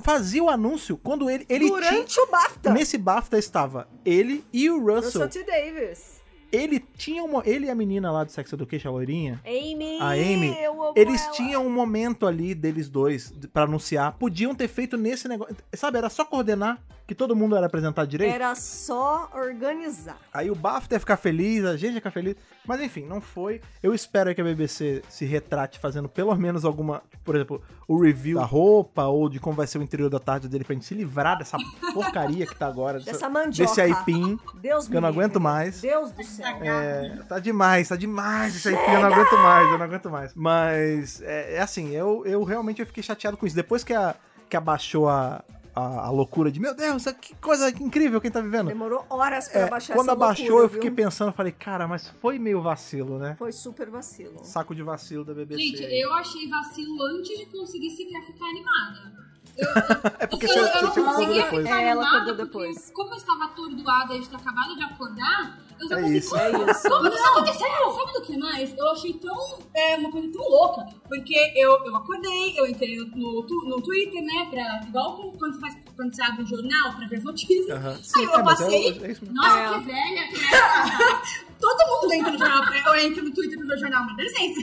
fazia 0.00 0.42
o 0.42 0.48
anúncio 0.50 0.96
quando 0.96 1.28
ele. 1.30 1.44
ele 1.48 1.68
Durante 1.68 2.18
o 2.20 2.26
BAFTA. 2.26 2.60
tinha, 2.62 2.74
Nesse 2.74 2.98
BAFTA 2.98 3.38
estava 3.38 3.88
ele 4.04 4.44
e 4.52 4.68
o 4.70 4.78
Russell 4.78 5.22
Russell. 5.22 5.28
T. 5.28 5.44
Davis. 5.44 6.20
ele 6.52 6.78
tinha 6.96 7.22
uma. 7.24 7.42
Ele 7.44 7.66
e 7.66 7.70
a 7.70 7.74
menina 7.74 8.10
lá 8.10 8.24
do 8.24 8.30
Sex 8.32 8.52
Education, 8.52 8.88
a 8.88 8.92
loirinha. 8.92 9.40
Amy! 9.44 9.98
A 10.00 10.10
Amy, 10.10 10.56
Eles 10.94 11.22
ela. 11.22 11.32
tinham 11.32 11.66
um 11.66 11.70
momento 11.70 12.26
ali 12.26 12.54
deles 12.54 12.88
dois 12.88 13.32
pra 13.52 13.62
anunciar. 13.64 14.12
Podiam 14.18 14.54
ter 14.54 14.68
feito 14.68 14.96
nesse 14.96 15.28
negócio. 15.28 15.56
Sabe, 15.74 15.98
era 15.98 16.08
só 16.08 16.24
coordenar 16.24 16.80
que 17.06 17.14
todo 17.14 17.36
mundo 17.36 17.56
era 17.56 17.66
apresentado 17.66 18.08
direito. 18.08 18.34
Era 18.34 18.54
só 18.54 19.30
organizar. 19.34 20.18
Aí 20.32 20.50
o 20.50 20.54
BAFTA 20.54 20.96
ia 20.96 21.00
ficar 21.00 21.16
feliz, 21.16 21.64
a 21.64 21.76
gente 21.76 21.94
ia 21.94 22.00
ficar 22.00 22.10
feliz. 22.10 22.34
Mas 22.66 22.80
enfim, 22.80 23.04
não 23.06 23.20
foi. 23.20 23.60
Eu 23.82 23.94
espero 23.94 24.34
que 24.34 24.40
a 24.40 24.44
BBC 24.44 25.02
se 25.08 25.24
retrate 25.24 25.78
fazendo 25.78 26.08
pelo 26.08 26.34
menos 26.34 26.64
alguma. 26.64 27.02
Por 27.24 27.36
exemplo, 27.36 27.62
o 27.86 28.00
review 28.00 28.38
da 28.38 28.44
roupa 28.44 29.04
ou 29.04 29.28
de 29.28 29.38
como 29.38 29.56
vai 29.56 29.66
ser 29.66 29.78
o 29.78 29.82
interior 29.82 30.10
da 30.10 30.18
tarde 30.18 30.48
dele 30.48 30.64
pra 30.64 30.74
gente 30.74 30.84
se 30.84 30.94
livrar 30.94 31.38
dessa 31.38 31.56
porcaria 31.94 32.46
que 32.46 32.56
tá 32.56 32.66
agora. 32.66 32.98
Dessa 32.98 33.28
mandioca. 33.28 33.68
Desse 33.68 33.80
aipim. 33.80 34.38
Deus 34.56 34.88
Que 34.88 34.96
eu 34.96 35.00
não 35.00 35.08
aguento 35.08 35.40
mais. 35.40 35.80
Deus 35.80 36.10
do 36.10 36.24
céu. 36.24 36.46
É, 36.62 37.20
tá 37.28 37.38
demais, 37.38 37.88
tá 37.88 37.96
demais 37.96 38.56
isso 38.56 38.68
aí, 38.68 38.74
eu 38.74 39.00
não 39.00 39.12
aguento 39.12 39.38
mais, 39.38 39.70
eu 39.70 39.78
não 39.78 39.84
aguento 39.84 40.10
mais. 40.10 40.34
Mas, 40.34 41.22
é, 41.22 41.56
é 41.56 41.60
assim, 41.60 41.90
eu, 41.90 42.24
eu 42.26 42.42
realmente 42.42 42.80
eu 42.80 42.86
fiquei 42.86 43.02
chateado 43.02 43.36
com 43.36 43.46
isso. 43.46 43.54
Depois 43.54 43.84
que, 43.84 43.92
a, 43.92 44.14
que 44.48 44.56
abaixou 44.56 45.08
a, 45.08 45.44
a, 45.76 46.06
a 46.06 46.10
loucura 46.10 46.50
de, 46.50 46.58
meu 46.58 46.74
Deus, 46.74 47.04
que 47.20 47.34
coisa 47.36 47.68
incrível 47.68 48.18
quem 48.20 48.30
tá 48.30 48.40
vivendo. 48.40 48.68
Demorou 48.68 49.04
horas 49.10 49.46
pra 49.48 49.60
É, 49.60 49.68
baixar 49.68 49.94
quando 49.94 50.06
essa 50.08 50.12
abaixou, 50.12 50.46
loucura, 50.46 50.64
eu 50.64 50.68
fiquei 50.70 50.88
viu? 50.90 50.96
pensando, 50.96 51.32
falei, 51.32 51.52
cara, 51.52 51.86
mas 51.86 52.08
foi 52.08 52.38
meio 52.38 52.62
vacilo, 52.62 53.18
né? 53.18 53.36
Foi 53.38 53.52
super 53.52 53.90
vacilo. 53.90 54.42
Saco 54.42 54.74
de 54.74 54.82
vacilo 54.82 55.22
da 55.24 55.34
BBC. 55.34 55.60
Gente, 55.60 55.82
eu 55.82 56.12
achei 56.14 56.48
vacilo 56.48 57.02
antes 57.02 57.36
de 57.38 57.46
conseguir 57.46 57.90
sequer 57.90 58.24
ficar 58.24 58.46
animada. 58.46 59.26
É 60.18 60.26
porque 60.26 60.46
eu, 60.46 60.50
você, 60.50 60.58
eu 60.60 60.66
você 60.66 60.80
não 60.84 60.92
tinha 60.92 61.04
conseguia 61.04 61.42
depois. 61.44 61.62
ficar 61.64 61.82
É, 61.82 61.88
ela 61.88 62.06
acordou 62.06 62.34
depois. 62.34 62.90
como 62.94 63.10
eu 63.12 63.16
estava 63.16 63.44
atordoada 63.44 64.18
de 64.18 64.28
ter 64.28 64.36
acabado 64.36 64.76
de 64.76 64.82
acordar, 64.82 65.58
eu 65.80 65.88
já 65.88 65.96
É 65.96 66.00
consegui... 66.02 66.18
isso. 66.18 66.36
É 66.36 66.50
isso. 66.70 66.88
Como 66.88 67.10
que 67.10 67.16
isso 67.16 67.28
aconteceu? 67.28 67.68
Sabe 67.94 68.12
do 68.12 68.22
que 68.22 68.36
mais? 68.38 68.74
Eu 68.76 68.90
achei 68.90 69.12
tão. 69.14 69.58
É, 69.74 69.96
uma 69.96 70.10
coisa 70.10 70.28
tão 70.32 70.42
louca. 70.48 70.86
Porque 71.08 71.52
eu, 71.56 71.70
eu 71.84 71.96
acordei, 71.96 72.58
eu 72.58 72.66
entrei 72.66 72.96
no, 72.96 73.42
no, 73.46 73.80
Twitter, 73.82 74.22
né? 74.22 74.46
Pra, 74.50 74.80
igual 74.88 75.32
quando 75.38 75.54
você, 75.54 75.60
faz, 75.60 75.76
quando 75.94 76.14
você 76.14 76.22
abre 76.22 76.42
o 76.42 76.46
jornal 76.46 76.92
pra 76.94 77.06
ver 77.06 77.16
as 77.16 77.24
notícias. 77.24 77.70
Aham. 77.70 77.90
Aí 77.90 78.02
Sim, 78.04 78.24
eu 78.24 78.30
é, 78.30 78.40
é- 78.40 78.42
passei. 78.44 78.88
é. 79.02 79.16
Nossa, 79.32 79.58
É. 79.58 79.68
que 79.74 79.80
velha 79.84 80.28
que 80.28 80.36
é. 80.54 81.45
Todo 81.60 81.86
mundo 82.02 82.12
entra 82.12 82.32
no 82.32 82.38
jornal, 82.38 82.62
ou 82.88 82.96
entra 82.96 83.22
no 83.22 83.32
Twitter 83.32 83.58
pra 83.58 83.66
ver 83.66 83.74
o 83.74 83.78
jornal, 83.78 84.04
mas 84.04 84.16
dá 84.16 84.22
licença. 84.22 84.60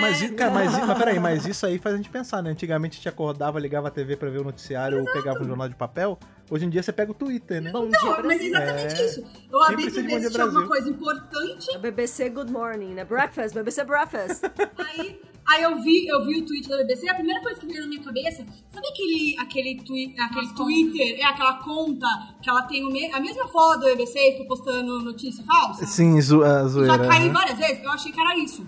Mas, 0.00 0.22
i- 0.22 0.28
cara, 0.30 0.50
mas, 0.50 0.72
mas 0.86 0.98
peraí, 0.98 1.18
mas 1.20 1.46
isso 1.46 1.64
aí 1.64 1.78
faz 1.78 1.94
a 1.94 1.98
gente 1.98 2.10
pensar, 2.10 2.42
né? 2.42 2.50
Antigamente 2.50 2.94
a 2.94 2.96
gente 2.96 3.08
acordava, 3.08 3.58
ligava 3.60 3.88
a 3.88 3.90
TV 3.90 4.16
pra 4.16 4.28
ver 4.28 4.40
o 4.40 4.44
noticiário 4.44 4.98
ou 5.00 5.04
pegava 5.12 5.40
um 5.42 5.46
jornal 5.46 5.68
de 5.68 5.74
papel. 5.76 6.18
Hoje 6.50 6.64
em 6.66 6.70
dia 6.70 6.82
você 6.82 6.92
pega 6.92 7.10
o 7.10 7.14
Twitter, 7.14 7.60
né? 7.62 7.70
Bom 7.70 7.88
dia, 7.88 7.98
Não, 8.02 8.22
mas 8.22 8.40
é 8.40 8.44
exatamente 8.44 8.94
É. 9.02 9.06
isso. 9.06 9.24
Eu 9.50 9.62
abri 9.62 9.90
pra 9.90 10.02
ver 10.02 10.08
Dia 10.08 10.20
se 10.20 10.30
tinha 10.30 10.44
alguma 10.44 10.66
coisa 10.66 10.88
importante. 10.88 11.74
A 11.74 11.78
BBC 11.78 12.28
Good 12.30 12.52
Morning, 12.52 12.94
né? 12.94 13.04
Breakfast, 13.04 13.54
BBC 13.54 13.84
Breakfast. 13.84 14.42
Aí, 14.78 15.20
aí 15.48 15.62
eu 15.62 15.80
vi, 15.80 16.06
eu 16.06 16.24
vi 16.26 16.40
o 16.40 16.46
tweet 16.46 16.68
da 16.68 16.76
BBC, 16.78 17.08
a 17.08 17.14
primeira 17.14 17.40
coisa 17.42 17.60
que 17.60 17.66
veio 17.66 17.82
na 17.82 17.86
minha 17.88 18.02
cabeça, 18.02 18.44
sabe 18.70 18.86
aquele, 18.88 19.36
aquele, 19.38 19.74
twi 19.82 20.14
aquele 20.18 20.52
Twitter, 20.54 21.20
é 21.20 21.24
aquela 21.24 21.54
conta 21.54 22.06
que 22.42 22.48
ela 22.50 22.62
tem 22.62 22.84
o 22.84 22.90
me- 22.90 23.12
a 23.12 23.20
mesma 23.20 23.46
foto 23.48 23.80
do 23.80 23.86
BBC 23.86 24.18
e 24.18 24.32
fica 24.32 24.44
postando 24.46 25.00
notícia 25.02 25.44
falsa? 25.44 25.84
Sim, 25.86 26.20
zo 26.20 26.42
a 26.42 26.66
zoeira. 26.68 26.94
Já 26.96 27.08
caí 27.08 27.26
né? 27.26 27.32
várias 27.32 27.58
vezes, 27.58 27.82
eu 27.84 27.90
achei 27.90 28.12
que 28.12 28.20
era 28.20 28.36
isso. 28.38 28.66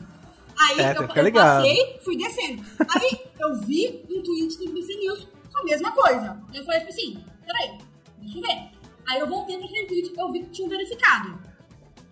Aí 0.61 0.81
É, 0.81 0.93
tem 0.95 0.97
eu, 0.97 1.03
que 1.03 1.09
ficar 1.09 1.21
eu 1.21 1.25
ligado. 1.25 1.63
passei, 1.63 2.01
fui 2.05 2.17
descendo. 2.17 2.63
Aí 2.89 3.21
eu 3.41 3.61
vi 3.61 4.05
um 4.11 4.23
tweet 4.23 4.59
do 4.59 4.65
BBC 4.73 4.95
News 4.97 5.29
com 5.53 5.61
a 5.61 5.65
mesma 5.65 5.93
coisa. 5.93 6.41
Eu 6.53 6.65
falei 6.65 6.81
tipo 6.81 6.93
assim, 6.93 7.19
peraí, 7.47 7.79
deixa 8.21 8.39
eu 8.39 8.43
ver. 8.43 8.71
Aí 9.09 9.21
eu 9.21 9.27
voltei 9.29 9.57
pra 9.57 9.67
aquele 9.67 9.87
tweet, 9.87 10.13
eu 10.19 10.33
vi 10.33 10.41
que 10.41 10.51
tinha 10.51 10.69
verificado. 10.69 11.39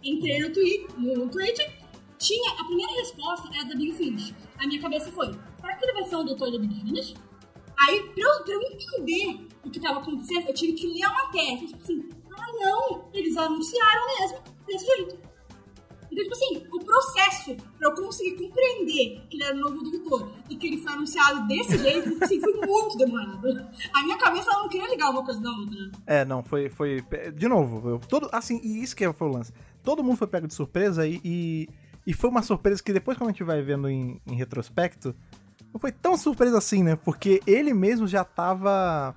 Entrei 0.03 0.39
no 0.41 0.51
tweet, 0.53 0.87
no 0.97 1.29
tweet, 1.29 1.69
tinha, 2.19 2.53
a 2.61 2.65
primeira 2.65 2.93
resposta 2.93 3.49
era 3.55 3.65
da 3.65 3.75
Big 3.75 3.93
Finish. 3.93 4.35
A 4.59 4.67
minha 4.67 4.81
cabeça 4.81 5.11
foi, 5.13 5.27
será 5.61 5.77
que 5.77 5.85
ele 5.85 5.93
vai 5.95 6.05
ser 6.05 6.17
o 6.17 6.25
doutor 6.25 6.51
da 6.53 6.59
Big 6.59 6.75
Finish? 6.81 7.15
Aí, 7.79 8.03
pra 8.15 8.23
eu, 8.23 8.45
pra 8.45 8.55
eu 8.55 8.63
entender 8.63 9.47
o 9.65 9.71
que 9.71 9.79
tava 9.81 10.01
acontecendo, 10.01 10.49
eu 10.49 10.55
tive 10.55 10.73
que 10.73 10.87
ler 10.87 11.03
a 11.03 11.13
matéria. 11.13 11.59
Tipo 11.67 11.83
assim, 11.83 12.09
ah 12.39 12.53
não, 12.61 13.05
eles 13.13 13.37
anunciaram 13.37 14.03
mesmo, 14.21 14.39
desse 14.67 14.87
jeito. 14.87 15.27
Então, 16.11 16.23
tipo 16.25 16.33
assim, 16.35 16.67
o 16.73 16.79
processo 16.85 17.57
pra 17.77 17.91
eu 17.91 17.95
conseguir 17.95 18.37
compreender 18.43 19.21
que 19.29 19.37
ele 19.37 19.43
era 19.45 19.55
o 19.55 19.59
novo 19.59 19.83
doutor 19.83 20.33
e 20.49 20.57
que 20.57 20.67
ele 20.69 20.79
foi 20.79 20.93
anunciado 20.93 21.47
desse 21.47 21.77
jeito, 21.77 22.09
tipo 22.11 22.25
assim, 22.25 22.41
foi 22.41 22.55
muito 22.55 22.97
demorado. 22.97 23.69
A 23.93 24.03
minha 24.03 24.17
cabeça 24.17 24.49
ela 24.51 24.63
não 24.63 24.69
queria 24.69 24.89
ligar 24.89 25.11
uma 25.11 25.23
coisa 25.25 25.41
da 25.41 25.51
outra. 25.51 25.91
É, 26.07 26.25
não, 26.25 26.43
foi. 26.43 26.71
foi 26.71 27.03
de 27.35 27.49
novo, 27.49 27.91
eu- 27.91 27.99
todo, 28.09 28.29
assim, 28.33 28.59
e 28.63 28.83
isso 28.83 28.97
que 28.97 29.13
foi 29.13 29.29
o 29.29 29.33
lance. 29.33 29.53
Todo 29.83 30.03
mundo 30.03 30.17
foi 30.17 30.27
pego 30.27 30.47
de 30.47 30.55
surpresa 30.55 31.07
e, 31.07 31.21
e, 31.25 31.69
e 32.07 32.15
foi 32.15 32.31
uma 32.31 32.43
surpresa 32.43 32.83
que 32.83 32.93
depois, 32.93 33.19
quando 33.19 33.31
a 33.31 33.33
gente 33.33 33.43
vai 33.43 33.61
vendo 33.63 33.89
em, 33.89 34.21
em 34.27 34.37
retrospecto, 34.37 35.15
não 35.73 35.81
foi 35.81 35.91
tão 35.91 36.17
surpresa 36.17 36.59
assim, 36.59 36.83
né? 36.83 36.97
Porque 36.97 37.43
ele 37.47 37.75
mesmo 37.75 38.07
já 38.07 38.23
tava. 38.25 39.15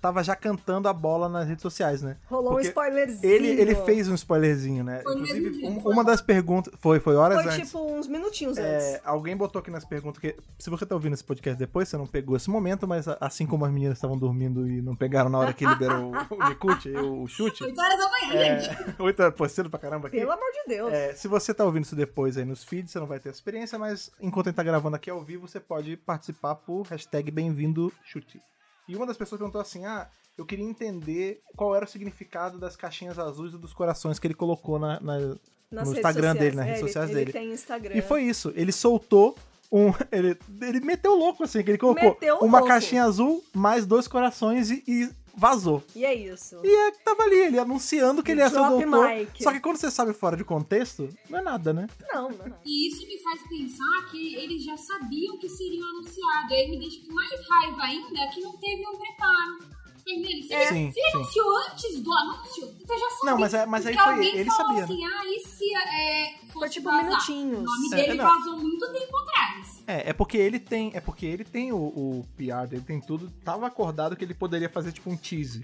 Tava 0.00 0.22
já 0.22 0.36
cantando 0.36 0.88
a 0.88 0.92
bola 0.92 1.28
nas 1.28 1.48
redes 1.48 1.62
sociais, 1.62 2.02
né? 2.02 2.16
Rolou 2.26 2.52
Porque 2.52 2.66
um 2.66 2.68
spoilerzinho. 2.68 3.32
Ele, 3.32 3.48
ele 3.48 3.74
fez 3.74 4.08
um 4.08 4.14
spoilerzinho, 4.14 4.84
né? 4.84 5.00
Foi 5.02 5.12
Inclusive, 5.14 5.66
um- 5.66 5.80
foi 5.80 5.92
uma 5.92 6.04
das 6.04 6.20
perguntas. 6.20 6.72
Foi, 6.78 7.00
foi 7.00 7.16
horas 7.16 7.42
Foi 7.42 7.52
antes. 7.52 7.68
tipo 7.68 7.84
uns 7.84 8.06
minutinhos 8.06 8.56
É, 8.58 8.76
antes. 8.94 9.00
alguém 9.04 9.36
botou 9.36 9.58
aqui 9.60 9.70
nas 9.72 9.84
perguntas 9.84 10.20
que. 10.20 10.36
Se 10.58 10.70
você 10.70 10.86
tá 10.86 10.94
ouvindo 10.94 11.14
esse 11.14 11.24
podcast 11.24 11.58
depois, 11.58 11.88
você 11.88 11.96
não 11.96 12.06
pegou 12.06 12.36
esse 12.36 12.48
momento, 12.48 12.86
mas 12.86 13.08
a- 13.08 13.18
assim 13.20 13.44
como 13.44 13.64
as 13.64 13.72
meninas 13.72 13.98
estavam 13.98 14.16
dormindo 14.16 14.68
e 14.68 14.80
não 14.80 14.94
pegaram 14.94 15.28
na 15.28 15.38
hora 15.38 15.52
que 15.52 15.66
liberou 15.66 16.12
o, 16.12 16.34
o 16.36 16.48
Nikut 16.48 16.88
o 16.90 17.26
chute. 17.26 17.64
8 17.64 17.80
horas 17.80 17.98
da 17.98 18.08
manhã, 18.08 18.60
gente. 18.60 18.70
É, 18.70 18.94
oito 19.02 19.20
horas, 19.20 19.34
pô, 19.34 19.48
cedo 19.48 19.68
pra 19.68 19.80
caramba 19.80 20.06
aqui. 20.08 20.16
Pelo 20.18 20.30
amor 20.30 20.50
de 20.52 20.68
Deus. 20.76 20.92
É, 20.92 21.12
se 21.14 21.26
você 21.26 21.52
tá 21.52 21.64
ouvindo 21.64 21.84
isso 21.84 21.96
depois 21.96 22.36
aí 22.38 22.44
nos 22.44 22.62
feeds, 22.62 22.92
você 22.92 23.00
não 23.00 23.06
vai 23.06 23.18
ter 23.18 23.30
essa 23.30 23.38
experiência, 23.38 23.76
mas 23.78 24.10
enquanto 24.20 24.46
a 24.46 24.50
gente 24.50 24.56
tá 24.56 24.62
gravando 24.62 24.94
aqui 24.94 25.10
ao 25.10 25.22
vivo, 25.24 25.48
você 25.48 25.58
pode 25.58 25.96
participar 25.96 26.54
por 26.54 26.82
hashtag 26.86 27.30
bem-vindo 27.32 27.92
chute. 28.04 28.40
E 28.88 28.96
uma 28.96 29.06
das 29.06 29.16
pessoas 29.16 29.38
perguntou 29.38 29.60
assim: 29.60 29.84
ah, 29.84 30.08
eu 30.36 30.44
queria 30.46 30.64
entender 30.64 31.42
qual 31.56 31.74
era 31.76 31.84
o 31.84 31.88
significado 31.88 32.58
das 32.58 32.74
caixinhas 32.76 33.18
azuis 33.18 33.52
e 33.54 33.58
dos 33.58 33.72
corações 33.72 34.18
que 34.18 34.26
ele 34.26 34.34
colocou 34.34 34.78
na, 34.78 34.98
na- 35.00 35.18
no 35.18 35.82
Instagram 35.92 36.32
sociais. 36.32 36.38
dele, 36.38 36.56
nas 36.56 36.64
É, 36.64 36.68
redes 36.68 36.80
ele- 36.82 36.88
sociais 36.88 37.10
ele 37.10 37.18
dele. 37.20 37.32
tem 37.32 37.52
Instagram. 37.52 37.94
E 37.94 38.00
foi 38.02 38.22
isso. 38.22 38.52
Ele 38.56 38.72
soltou 38.72 39.36
um. 39.70 39.92
Ele, 40.10 40.38
ele 40.62 40.80
meteu 40.80 41.14
louco, 41.14 41.44
assim, 41.44 41.62
que 41.62 41.70
ele 41.70 41.76
colocou 41.78 42.10
Meteu 42.10 42.36
uma 42.38 42.58
louco. 42.58 42.68
caixinha 42.68 43.04
azul, 43.04 43.44
mais 43.54 43.84
dois 43.84 44.08
corações 44.08 44.70
e, 44.70 44.82
e 44.88 45.10
vazou. 45.38 45.82
E 45.94 46.04
é 46.04 46.12
isso. 46.12 46.60
E 46.64 46.68
é 46.68 46.90
que 46.90 47.04
tava 47.04 47.22
ali, 47.22 47.38
ele 47.38 47.58
anunciando 47.58 48.22
que 48.22 48.32
ele 48.32 48.40
ia 48.40 48.50
ser 48.50 48.58
o 48.58 48.68
doutor. 48.68 49.08
mic. 49.08 49.42
Só 49.42 49.52
que 49.52 49.60
quando 49.60 49.76
você 49.76 49.90
sabe 49.90 50.12
fora 50.12 50.36
de 50.36 50.44
contexto, 50.44 51.08
não 51.30 51.38
é 51.38 51.42
nada, 51.42 51.72
né? 51.72 51.86
Não, 52.12 52.28
não, 52.30 52.48
não. 52.48 52.56
E 52.66 52.88
isso 52.88 53.06
me 53.06 53.18
faz 53.18 53.40
pensar 53.48 54.10
que 54.10 54.34
eles 54.34 54.64
já 54.64 54.76
sabiam 54.76 55.38
que 55.38 55.48
seriam 55.48 55.88
anunciados. 55.88 56.52
Aí 56.52 56.70
me 56.70 56.78
deixa 56.80 57.06
com 57.06 57.14
mais 57.14 57.30
raiva 57.48 57.82
ainda 57.82 58.28
que 58.34 58.40
não 58.40 58.56
teve 58.58 58.86
um 58.86 58.96
preparo. 58.96 59.77
Se, 60.08 60.54
É. 60.54 60.62
ele, 60.68 60.68
Sim, 60.68 60.92
se 60.92 61.00
ele 61.00 61.10
anunciou 61.16 61.56
antes 61.70 62.00
do 62.00 62.12
anúncio, 62.12 62.74
então 62.80 62.98
já 62.98 63.10
sabia. 63.10 63.30
Não, 63.30 63.38
mas 63.38 63.54
é- 63.54 63.66
mas 63.66 63.86
aí 63.86 63.94
Porque 63.94 64.04
foi- 64.08 64.14
alguém 64.14 64.34
ele 64.36 64.50
falou 64.50 64.66
sabia, 64.66 64.76
né? 64.76 64.84
assim, 64.84 65.04
ah, 65.04 65.24
e 65.26 65.40
se 65.46 65.74
é, 65.74 66.34
fosse 66.46 66.52
Foi 66.52 66.68
tipo 66.70 66.88
vazar? 66.90 67.04
minutinhos. 67.04 67.58
O 67.58 67.62
nome 67.62 67.86
É, 67.92 67.96
dele 67.96 68.14
não. 68.14 68.24
vazou 68.24 68.58
muito 68.58 68.92
tempo 68.92 69.16
atrás. 69.18 69.84
É, 69.86 70.10
é 70.10 70.12
porque 70.12 70.36
ele 70.38 70.58
tem. 70.58 70.90
É 70.94 71.00
porque 71.00 71.26
ele 71.26 71.44
tem 71.44 71.72
o, 71.72 71.76
o 71.76 72.26
PR 72.36 72.66
dele, 72.68 72.82
tem 72.82 73.00
tudo. 73.00 73.30
Tava 73.44 73.66
acordado 73.66 74.16
que 74.16 74.24
ele 74.24 74.34
poderia 74.34 74.68
fazer 74.68 74.92
tipo 74.92 75.10
um 75.10 75.16
tease. 75.16 75.62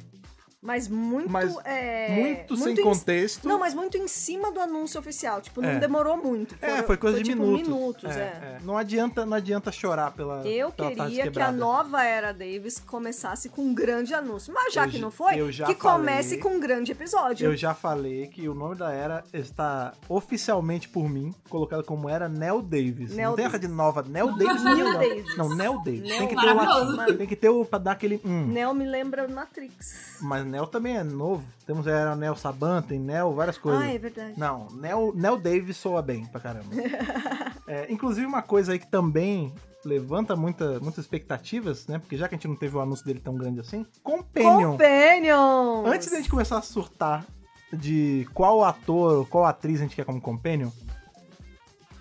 Mas 0.64 0.88
muito. 0.88 1.29
Mas 1.31 1.55
é, 1.66 2.09
muito, 2.09 2.57
sem 2.57 2.72
em- 2.72 2.83
contexto. 2.83 3.46
Não, 3.46 3.59
mas 3.59 3.74
muito 3.74 3.98
em 3.98 4.09
cima 4.09 4.50
do 4.50 4.59
anúncio 4.59 4.98
oficial. 4.98 5.42
Tipo, 5.42 5.61
não 5.61 5.68
É. 5.68 5.79
demorou 5.79 6.16
muito. 6.16 6.55
É, 6.62 6.70
Foram- 6.70 6.85
foi 6.85 6.96
coisa 6.96 7.18
de 7.18 7.24
tipo, 7.31 7.42
minutos. 7.42 7.68
minutos, 7.68 8.11
é, 8.16 8.18
é. 8.18 8.22
é. 8.22 8.59
Não 8.62 8.79
adianta, 8.79 9.27
não 9.27 9.37
adianta 9.37 9.70
chorar 9.70 10.12
pela. 10.12 10.40
Eu 10.48 10.72
pela 10.72 10.90
queria 10.90 11.31
que 11.31 11.38
a 11.38 11.53
nova 11.53 12.03
era 12.03 12.33
Davis 12.33 12.79
começasse 12.79 13.50
com 13.50 13.61
um 13.62 13.74
grande 13.74 14.14
anúncio. 14.14 14.55
Mas 14.55 14.72
já 14.72 14.87
Eu 14.87 14.90
que 14.90 14.98
não 14.98 15.11
foi, 15.11 15.37
eu 15.38 15.53
já 15.53 15.66
que 15.66 15.74
comece 15.74 16.31
falei. 16.38 16.42
com 16.42 16.48
um 16.57 16.61
grande 16.61 16.92
episódio. 16.92 17.44
Eu 17.46 17.55
já 17.57 17.74
falei 17.74 18.29
que 18.29 18.48
o 18.48 18.55
nome 18.55 18.74
da 18.77 18.90
era 18.90 19.22
está 19.35 19.92
oficialmente 20.09 20.88
por 20.88 21.09
mim 21.11 21.35
colocado 21.50 21.85
como 21.85 22.09
era 22.09 22.27
Nel 22.27 22.62
Davis. 22.62 23.11
Nel 23.14 23.31
não 23.31 23.37
tem 23.37 23.44
essa 23.44 23.59
de 23.59 23.68
nova. 23.68 24.03
Nel 24.03 24.33
Davis 24.35 24.62
não. 24.62 24.74
Neil 24.74 24.85
não. 24.92 24.98
Davis. 24.98 25.37
Não, 25.37 25.48
Nel 25.55 25.79
Davis. 25.85 26.09
Nel- 26.09 26.18
tem 26.18 26.29
que 26.29 26.37
ter 26.37 26.53
o. 26.55 27.16
Tem 27.18 27.27
que 27.27 27.37
ter 27.37 27.48
o 27.50 27.64
pra 27.66 27.79
dar 27.79 27.92
aquele. 27.92 28.18
Hum. 28.24 28.46
Neo 28.46 28.72
me 28.72 28.87
lembra 28.87 29.29
Matrix. 29.29 30.16
Mas 30.22 30.44
Nel 30.55 30.69
também 30.69 30.97
é 30.97 31.03
novo. 31.03 31.45
Temos 31.67 31.85
era 31.85 32.14
Nel 32.14 32.37
Saban, 32.37 32.81
tem 32.81 33.01
Nel, 33.01 33.35
várias 33.35 33.59
coisas. 33.59 33.83
Ah, 33.83 33.93
é 33.93 33.99
verdade. 33.99 34.38
Não, 34.38 34.69
Nel, 34.71 35.12
Nel 35.12 35.37
Davis 35.37 35.77
soa 35.77 36.01
bem 36.01 36.25
pra 36.27 36.40
caramba. 36.40 36.69
É, 37.67 37.90
inclusive, 37.90 38.27
uma 38.27 38.43
coisa 38.43 38.73
aí 38.73 38.79
que 38.79 38.87
também 38.87 39.51
levanta 39.87 40.37
muita, 40.37 40.79
muitas 40.81 40.99
expectativas, 40.99 41.87
né? 41.87 41.99
Porque 41.99 42.14
já 42.14 42.29
que 42.29 42.35
a 42.35 42.37
gente 42.37 42.47
não 42.47 42.55
teve 42.55 42.77
o 42.77 42.81
anúncio 42.81 43.07
dele 43.07 43.21
tão 43.21 43.35
grande 43.35 43.59
assim. 43.59 43.87
Companion. 44.03 44.73
Companions! 44.73 45.87
Antes 45.87 46.11
da 46.11 46.19
gente 46.19 46.29
começar 46.29 46.59
a 46.59 46.62
surtar 46.62 47.25
de 47.73 48.29
qual 48.35 48.62
ator, 48.62 49.27
qual 49.29 49.47
atriz 49.47 49.81
a 49.81 49.85
gente 49.85 49.97
quer 49.97 50.05
como 50.05 50.21
Companion, 50.21 50.69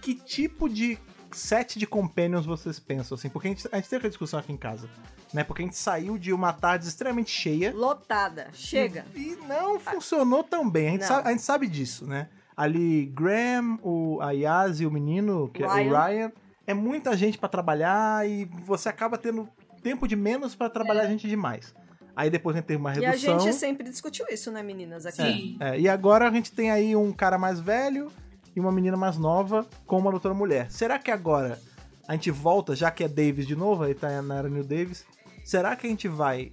que 0.02 0.14
tipo 0.14 0.68
de 0.68 1.00
set 1.36 1.78
de 1.80 1.86
Companions 1.88 2.46
vocês 2.46 2.80
pensam, 2.80 3.16
assim? 3.16 3.30
Porque 3.30 3.48
a 3.48 3.52
gente, 3.52 3.68
a 3.72 3.76
gente 3.76 3.90
teve 3.90 3.98
aquela 3.98 4.10
discussão 4.10 4.40
aqui 4.40 4.52
em 4.52 4.58
casa, 4.58 4.90
né? 5.34 5.44
Porque 5.44 5.62
a 5.62 5.66
gente 5.66 5.78
saiu 5.78 6.18
de 6.18 6.32
uma 6.34 6.54
tarde 6.54 6.88
extremamente 6.88 7.32
cheia. 7.32 7.74
Lotada. 7.74 8.48
Chega. 8.54 9.06
E 9.16 9.38
não 9.48 9.80
funcionou 9.80 10.44
tão 10.44 10.70
bem. 10.70 10.88
A 10.88 10.92
gente, 10.92 11.06
sabe, 11.06 11.28
a 11.28 11.32
gente 11.32 11.42
sabe 11.44 11.68
disso, 11.68 12.06
né? 12.06 12.30
ali 12.56 13.08
Graham, 13.08 13.80
o 13.82 14.20
Ayaz 14.22 14.80
e 14.80 14.86
o 14.86 14.92
menino, 14.92 15.50
que 15.50 15.64
é 15.64 15.68
o 15.68 15.70
Ryan. 15.70 16.06
Ryan. 16.06 16.32
É 16.66 16.74
muita 16.74 17.16
gente 17.18 17.38
pra 17.38 17.50
trabalhar 17.50 18.28
e 18.28 18.46
você 18.46 18.88
acaba 18.88 19.18
tendo 19.18 19.50
tempo 19.82 20.08
de 20.08 20.16
menos 20.16 20.56
pra 20.56 20.70
trabalhar 20.70 21.08
gente 21.08 21.28
demais. 21.28 21.74
Aí 22.16 22.30
depois 22.30 22.56
a 22.56 22.60
gente 22.60 22.68
tem 22.68 22.78
uma 22.78 22.94
E 22.96 23.06
a 23.06 23.10
redução. 23.10 23.40
gente 23.40 23.56
sempre 23.56 23.90
discutiu 23.90 24.26
isso, 24.30 24.52
né, 24.52 24.64
meninas? 24.64 25.06
Aqui. 25.06 25.18
Sim. 25.18 25.58
É, 25.60 25.80
e 25.80 25.90
agora 25.90 26.28
a 26.28 26.32
gente 26.32 26.52
tem 26.52 26.72
aí 26.72 26.96
um 26.96 27.12
cara 27.12 27.38
mais 27.38 27.60
velho 27.60 28.12
e 28.56 28.60
uma 28.60 28.72
menina 28.72 28.98
mais 28.98 29.18
nova 29.18 29.66
com 29.86 29.98
uma 29.98 30.12
doutora 30.12 30.34
mulher. 30.34 30.72
Será 30.72 31.00
que 31.00 31.12
agora 31.12 31.60
a 32.08 32.14
gente 32.14 32.32
volta, 32.32 32.76
já 32.76 32.92
que 32.92 33.04
é 33.04 33.08
Davis 33.08 33.48
de 33.48 33.56
novo, 33.56 33.84
aí 33.84 33.94
tá 33.94 34.22
na 34.22 34.36
era 34.36 34.50
New 34.50 34.64
Davis, 34.64 35.06
será 35.44 35.76
que 35.76 35.88
a 35.88 35.90
gente 35.90 36.08
vai 36.08 36.52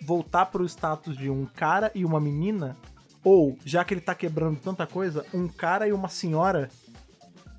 voltar 0.00 0.46
pro 0.46 0.64
status 0.64 1.16
de 1.16 1.28
um 1.28 1.44
cara 1.46 1.90
e 1.94 2.04
uma 2.04 2.20
menina? 2.20 2.76
Ou, 3.24 3.58
já 3.64 3.84
que 3.84 3.92
ele 3.92 4.00
tá 4.00 4.14
quebrando 4.14 4.60
tanta 4.60 4.86
coisa, 4.86 5.26
um 5.34 5.48
cara 5.48 5.88
e 5.88 5.92
uma 5.92 6.08
senhora? 6.08 6.70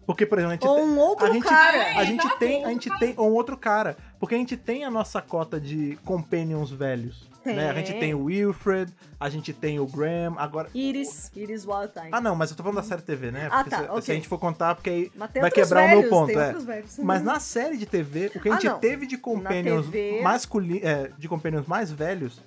Porque, 0.07 0.25
por 0.25 0.39
exemplo, 0.39 0.53
a 0.53 0.55
gente 0.55 0.67
Ou 0.67 0.75
tem- 0.77 0.85
um 0.85 0.97
outro 0.99 1.25
a 1.27 1.31
gente, 1.31 1.43
cara. 1.43 1.99
A 1.99 2.03
gente 2.05 2.39
tem, 2.39 2.63
a 2.65 2.69
gente 2.69 2.97
tem 2.97 3.13
ou 3.17 3.29
um 3.29 3.33
outro 3.33 3.57
cara, 3.57 3.95
porque 4.19 4.33
a 4.33 4.37
gente 4.39 4.55
tem 4.57 4.83
a 4.85 4.89
nossa 4.89 5.21
cota 5.21 5.59
de 5.59 5.99
companions 6.05 6.71
velhos, 6.71 7.27
né? 7.45 7.69
A 7.69 7.73
gente 7.73 7.93
Tem. 7.93 8.13
o 8.13 8.23
Wilfred, 8.23 8.91
a 9.19 9.29
gente 9.29 9.51
tem 9.53 9.79
o 9.81 9.85
Graham, 9.85 10.35
agora 10.37 10.69
Iris. 10.73 11.29
Iris 11.35 11.65
Wildtime. 11.65 12.09
ah, 12.11 12.19
não, 12.21 12.35
mas 12.35 12.49
eu 12.51 12.55
tô 12.57 12.63
falando 12.63 12.77
da 12.77 12.83
série 12.83 13.01
TV, 13.01 13.31
né? 13.31 13.47
Ah, 13.51 13.57
Porque 13.57 13.69
tá, 13.69 13.77
se, 13.79 13.83
ok. 13.89 14.01
se 14.01 14.11
a 14.11 14.15
gente 14.15 14.27
for 14.29 14.39
contar, 14.39 14.75
porque 14.75 14.89
aí 14.89 15.11
vai 15.15 15.51
quebrar 15.51 15.83
o 15.83 15.87
velhos, 15.87 16.01
meu 16.01 16.09
ponto. 16.09 16.31
É. 16.39 16.53
velhos. 16.53 16.97
Mas 16.99 17.21
na 17.21 17.39
série 17.41 17.77
de 17.77 17.85
TV, 17.85 18.31
o 18.33 18.39
que 18.39 18.47
a 18.49 18.53
Ah, 18.53 18.55
gente 18.55 18.69
não. 18.71 18.79
teve 18.79 19.05
de 19.05 19.17
companions 19.17 19.87
TV 19.89 20.21
masculinos, 20.21 20.83
é, 20.83 21.11
de 21.17 21.27
companions 21.27 21.67
mais 21.67 21.91
velhos, 21.91 22.39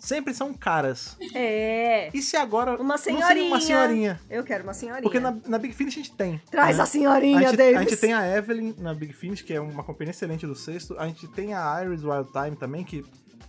sempre 0.00 0.34
são 0.34 0.52
caras. 0.52 1.16
É. 1.34 2.10
E 2.12 2.20
se 2.20 2.36
agora 2.36 2.80
Uma 2.80 2.98
senhorinha. 2.98 3.46
uma 3.46 3.60
senhorinha? 3.60 4.20
Eu 4.28 4.42
quero 4.42 4.64
uma 4.64 4.74
senhorinha. 4.74 5.02
Porque 5.02 5.20
na, 5.20 5.36
na 5.46 5.58
Big 5.58 5.74
Finish 5.74 5.94
a 5.94 5.96
gente 5.98 6.12
tem. 6.12 6.40
Traz 6.50 6.78
né? 6.78 6.82
a 6.82 6.86
senhorinha, 6.86 7.38
a 7.38 7.42
gente, 7.42 7.56
Davis. 7.56 7.76
a 7.76 7.82
gente 7.82 7.96
tem 7.96 8.12
a 8.12 8.36
Evelyn 8.36 8.74
na 8.78 8.94
Big 8.94 9.12
Finish, 9.12 9.42
que 9.42 9.52
é 9.52 9.60
uma 9.60 9.84
companhia 9.84 10.10
excelente 10.10 10.46
do 10.46 10.56
sexto. 10.56 10.96
A 10.98 11.06
gente 11.06 11.28
tem 11.28 11.54
a 11.54 11.84
Iris 11.84 12.02
Wildtime 12.02 12.56
também, 12.56 12.82
que 12.82 13.04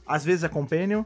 às 0.05 0.23
vezes 0.23 0.43
é 0.43 0.49
companion. 0.49 1.03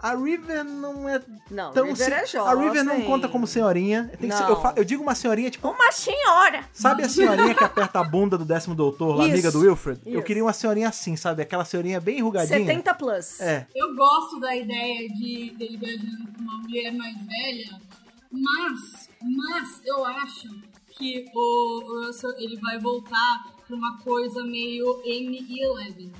A 0.00 0.14
River 0.14 0.62
não 0.64 1.08
é 1.08 1.20
Não, 1.50 1.72
tão... 1.72 1.86
River 1.86 1.96
se- 2.06 2.12
é 2.12 2.20
a 2.20 2.24
jovem. 2.24 2.64
River 2.68 2.84
não 2.84 3.02
conta 3.02 3.28
como 3.28 3.46
senhorinha. 3.48 4.10
Tem 4.20 4.30
que 4.30 4.36
ser- 4.36 4.48
eu, 4.48 4.60
fa- 4.60 4.72
eu 4.76 4.84
digo 4.84 5.02
uma 5.02 5.14
senhorinha, 5.14 5.50
tipo, 5.50 5.68
Uma 5.68 5.90
senhora. 5.90 6.64
Sabe 6.72 7.02
a 7.02 7.08
senhorinha 7.08 7.52
que 7.54 7.64
aperta 7.64 7.98
a 7.98 8.04
bunda 8.04 8.38
do 8.38 8.44
décimo 8.44 8.74
doutor, 8.76 9.16
lá, 9.16 9.24
amiga 9.24 9.50
do 9.50 9.58
Wilfred? 9.60 10.00
Eu 10.06 10.14
isso. 10.18 10.22
queria 10.22 10.44
uma 10.44 10.52
senhorinha 10.52 10.88
assim, 10.88 11.16
sabe? 11.16 11.42
Aquela 11.42 11.64
senhorinha 11.64 12.00
bem 12.00 12.18
enrugadinha. 12.18 12.58
70 12.60 12.94
plus. 12.94 13.40
É. 13.40 13.66
Eu 13.74 13.94
gosto 13.96 14.38
da 14.38 14.54
ideia 14.54 15.08
de 15.08 15.50
dele 15.58 15.76
viajando 15.76 16.28
com 16.32 16.42
uma 16.42 16.58
mulher 16.58 16.92
mais 16.92 17.16
velha, 17.26 17.80
mas, 18.30 19.08
mas 19.20 19.80
eu 19.84 20.04
acho 20.04 20.48
que 20.90 21.24
o 21.34 22.04
Russell 22.06 22.34
ele 22.38 22.56
vai 22.60 22.78
voltar 22.78 23.46
pra 23.66 23.76
uma 23.76 23.98
coisa 23.98 24.44
meio 24.44 25.00
Amy 25.00 25.44
e 25.48 25.64
Eleven. 25.64 26.12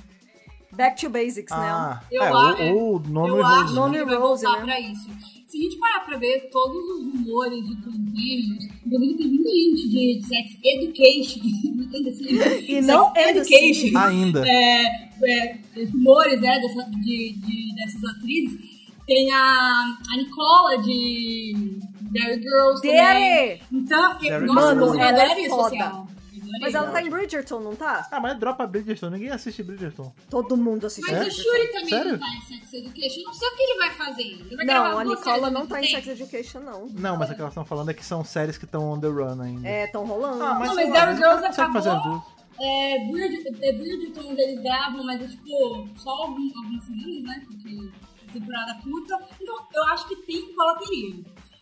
Back 0.71 1.01
to 1.01 1.09
basics, 1.09 1.51
Ah, 1.51 2.01
Eu 2.11 2.21
é, 2.23 2.27
acho- 2.27 2.63
ou, 2.63 2.93
ou 2.93 2.99
nono 2.99 3.27
eu 3.37 3.39
e 3.39 3.43
acho 3.43 3.73
Rose, 3.75 3.91
que 3.91 3.97
né? 3.97 4.05
Vai 4.05 4.15
Rose, 4.17 4.43
né? 4.45 4.61
pra 4.61 4.79
isso. 4.79 5.09
Se 5.47 5.57
a 5.57 5.61
gente 5.61 5.77
parar 5.79 5.99
pra 6.05 6.17
ver 6.17 6.47
todos 6.51 6.77
os 6.77 7.11
rumores 7.11 7.67
de 7.67 7.75
Companions, 7.77 8.65
inclusive 8.85 9.17
tem 9.17 9.27
muita 9.29 9.49
gente 9.49 9.89
de 9.89 10.21
Sex 10.27 10.57
Education, 10.63 11.39
E 12.67 12.81
não 12.81 13.11
Education, 13.15 13.97
Ainda. 13.97 14.47
é, 14.47 14.83
é, 15.23 15.57
rumores 15.91 16.39
né, 16.39 16.59
dessa, 16.59 16.83
de, 16.91 17.33
de- 17.33 17.75
dessas 17.75 18.03
atrizes. 18.03 18.59
Tem 19.07 19.31
a, 19.31 19.97
a 20.13 20.17
Nicola 20.17 20.77
de 20.83 21.79
Dairy 22.11 22.41
Girls 22.43 22.81
também. 22.83 22.95
Dere! 22.95 23.61
Então, 23.71 24.17
Derry 24.19 24.45
nossa, 24.45 24.73
eu 24.75 24.93
Ela 24.93 25.03
é 25.03 25.09
adoraria 25.09 25.49
foda. 25.49 25.63
social. 25.69 26.07
Mas 26.61 26.73
ela 26.75 26.91
tá 26.91 27.01
em 27.01 27.09
Bridgerton, 27.09 27.59
não 27.59 27.75
tá? 27.75 28.07
Ah, 28.11 28.19
mas 28.19 28.37
dropa 28.39 28.65
Bridgerton. 28.67 29.09
Ninguém 29.09 29.29
assiste 29.29 29.61
Bridgerton. 29.63 30.11
Todo 30.29 30.55
mundo 30.57 30.87
assiste 30.87 31.09
Mas 31.11 31.21
É? 31.21 31.27
o 31.27 31.31
Shuri 31.31 31.67
também 31.67 31.89
Sério? 31.89 32.11
não 32.13 32.19
tá 32.19 32.27
em 32.27 32.41
Sex 32.41 32.73
Education. 32.73 33.21
Não 33.25 33.33
sei 33.33 33.47
o 33.49 33.55
que 33.55 33.61
ele 33.63 33.77
vai 33.79 33.91
fazer. 33.91 34.21
Ele 34.23 34.55
vai 34.55 34.65
gravar 34.65 34.89
Não, 34.91 34.99
a 34.99 35.03
Nicola 35.03 35.49
não 35.51 35.67
tá 35.67 35.81
em 35.81 35.87
Sex? 35.87 36.07
Education, 36.07 36.59
não. 36.61 36.87
Não, 36.87 37.17
mas 37.17 37.29
o 37.29 37.35
que 37.35 37.41
elas 37.41 37.51
estão 37.51 37.65
falando 37.65 37.89
é 37.89 37.93
que 37.93 38.05
são 38.05 38.23
séries 38.23 38.57
que 38.57 38.65
estão 38.65 38.91
on 38.91 38.99
the 38.99 39.07
run 39.07 39.41
ainda. 39.41 39.67
É, 39.67 39.87
tão 39.87 40.05
rolando. 40.05 40.43
Ah, 40.43 40.53
mas, 40.55 40.69
Não, 40.69 40.75
mas 40.75 40.87
eles 40.93 41.17
Girls 41.17 41.47
conseguem 41.47 41.73
fazer 41.73 41.89
as 41.89 41.95
acabou. 41.97 42.11
duas. 42.19 42.39
É, 42.61 42.95
é 42.95 43.73
Bridgerton 43.73 44.29
onde 44.31 44.41
eles 44.41 44.61
gravam, 44.61 45.03
mas 45.05 45.21
é 45.21 45.27
tipo 45.27 45.87
só 45.97 46.09
algum- 46.09 46.51
algumas 46.57 46.83
semanas, 46.83 47.23
né? 47.23 47.43
Porque 47.47 47.69
é 47.69 48.33
temporada 48.33 48.73
curta. 48.83 49.17
Então 49.41 49.55
eu 49.73 49.83
acho 49.87 50.07
que 50.09 50.15
tempo 50.17 50.61
ela 50.61 50.75
teria. 50.77 51.15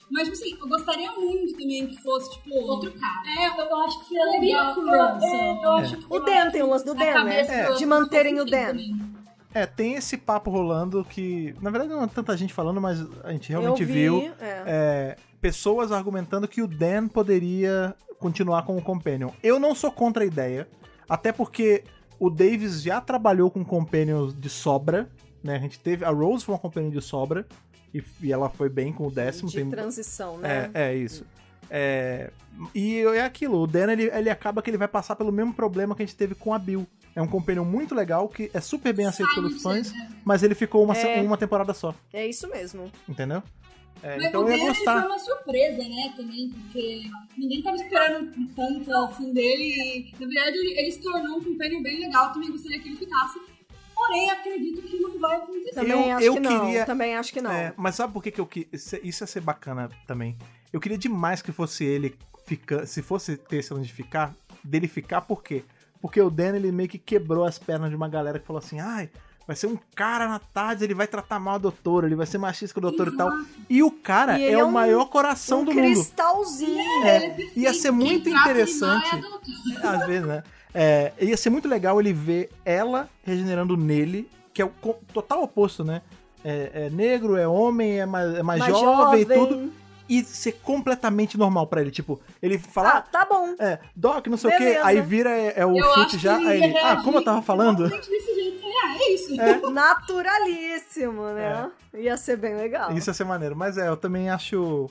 Mas, 0.10 0.30
tipo 0.30 0.38
assim, 0.38 0.58
eu 0.60 0.68
gostaria 0.68 1.12
muito 1.12 1.58
também 1.58 1.88
que 1.88 2.02
fosse, 2.02 2.32
tipo. 2.32 2.56
Outro 2.56 2.92
cara. 2.92 3.42
É, 3.42 3.62
eu, 3.62 3.76
acho 3.82 4.00
que 4.00 4.06
seria 4.06 4.26
legal. 4.26 4.76
Eu, 4.78 4.96
é, 5.22 5.66
eu 5.66 5.72
acho 5.74 5.98
que 5.98 6.06
O 6.10 6.20
Dan 6.20 6.52
tem 6.52 6.64
o 6.64 6.70
lance 6.70 6.86
do 6.86 6.94
Dan, 6.94 7.24
né? 7.24 7.68
do 7.68 7.78
De 7.78 7.86
manterem 7.86 8.40
o 8.40 8.46
Dan. 8.46 8.68
também. 8.68 9.18
É, 9.54 9.66
tem 9.66 9.96
esse 9.96 10.18
papo 10.18 10.50
rolando 10.52 11.04
que, 11.04 11.56
na 11.62 11.70
verdade, 11.70 11.92
não 11.92 12.04
é 12.04 12.08
tanta 12.08 12.38
gente 12.38 12.54
falando, 12.54 12.80
mas 12.80 13.04
a 13.24 13.32
gente 13.32 13.50
realmente 13.50 13.82
Eu 13.82 13.88
vi, 13.88 13.94
viu 13.94 14.32
é. 14.40 14.64
é, 14.68 15.16
pessoas 15.42 15.92
argumentando 15.92 16.48
que 16.48 16.62
o 16.62 16.68
Dan 16.68 17.08
poderia 17.08 17.96
continuar 18.20 18.64
como 18.64 18.82
companion. 18.82 19.30
Eu 19.42 19.60
não 19.60 19.74
sou 19.74 19.92
contra 19.92 20.24
a 20.24 20.28
ideia, 20.28 20.68
até 21.10 21.32
porque 21.32 21.84
o 22.20 22.30
Davis 22.30 22.82
já 22.82 23.02
trabalhou 23.02 23.50
com 23.50 23.64
companions 23.64 24.34
de 24.34 24.50
sobra, 24.50 25.10
né? 25.44 25.56
A 25.56 25.60
gente 25.60 25.80
teve 25.80 26.04
a 26.04 26.10
Rose 26.10 26.44
foi 26.44 26.54
uma 26.54 26.60
companion 26.60 26.90
de 26.90 27.02
sobra 27.02 27.46
e, 27.94 28.04
e 28.22 28.32
ela 28.32 28.50
foi 28.50 28.70
bem 28.70 28.92
com 28.94 29.08
o 29.08 29.12
décimo. 29.12 29.50
De 29.50 29.56
tem- 29.58 29.70
transição, 29.70 30.38
né? 30.38 30.70
é, 30.74 30.90
é 30.92 30.96
isso. 30.96 31.26
É, 31.70 32.32
e 32.74 33.00
é 33.02 33.22
aquilo, 33.22 33.62
o 33.62 33.68
Dan 33.68 33.92
ele, 33.92 34.04
ele 34.14 34.30
acaba 34.30 34.62
que 34.62 34.70
ele 34.70 34.78
vai 34.78 34.88
passar 34.88 35.16
pelo 35.16 35.32
mesmo 35.32 35.54
problema 35.54 35.96
que 35.96 36.02
a 36.04 36.06
gente 36.06 36.16
teve 36.16 36.34
com 36.36 36.54
a 36.54 36.60
Bill. 36.60 36.88
É 37.16 37.22
um 37.22 37.28
companion 37.28 37.66
muito 37.66 37.94
legal, 37.96 38.30
que 38.30 38.50
é 38.54 38.62
super 38.62 38.94
bem 38.94 39.06
aceito 39.08 39.34
pelos 39.36 39.62
fãs, 39.62 39.92
mas 40.24 40.44
ele 40.44 40.54
ficou 40.56 40.84
uma, 40.84 40.96
É. 40.96 41.22
uma 41.22 41.36
temporada 41.38 41.74
só, 41.74 41.94
É 42.14 42.26
isso 42.28 42.48
mesmo. 42.50 42.92
entendeu? 43.10 43.42
É, 44.04 44.16
Mas 44.18 44.26
então 44.28 44.44
o 44.44 44.48
eu 44.48 44.50
ia 44.52 44.56
ele 44.56 44.76
foi 44.76 44.86
gostar. 44.86 45.06
uma 45.08 45.18
surpresa, 45.18 45.78
né, 45.90 46.14
também, 46.16 46.50
porque 46.52 47.02
ninguém 47.36 47.64
tava 47.64 47.76
esperando 47.78 48.32
tanto 48.56 48.94
assim 48.94 49.34
dele 49.34 49.64
e, 49.64 50.12
na 50.20 50.28
verdade, 50.28 50.58
ele, 50.60 50.80
ele 50.80 50.92
se 50.92 51.02
tornou 51.02 51.40
um 51.40 51.44
companion 51.44 51.82
bem 51.82 52.00
legal, 52.02 52.32
também 52.32 52.52
gostaria 52.52 52.80
que 52.80 52.88
ele 52.90 52.96
ficasse. 52.98 53.40
Porém, 53.98 54.30
acredito 54.32 54.82
que 54.84 55.00
não 55.00 55.20
vai 55.20 55.36
acontecer. 55.38 55.74
Também 55.76 56.10
Eu- 56.10 56.16
acho 56.18 56.26
eu 56.26 56.34
que 56.36 56.40
não. 56.40 56.60
queria- 56.66 56.86
Também 56.86 57.16
acho 57.18 57.34
que 57.34 57.42
não. 57.42 57.52
É, 57.52 57.74
mas 57.76 57.96
sabe 57.96 58.14
por 58.14 58.22
que, 58.24 58.32
que 58.32 58.40
eu 58.42 58.46
quis. 58.46 58.66
Isso 59.04 59.24
ia 59.24 59.28
ser 59.28 59.42
bacana 59.42 59.90
também. 60.06 60.38
Eu 60.72 60.80
queria 60.80 60.98
demais 60.98 61.42
que 61.42 61.52
fosse 61.52 61.84
ele 61.84 62.16
ficar. 62.46 62.86
Se 62.86 63.02
fosse 63.02 63.36
ter 63.38 63.58
esse 63.58 63.74
de 63.74 63.92
ficar, 63.92 64.34
dele 64.64 64.88
ficar, 64.88 65.22
por 65.22 65.42
quê? 65.44 65.64
Porque 66.02 66.22
o 66.22 66.30
Dan 66.30 66.56
ele 66.56 66.72
meio 66.72 66.88
que 66.90 66.98
quebrou 67.00 67.44
as 67.44 67.58
pernas 67.58 67.90
de 67.90 67.96
uma 67.96 68.08
galera 68.08 68.38
que 68.40 68.46
falou 68.46 68.60
assim: 68.60 68.80
ai, 68.80 69.10
vai 69.48 69.56
ser 69.56 69.68
um 69.68 69.78
cara 69.96 70.28
na 70.28 70.40
tarde, 70.40 70.84
ele 70.84 70.94
vai 70.94 71.08
tratar 71.08 71.40
mal 71.40 71.56
a 71.56 71.58
doutora, 71.58 72.06
ele 72.06 72.16
vai 72.16 72.26
ser 72.28 72.38
machista 72.38 72.74
com 72.74 72.80
o 72.80 72.90
doutor 72.90 73.08
e 73.08 73.18
tal. 73.18 73.30
E 73.70 73.82
o 73.82 73.90
cara 73.92 74.38
E 74.38 74.44
é, 74.46 74.52
é 74.52 74.64
o 74.64 74.68
um- 74.68 74.72
maior 74.72 75.06
coração 75.06 75.62
um 75.62 75.66
do 75.66 75.72
mundo. 75.74 75.82
cristalzinho. 75.84 77.04
É, 77.06 77.36
ia 77.56 77.74
ser 77.74 77.92
muito 77.92 78.30
interessante. 78.30 79.10
é. 79.16 79.88
Às 79.88 80.06
vezes, 80.06 80.28
né? 80.28 80.44
É, 80.74 81.12
ia 81.20 81.38
ser 81.38 81.50
muito 81.50 81.68
legal 81.68 82.00
ele 82.00 82.14
ver 82.14 82.50
ela 82.66 83.10
regenerando 83.24 83.76
nele, 83.78 84.30
que 84.54 84.62
é 84.62 84.66
o 84.66 84.70
total 85.14 85.44
oposto, 85.44 85.84
né? 85.84 86.02
É, 86.44 86.72
é 86.86 86.90
negro, 86.90 87.36
é 87.36 87.48
homem, 87.48 88.00
é 88.00 88.06
mais, 88.06 88.36
é 88.36 88.44
mais, 88.44 88.60
Mais 88.60 88.78
jovem, 88.78 89.22
e 89.22 89.26
tudo. 89.26 89.74
E 90.10 90.24
ser 90.24 90.54
completamente 90.64 91.38
normal 91.38 91.68
pra 91.68 91.82
ele. 91.82 91.92
Tipo, 91.92 92.22
ele 92.42 92.56
Ah, 92.56 92.60
fala, 92.72 93.02
tá 93.02 93.26
bom. 93.26 93.56
é, 93.60 93.80
Doc, 93.94 94.26
não 94.28 94.38
sei 94.38 94.54
o 94.54 94.58
quê. 94.58 94.80
Aí 94.82 95.02
vira, 95.02 95.30
é, 95.32 95.54
é 95.58 95.66
o 95.66 95.78
Eu 95.78 95.84
chute 95.94 96.16
acho 96.16 96.20
já. 96.20 96.38
que 96.38 96.48
Aí 96.48 96.64
ele, 96.64 96.78
ah, 96.78 97.02
como 97.04 97.18
eu 97.18 97.24
tava 97.24 97.42
falando. 97.42 97.90
desse 97.90 98.10
jeito. 98.36 98.64
Ah, 98.84 98.96
é 98.96 99.14
isso. 99.14 99.36
Naturalíssimo, 99.72 101.24
né? 101.34 101.70
Ia 101.94 102.16
ser 102.16 102.38
bem 102.38 102.56
legal. 102.56 102.92
Isso 102.94 103.10
ia 103.10 103.14
ser 103.14 103.24
maneiro. 103.26 103.56
Mas 103.56 103.78
é, 103.78 103.88
eu 103.90 103.98
também 103.98 104.30
acho 104.30 104.90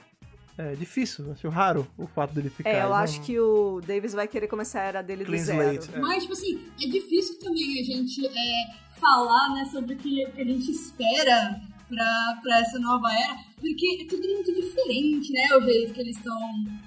é, 0.58 0.74
difícil, 0.74 1.32
acho 1.32 1.48
raro 1.48 1.86
o 1.98 2.06
fato 2.06 2.34
dele 2.34 2.50
ficar. 2.50 2.70
É, 2.70 2.82
eu 2.82 2.88
Não- 2.88 2.96
acho 2.96 3.20
que 3.22 3.38
o 3.38 3.80
Davis 3.86 4.12
vai 4.12 4.26
querer 4.26 4.46
começar 4.48 4.80
a 4.80 4.84
era 4.84 5.02
dele 5.02 5.24
do 5.24 5.28
Clean 5.28 5.42
zero. 5.42 5.60
slate. 5.74 5.94
É. 5.94 6.00
Mas, 6.00 6.22
tipo 6.22 6.32
assim, 6.32 6.60
é 6.82 6.86
difícil 6.86 7.38
também 7.38 7.80
a 7.80 7.84
gente 7.84 8.26
é, 8.26 8.74
falar, 8.98 9.54
né, 9.54 9.64
sobre 9.66 9.94
o 9.94 9.96
que, 9.98 10.24
que 10.26 10.40
a 10.40 10.44
gente 10.44 10.70
espera 10.70 11.60
pra, 11.88 12.38
pra 12.42 12.60
essa 12.60 12.78
nova 12.78 13.06
era, 13.12 13.36
porque 13.60 14.00
é 14.02 14.06
tudo 14.06 14.26
muito 14.28 14.52
diferente, 14.54 15.32
né, 15.32 15.46
o 15.56 15.60
jeito 15.62 15.92
que 15.94 16.00
eles 16.00 16.16
estão 16.16 16.36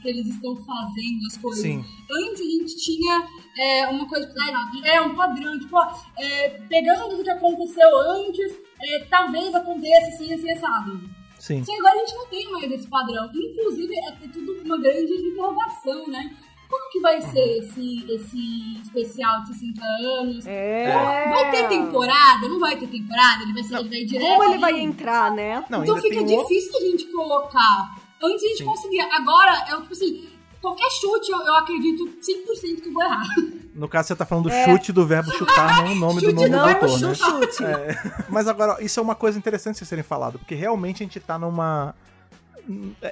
que 0.02 0.08
eles 0.10 0.28
estão 0.28 0.56
fazendo 0.58 1.26
as 1.28 1.38
coisas. 1.38 1.62
Sim. 1.62 1.84
Antes 2.12 2.42
a 2.42 2.46
gente 2.46 2.76
tinha 2.78 3.24
é, 3.58 3.88
uma 3.88 4.08
coisa, 4.08 4.34
é, 4.84 4.96
é 4.96 5.02
um 5.02 5.14
padrão, 5.16 5.60
tipo, 5.60 5.76
ó, 5.78 5.94
é, 6.18 6.50
pegando 6.70 7.10
tudo 7.10 7.24
que 7.24 7.30
aconteceu 7.30 7.88
antes, 8.00 8.58
é, 8.82 9.00
talvez 9.06 9.54
aconteça 9.54 10.08
assim, 10.08 10.34
assim, 10.34 10.50
assado. 10.52 11.19
Sim. 11.40 11.64
Só 11.64 11.72
que 11.72 11.80
agora 11.80 11.96
a 11.96 12.00
gente 12.06 12.16
não 12.16 12.28
tem 12.28 12.52
mais 12.52 12.72
esse 12.72 12.88
padrão. 12.88 13.30
Inclusive, 13.34 13.94
é 13.96 14.26
é 14.26 14.28
tudo 14.28 14.62
uma 14.64 14.78
grande 14.78 15.12
interrogação, 15.14 16.08
né? 16.08 16.36
Como 16.70 16.92
que 16.92 17.00
vai 17.00 17.20
ser 17.20 17.58
esse, 17.58 18.06
esse 18.12 18.82
especial 18.84 19.42
de 19.42 19.48
60 19.54 19.82
anos? 19.84 20.46
É. 20.46 20.94
Vai 21.30 21.50
ter 21.50 21.68
temporada? 21.68 22.48
Não 22.48 22.60
vai 22.60 22.78
ter 22.78 22.86
temporada? 22.88 23.42
Ele 23.42 23.54
vai, 23.54 23.64
ser, 23.64 23.80
ele 23.80 23.90
vai 23.90 24.04
direto? 24.06 24.28
Como 24.38 24.44
ele 24.44 24.58
vai 24.60 24.74
ali? 24.74 24.84
entrar, 24.84 25.32
né? 25.32 25.66
Não, 25.68 25.82
então 25.84 25.98
fica 25.98 26.22
um 26.22 26.28
outro- 26.30 26.48
difícil 26.48 26.78
a 26.78 26.82
gente 26.82 27.06
colocar 27.06 27.98
Antes 28.22 28.44
a 28.44 28.48
gente 28.50 28.58
Sim. 28.58 28.66
conseguia. 28.66 29.08
Agora, 29.14 29.66
eu, 29.72 29.82
tipo 29.82 29.94
assim, 29.94 30.28
qualquer 30.62 30.90
chute 30.92 31.32
eu, 31.32 31.40
eu 31.40 31.54
acredito 31.56 32.04
100% 32.22 32.82
que 32.82 32.90
eu 32.90 32.94
vou 32.94 33.02
errar. 33.02 33.24
No 33.80 33.88
caso, 33.88 34.10
você 34.10 34.16
tá 34.16 34.26
falando 34.26 34.50
do 34.50 34.52
chute 34.66 34.92
do 34.92 35.06
verbo 35.08 35.32
chutar, 35.32 35.84
não 35.84 35.94
o 35.94 35.96
nome 35.96 36.22
do 36.22 36.34
nome 36.34 36.50
do 36.50 36.58
doutor, 36.58 37.00
né? 37.00 37.14
chute, 37.16 37.56
chute. 37.56 37.64
Mas 38.30 38.48
agora, 38.48 38.84
isso 38.84 39.00
é 39.00 39.04
uma 39.04 39.16
coisa 39.16 39.38
interessante 39.38 39.80
de 39.80 39.86
serem 39.86 40.04
falado, 40.04 40.38
porque 40.38 40.54
realmente 40.56 41.02
a 41.02 41.06
gente 41.06 41.20
tá 41.20 41.40
numa. 41.40 41.96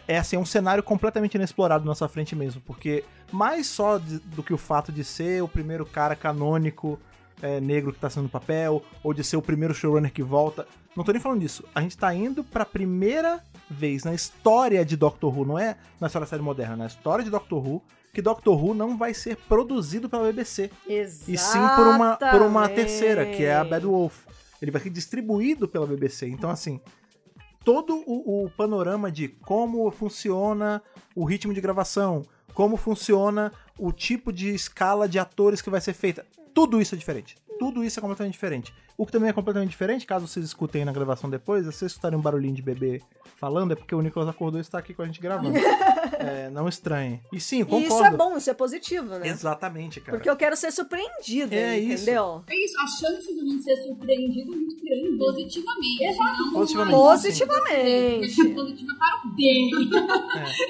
É 0.08 0.19
assim, 0.19 0.36
é 0.36 0.39
um 0.39 0.45
cenário 0.45 0.84
completamente 0.84 1.36
inexplorado 1.36 1.84
na 1.84 1.89
nossa 1.89 2.08
frente 2.08 2.36
mesmo, 2.36 2.62
porque 2.62 3.03
mais 3.32 3.65
só 3.67 3.97
de- 3.97 4.19
do 4.19 4.43
que 4.43 4.53
o 4.53 4.58
fato 4.58 4.91
de 4.91 5.03
ser 5.03 5.41
o 5.41 5.47
primeiro 5.47 5.84
cara 5.86 6.15
canônico 6.15 6.99
é, 7.41 7.60
negro 7.60 7.91
que 7.93 7.99
tá 7.99 8.10
sendo 8.10 8.23
no 8.23 8.30
papel, 8.30 8.84
ou 9.03 9.13
de 9.13 9.23
ser 9.23 9.38
o 9.38 9.41
primeiro 9.41 9.73
showrunner 9.73 10.12
que 10.12 10.21
volta. 10.21 10.67
Não 10.95 11.03
tô 11.03 11.12
nem 11.12 11.21
falando 11.21 11.39
disso. 11.41 11.63
A 11.73 11.82
gente 11.82 11.97
tá 11.97 12.13
indo 12.13 12.43
pra 12.43 12.65
primeira 12.65 13.39
vez 13.69 14.03
na 14.03 14.13
história 14.13 14.84
de 14.86 14.95
Doctor 14.95 15.36
Who, 15.36 15.45
não 15.45 15.58
é 15.60 15.75
na 15.99 16.08
história 16.08 16.25
da 16.25 16.30
série 16.30 16.41
moderna, 16.43 16.75
na 16.75 16.86
história 16.88 17.23
de 17.23 17.30
Doctor 17.32 17.65
Who, 17.65 17.82
que 18.17 18.21
Doctor 18.23 18.60
Who 18.60 18.73
não 18.73 18.97
vai 18.97 19.13
ser 19.13 19.38
produzido 19.47 20.10
pela 20.10 20.23
BBC. 20.23 20.71
Exatamente. 20.88 21.34
E 21.34 21.38
sim 21.38 21.60
por 21.75 21.86
uma, 21.86 22.17
por 22.17 22.41
uma 22.41 22.67
terceira, 22.67 23.27
que 23.27 23.43
é 23.43 23.56
a 23.56 23.63
Bad 23.63 23.86
Wolf. 23.86 24.25
Ele 24.60 24.71
vai 24.71 24.82
ser 24.82 24.89
distribuído 24.89 25.67
pela 25.67 25.86
BBC. 25.86 26.27
Então, 26.27 26.49
assim, 26.49 26.82
todo 27.63 28.03
o, 28.08 28.45
o 28.45 28.49
panorama 28.49 29.12
de 29.12 29.27
como 29.27 29.91
funciona 29.91 30.82
o 31.15 31.25
ritmo 31.25 31.53
de 31.53 31.62
gravação, 31.62 32.23
como 32.56 32.75
funciona 32.75 33.53
o 33.77 33.91
tipo 33.91 34.34
de 34.34 34.49
escala 34.49 35.08
de 35.08 35.19
atores 35.19 35.62
que 35.62 35.69
vai 35.69 35.80
ser 35.80 35.93
feita, 35.93 36.25
tudo 36.56 36.82
isso 36.82 36.95
é 36.95 36.97
diferente. 36.97 37.36
Tudo 37.60 37.84
isso 37.84 38.00
é 38.00 38.02
completamente 38.02 38.34
diferente. 38.34 38.74
O 38.98 39.06
que 39.06 39.12
também 39.12 39.30
é 39.30 39.34
completamente 39.34 39.70
diferente, 39.70 40.06
caso 40.06 40.28
vocês 40.28 40.46
escutem 40.46 40.82
aí 40.82 40.86
na 40.86 40.91
gravação 40.91 41.30
depois, 41.30 41.65
se 41.65 41.72
vocês 41.72 41.91
escutarem 41.91 42.17
um 42.17 42.22
barulhinho 42.22 42.56
de 42.56 42.62
bebê 42.62 43.02
falando, 43.36 43.74
é 43.74 43.76
porque 43.76 43.93
o 43.93 44.02
Nicolas 44.02 44.28
acordou 44.30 44.60
e 44.60 44.62
está 44.62 44.80
aqui 44.80 44.93
com 44.93 45.02
a 45.04 45.06
gente 45.06 45.20
gravando. 45.22 45.56
é, 46.17 46.50
não 46.50 46.67
estranhe. 46.67 47.22
E 47.32 47.39
sim, 47.39 47.58
eu 47.60 47.65
E 47.67 47.70
concordo. 47.70 47.88
isso 47.93 48.04
é 48.06 48.12
bom, 48.12 48.38
isso 48.38 48.50
é 48.50 48.54
positivo, 48.54 49.08
né? 49.20 49.28
Exatamente, 49.28 50.02
cara. 50.02 50.17
Porque 50.17 50.30
eu 50.30 50.36
quero 50.36 50.56
ser 50.56 50.72
surpreendida, 50.72 51.56
É 51.56 51.78
isso. 51.78 52.04
entendeu? 52.04 52.43
É 52.48 52.56
isso, 52.65 52.80
a 52.82 52.88
chance 52.88 53.34
de 53.34 53.39
gente 53.50 53.63
ser 53.63 53.78
surpreendido 53.84 54.54
é 54.54 54.56
muito 54.56 54.84
grande. 54.84 55.17
Positivamente. 55.17 56.04
Exato. 56.04 56.43
não 56.43 56.54
Positivamente. 56.54 56.96
Positivamente. 56.98 58.54
Positiva 58.54 58.93
para 58.98 59.30
o 59.30 59.36
bem. 59.36 59.70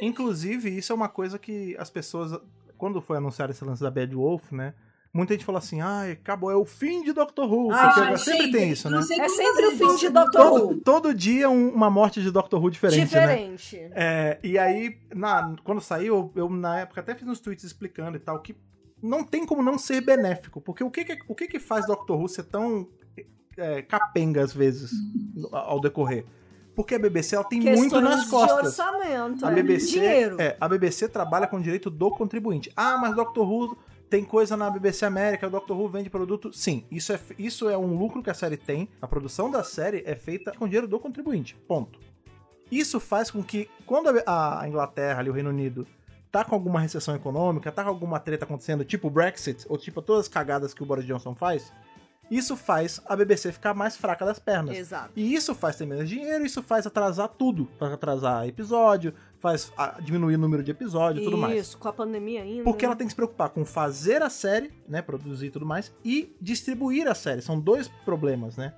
É, 0.01 0.05
Inclusive, 0.05 0.77
isso 0.77 0.91
é 0.91 0.95
uma 0.95 1.09
coisa 1.09 1.39
que 1.39 1.75
as 1.79 1.89
pessoas, 1.89 2.39
quando 2.77 2.99
foi 3.01 3.17
anunciado 3.17 3.51
esse 3.51 3.63
lance 3.63 3.81
da 3.81 3.89
Bad 3.91 4.13
Wolf, 4.15 4.51
né? 4.51 4.73
Muita 5.17 5.33
gente 5.33 5.43
falou 5.43 5.57
assim, 5.57 5.81
ai, 5.81 6.11
acabou, 6.11 6.51
é 6.51 6.55
o 6.55 6.63
fim 6.63 7.01
de 7.01 7.11
Doctor 7.11 7.51
Who. 7.51 7.69
Porque 7.69 8.05
gente, 8.05 8.19
sempre, 8.21 8.51
tem 8.51 8.69
isso, 8.69 8.87
né? 8.87 8.99
É 8.99 9.29
sempre 9.29 9.65
o 9.65 9.71
fim 9.71 9.95
de 9.95 10.09
Doctor 10.09 10.41
Who. 10.53 10.59
Todo, 10.59 10.81
todo 10.81 11.13
dia 11.13 11.49
um- 11.49 11.69
uma 11.69 11.89
morte 11.89 12.21
de 12.21 12.29
Doctor 12.29 12.61
Who 12.63 12.69
diferente, 12.69 12.99
né? 12.99 13.05
Diferente. 13.05 13.77
É, 13.95 14.37
e 14.43 14.59
aí, 14.59 14.95
na- 15.15 15.55
quando 15.63 15.81
saiu, 15.81 16.31
eu, 16.35 16.43
eu, 16.43 16.49
na 16.51 16.81
época 16.81 17.01
até 17.01 17.15
fiz 17.15 17.27
uns 17.27 17.39
tweets 17.39 17.63
explicando 17.65 18.15
e 18.15 18.19
tal, 18.19 18.39
que 18.41 18.55
não 19.01 19.23
tem 19.23 19.43
como 19.43 19.63
não 19.63 19.77
ser 19.79 20.01
benéfico. 20.01 20.61
Porque 20.61 20.83
o 20.83 20.91
que 20.91 21.03
que, 21.03 21.17
o 21.27 21.33
que, 21.33 21.47
que 21.47 21.59
faz 21.59 21.87
Doctor 21.87 22.19
Who 22.21 22.27
ser 22.27 22.43
tão 22.43 22.87
é, 23.57 23.81
capenga 23.81 24.43
às 24.43 24.53
vezes 24.53 24.91
ao 25.51 25.81
decorrer? 25.81 26.25
Porque 26.75 26.93
a 26.93 26.99
BBC 26.99 27.35
ela 27.35 27.43
tem 27.43 27.59
muito 27.59 27.99
nas 27.99 28.25
de 28.25 28.29
costas. 28.29 28.67
orçamento. 28.79 29.43
A 29.43 29.51
é. 29.51 29.55
BBC, 29.55 29.93
Dinheiro. 29.93 30.39
é, 30.39 30.55
a 30.61 30.67
BBC 30.67 31.09
trabalha 31.09 31.47
com 31.47 31.57
o 31.57 31.61
direito 31.61 31.89
do 31.89 32.11
contribuinte. 32.11 32.71
Ah, 32.75 32.99
mas 33.01 33.15
Doctor 33.15 33.51
Who 33.51 33.75
tem 34.09 34.23
coisa 34.23 34.55
na 34.55 34.69
BBC 34.69 35.05
América, 35.05 35.47
o 35.47 35.49
Doctor 35.49 35.77
Who 35.77 35.89
vende 35.89 36.09
produto. 36.09 36.51
Sim, 36.53 36.85
isso 36.89 37.13
é, 37.13 37.19
isso 37.37 37.69
é 37.69 37.77
um 37.77 37.97
lucro 37.97 38.23
que 38.23 38.29
a 38.29 38.33
série 38.33 38.57
tem. 38.57 38.89
A 39.01 39.07
produção 39.07 39.51
da 39.51 39.63
série 39.63 40.03
é 40.05 40.15
feita 40.15 40.51
com 40.51 40.65
dinheiro 40.65 40.87
do 40.87 40.99
contribuinte. 40.99 41.55
Ponto. 41.67 41.99
Isso 42.71 42.99
faz 42.99 43.31
com 43.31 43.43
que, 43.43 43.69
quando 43.85 44.09
a 44.25 44.61
a 44.61 44.67
Inglaterra, 44.67 45.19
ali, 45.19 45.29
o 45.29 45.33
Reino 45.33 45.49
Unido, 45.49 45.87
tá 46.31 46.43
com 46.43 46.55
alguma 46.55 46.79
recessão 46.79 47.15
econômica, 47.15 47.71
tá 47.71 47.83
com 47.83 47.89
alguma 47.89 48.19
treta 48.19 48.45
acontecendo, 48.45 48.83
tipo 48.83 49.07
o 49.07 49.11
Brexit, 49.11 49.65
ou 49.69 49.77
tipo 49.77 50.01
todas 50.01 50.25
as 50.25 50.27
cagadas 50.27 50.73
que 50.73 50.83
o 50.83 50.85
Boris 50.85 51.05
Johnson 51.05 51.33
faz, 51.33 51.71
isso 52.29 52.57
faz 52.57 53.01
a 53.05 53.15
BBC 53.15 53.51
ficar 53.51 53.73
mais 53.73 53.95
fraca 53.95 54.25
das 54.25 54.37
pernas. 54.37 54.77
Exato. 54.77 55.11
E 55.15 55.33
isso 55.33 55.55
faz 55.55 55.77
ter 55.77 55.85
menos 55.85 56.09
dinheiro, 56.09 56.45
isso 56.45 56.61
faz 56.61 56.85
atrasar 56.85 57.29
tudo. 57.29 57.69
Faz 57.77 57.93
atrasar 57.93 58.47
episódio, 58.47 59.13
faz 59.39 59.71
ah, 59.77 59.97
diminuir 60.01 60.35
o 60.35 60.37
número 60.37 60.63
de 60.63 60.71
episódios 60.71 61.21
e 61.21 61.25
tudo 61.25 61.37
mais. 61.37 61.59
Isso, 61.59 61.77
com 61.77 61.87
a 61.87 61.93
pandemia 61.93 62.41
ainda. 62.41 62.63
Porque 62.63 62.85
ela 62.85 62.95
tem 62.95 63.05
que 63.07 63.11
se 63.11 63.15
preocupar 63.15 63.49
com 63.49 63.63
fazer 63.65 64.21
a 64.21 64.29
série, 64.29 64.71
né, 64.87 65.01
produzir 65.01 65.47
e 65.47 65.51
tudo 65.51 65.65
mais, 65.65 65.93
e 66.03 66.35
distribuir 66.41 67.07
a 67.07 67.15
série. 67.15 67.41
São 67.41 67.59
dois 67.59 67.87
problemas, 68.03 68.57
né? 68.57 68.73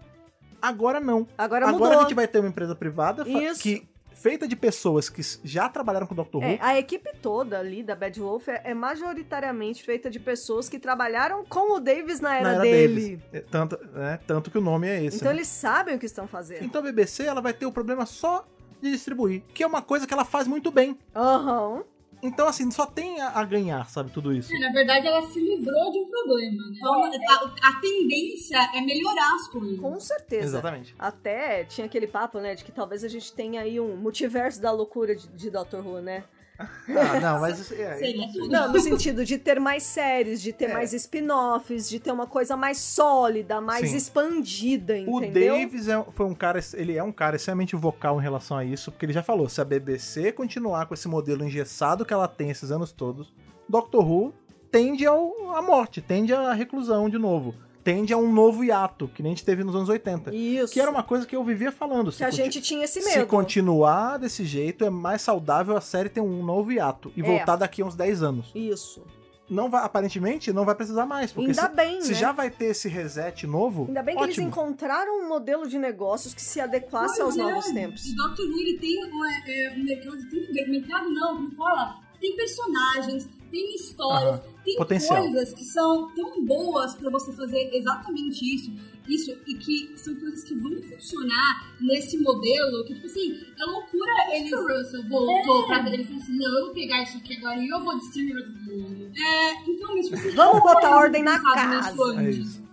Agora 0.61 0.99
não. 0.99 1.25
Agora, 1.37 1.67
Agora 1.67 1.71
mudou. 1.71 1.99
a 1.99 2.01
gente 2.01 2.13
vai 2.13 2.27
ter 2.27 2.39
uma 2.39 2.49
empresa 2.49 2.75
privada 2.75 3.27
Isso. 3.27 3.61
que 3.61 3.87
feita 4.19 4.45
de 4.45 4.55
pessoas 4.55 5.09
que 5.09 5.21
já 5.45 5.69
trabalharam 5.69 6.05
com 6.05 6.13
o 6.13 6.17
Who. 6.19 6.43
É, 6.43 6.59
a 6.61 6.77
equipe 6.77 7.09
toda 7.21 7.57
ali 7.57 7.81
da 7.81 7.95
Bad 7.95 8.19
Wolf 8.19 8.49
é, 8.49 8.61
é 8.65 8.73
majoritariamente 8.73 9.81
feita 9.81 10.09
de 10.09 10.19
pessoas 10.19 10.67
que 10.67 10.77
trabalharam 10.77 11.45
com 11.45 11.77
o 11.77 11.79
Davis 11.79 12.19
na 12.19 12.35
era, 12.35 12.43
na 12.43 12.53
era 12.55 12.61
dele. 12.61 13.15
Davis. 13.15 13.19
É, 13.31 13.39
Tanto, 13.49 13.79
né, 13.93 14.19
tanto 14.27 14.51
que 14.51 14.57
o 14.57 14.61
nome 14.61 14.89
é 14.89 15.05
esse. 15.05 15.17
Então 15.17 15.29
né? 15.29 15.37
eles 15.37 15.47
sabem 15.47 15.95
o 15.95 15.99
que 15.99 16.05
estão 16.05 16.27
fazendo. 16.27 16.65
Então 16.65 16.81
a 16.81 16.83
BBC 16.83 17.23
ela 17.23 17.39
vai 17.39 17.53
ter 17.53 17.65
o 17.65 17.71
problema 17.71 18.05
só 18.05 18.45
de 18.81 18.91
distribuir, 18.91 19.43
que 19.53 19.63
é 19.63 19.67
uma 19.67 19.81
coisa 19.81 20.07
que 20.07 20.13
ela 20.13 20.25
faz 20.25 20.47
muito 20.47 20.71
bem. 20.71 20.97
Aham. 21.15 21.83
Então, 22.21 22.47
assim, 22.47 22.69
só 22.69 22.85
tem 22.85 23.21
a, 23.21 23.43
ganhar, 23.45 23.89
sabe, 23.89 24.11
tudo 24.11 24.33
isso. 24.33 24.51
Na 24.59 24.71
verdade, 24.73 25.07
ela 25.07 25.21
se 25.27 25.39
livrou 25.39 25.89
de 25.89 25.99
um 25.99 26.09
problema. 26.09 26.69
né? 26.69 26.73
Então, 26.75 27.03
a, 27.05 27.69
a 27.69 27.79
tendência 27.79 28.57
é 28.75 28.81
melhorar 28.81 29.35
as 29.35 29.47
coisas. 29.47 29.79
Com 29.79 29.97
certeza. 30.01 30.43
Exatamente. 30.43 30.93
Até 30.99 31.63
tinha 31.63 31.85
aquele 31.85 32.07
papo, 32.07 32.39
né, 32.39 32.55
de 32.55 32.65
que 32.65 32.73
talvez 32.73 33.05
a 33.05 33.07
gente 33.07 33.31
tenha 33.31 33.61
aí 33.61 33.79
um 33.79 33.95
multiverso 33.95 34.61
da 34.61 34.69
loucura 34.71 35.15
de, 35.15 35.27
de 35.29 35.49
Doctor 35.49 35.85
Who, 35.85 36.01
né? 36.01 36.25
Ah, 36.59 37.19
não, 37.21 37.39
mas 37.39 37.59
isso 37.59 37.73
é, 37.73 37.95
Seria 37.97 38.27
tudo. 38.31 38.49
Não, 38.49 38.73
no 38.73 38.79
sentido 38.79 39.23
de 39.23 39.37
ter 39.37 39.59
mais 39.59 39.83
séries, 39.83 40.41
de 40.41 40.51
ter 40.51 40.65
É. 40.65 40.73
mais 40.73 40.91
spin-offs, 40.93 41.87
de 41.89 41.99
ter 41.99 42.11
uma 42.11 42.27
coisa 42.27 42.57
mais 42.57 42.77
sólida, 42.79 43.61
mais 43.61 43.89
Sim. 43.89 43.95
expandida, 43.95 44.93
O 45.07 45.19
entendeu? 45.23 45.55
Davis 45.55 45.87
é, 45.87 46.03
foi 46.11 46.25
um 46.25 46.33
cara, 46.35 46.59
ele 46.73 46.97
é 46.97 47.03
um 47.03 47.11
cara 47.11 47.35
extremamente 47.37 47.75
vocal 47.75 48.19
em 48.19 48.23
relação 48.23 48.57
a 48.57 48.65
isso, 48.65 48.91
porque 48.91 49.05
ele 49.05 49.13
já 49.13 49.23
falou, 49.23 49.47
se 49.47 49.61
a 49.61 49.65
BBC 49.65 50.31
continuar 50.33 50.85
com 50.87 50.93
esse 50.93 51.07
modelo 51.07 51.43
engessado 51.45 52.03
que 52.05 52.13
ela 52.13 52.27
tem 52.27 52.49
esses 52.49 52.71
anos 52.71 52.91
todos, 52.91 53.33
Doctor 53.67 54.05
Who 54.05 54.33
tende 54.71 55.05
ao, 55.05 55.55
à 55.55 55.61
morte, 55.61 56.01
tende 56.01 56.33
à 56.33 56.51
reclusão 56.53 57.09
de 57.09 57.17
novo, 57.17 57.55
tende 57.89 58.13
a 58.13 58.17
um 58.17 58.31
novo 58.31 58.63
hiato, 58.63 59.07
que 59.07 59.23
nem 59.23 59.31
a 59.31 59.35
gente 59.35 59.43
teve 59.43 59.63
nos 59.63 59.75
anos 59.75 59.89
80. 59.89 60.35
Isso. 60.35 60.73
Que 60.73 60.79
era 60.79 60.91
uma 60.91 61.01
coisa 61.01 61.25
que 61.25 61.35
eu 61.35 61.43
vivia 61.43 61.71
falando. 61.71 62.11
que 62.11 62.23
a 62.23 62.29
gente 62.29 62.61
tinha 62.61 62.85
esse 62.85 63.01
Se 63.01 63.17
medo. 63.17 63.25
continuar 63.27 64.17
desse 64.17 64.45
jeito, 64.45 64.85
é 64.85 64.91
mais 64.91 65.23
saudável 65.23 65.75
a 65.75 65.81
série 65.81 66.07
ter 66.07 66.21
um 66.21 66.43
novo 66.43 66.71
hiato 66.71 67.11
e 67.15 67.21
É. 67.21 67.23
voltar 67.23 67.55
daqui 67.55 67.81
a 67.81 67.85
uns 67.85 67.95
10 67.95 68.21
anos. 68.21 68.51
Isso. 68.53 69.03
Não 69.49 69.67
vai, 69.71 69.83
aparentemente, 69.83 70.53
não 70.53 70.63
vai 70.63 70.75
precisar 70.75 71.07
mais, 71.07 71.31
porque 71.31 71.49
Ainda 71.49 71.63
se, 71.63 71.75
bem, 71.75 72.01
se 72.03 72.11
né? 72.11 72.17
já 72.19 72.31
vai 72.31 72.51
ter 72.51 72.65
esse 72.65 72.87
reset 72.87 73.47
novo, 73.47 73.85
Ainda 73.87 74.03
bem 74.03 74.15
que 74.15 74.21
eles 74.21 74.35
ótimo. 74.35 74.47
encontraram 74.49 75.23
um 75.23 75.27
modelo 75.27 75.67
de 75.67 75.79
negócios 75.79 76.35
que 76.35 76.41
se 76.43 76.61
adequasse 76.61 77.19
aos 77.19 77.35
é. 77.35 77.41
novos 77.41 77.65
tempos. 77.71 78.05
E 78.05 78.15
Doctor 78.15 78.45
Who, 78.45 78.59
ele 78.59 78.77
tem 78.77 79.03
um, 79.05 79.25
é, 79.25 79.43
é, 79.47 79.73
um 79.75 79.83
mercado, 79.83 80.17
tem 80.29 80.67
um 80.67 80.69
mercado 80.69 81.09
não, 81.09 81.35
como 81.37 81.51
fala? 81.55 81.95
Tem 82.21 82.35
personagens, 82.35 83.27
tem 83.51 83.75
histórias, 83.75 84.35
Aham. 84.35 84.43
tem 84.63 84.75
Potencial. 84.75 85.21
coisas 85.23 85.53
que 85.53 85.63
são 85.65 86.13
tão 86.15 86.45
boas 86.45 86.95
pra 86.95 87.09
você 87.09 87.31
fazer 87.33 87.69
exatamente 87.73 88.43
isso, 88.55 88.71
isso, 89.07 89.31
e 89.47 89.55
que 89.55 89.91
são 89.97 90.15
coisas 90.15 90.43
que 90.43 90.53
vão 90.55 90.81
funcionar 90.83 91.75
nesse 91.81 92.17
modelo, 92.19 92.85
que 92.85 92.93
tipo 92.93 93.07
assim, 93.07 93.39
é 93.59 93.65
loucura 93.65 94.11
eles... 94.33 94.53
O 94.53 94.67
Russell 94.67 95.09
voltou 95.09 95.65
pra 95.65 95.89
ele 95.91 96.03
falou 96.03 96.21
assim, 96.21 96.37
não, 96.37 96.59
eu 96.59 96.65
vou 96.65 96.73
pegar 96.73 97.03
isso 97.03 97.17
aqui 97.17 97.37
agora 97.37 97.57
e 97.57 97.67
eu 97.67 97.83
vou 97.83 97.97
distribuir 97.97 98.35
pra 98.35 98.53
todo 98.53 98.77
mundo. 98.77 99.11
É, 99.17 99.69
então, 99.69 99.95
mas, 99.95 100.05
tipo 100.05 100.15
assim, 100.17 100.29
Vamos 100.31 100.61
botar 100.61 100.87
eles 100.87 100.97
ordem 100.97 101.23
na 101.23 101.37
pensaram 101.37 101.81
casa. 101.81 102.21
É 102.21 102.29
isso. 102.29 102.69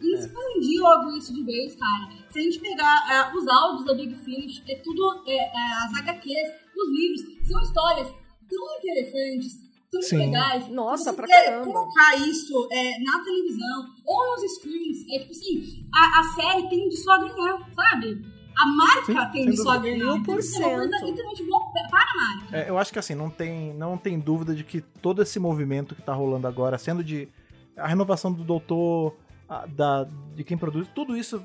E 0.00 0.14
expandir 0.14 0.80
logo 0.80 1.16
isso 1.16 1.32
de 1.32 1.44
vez, 1.44 1.76
cara. 1.76 2.08
Se 2.30 2.38
a 2.38 2.42
gente 2.42 2.58
pegar 2.58 3.06
é, 3.10 3.36
os 3.36 3.46
áudios 3.46 3.84
da 3.86 3.94
Big 3.94 4.14
Finish, 4.16 4.62
é 4.68 4.76
tudo, 4.76 5.22
é, 5.26 5.36
é, 5.36 5.72
as 5.84 5.98
HQs, 5.98 6.54
os 6.76 6.90
livros, 6.90 7.48
são 7.48 7.60
histórias 7.62 8.08
tão 8.48 8.76
interessantes, 8.78 9.60
tão 9.90 10.02
Sim. 10.02 10.18
legais. 10.18 10.68
Nossa, 10.68 11.12
pra 11.12 11.26
você 11.26 11.32
quer 11.32 11.44
caramba. 11.46 11.64
colocar 11.72 12.16
isso 12.16 12.68
é, 12.72 12.98
na 13.02 13.22
televisão 13.24 13.86
ou 14.04 14.26
nos 14.36 14.54
screens, 14.54 14.98
é 15.10 15.18
tipo 15.20 15.32
assim, 15.32 15.86
a, 15.94 16.20
a 16.20 16.24
série 16.34 16.68
tem 16.68 16.88
de 16.88 16.96
só 16.96 17.18
ganhar, 17.18 17.58
sabe? 17.74 18.40
A 18.60 18.66
marca 18.66 19.04
Sim, 19.26 19.32
tem 19.32 19.50
de 19.50 19.56
só 19.56 19.78
ganhar. 19.78 19.96
Mil 20.16 20.22
por 20.22 20.38
Então, 20.40 20.70
É 20.70 20.76
uma 20.76 21.00
coisa 21.00 21.16
cento. 21.16 21.90
para 21.90 22.00
a 22.02 22.14
marca. 22.14 22.56
É, 22.56 22.68
eu 22.68 22.76
acho 22.78 22.92
que 22.92 22.98
assim, 22.98 23.14
não 23.14 23.30
tem, 23.30 23.72
não 23.74 23.96
tem 23.96 24.18
dúvida 24.18 24.54
de 24.54 24.64
que 24.64 24.80
todo 24.80 25.22
esse 25.22 25.38
movimento 25.38 25.94
que 25.94 26.02
tá 26.02 26.12
rolando 26.12 26.46
agora, 26.46 26.76
sendo 26.76 27.02
de 27.02 27.28
a 27.76 27.86
renovação 27.86 28.30
do 28.32 28.44
doutor, 28.44 29.14
a- 29.48 29.64
da, 29.66 30.04
de 30.34 30.44
quem 30.44 30.58
produz, 30.58 30.86
tudo 30.94 31.16
isso 31.16 31.42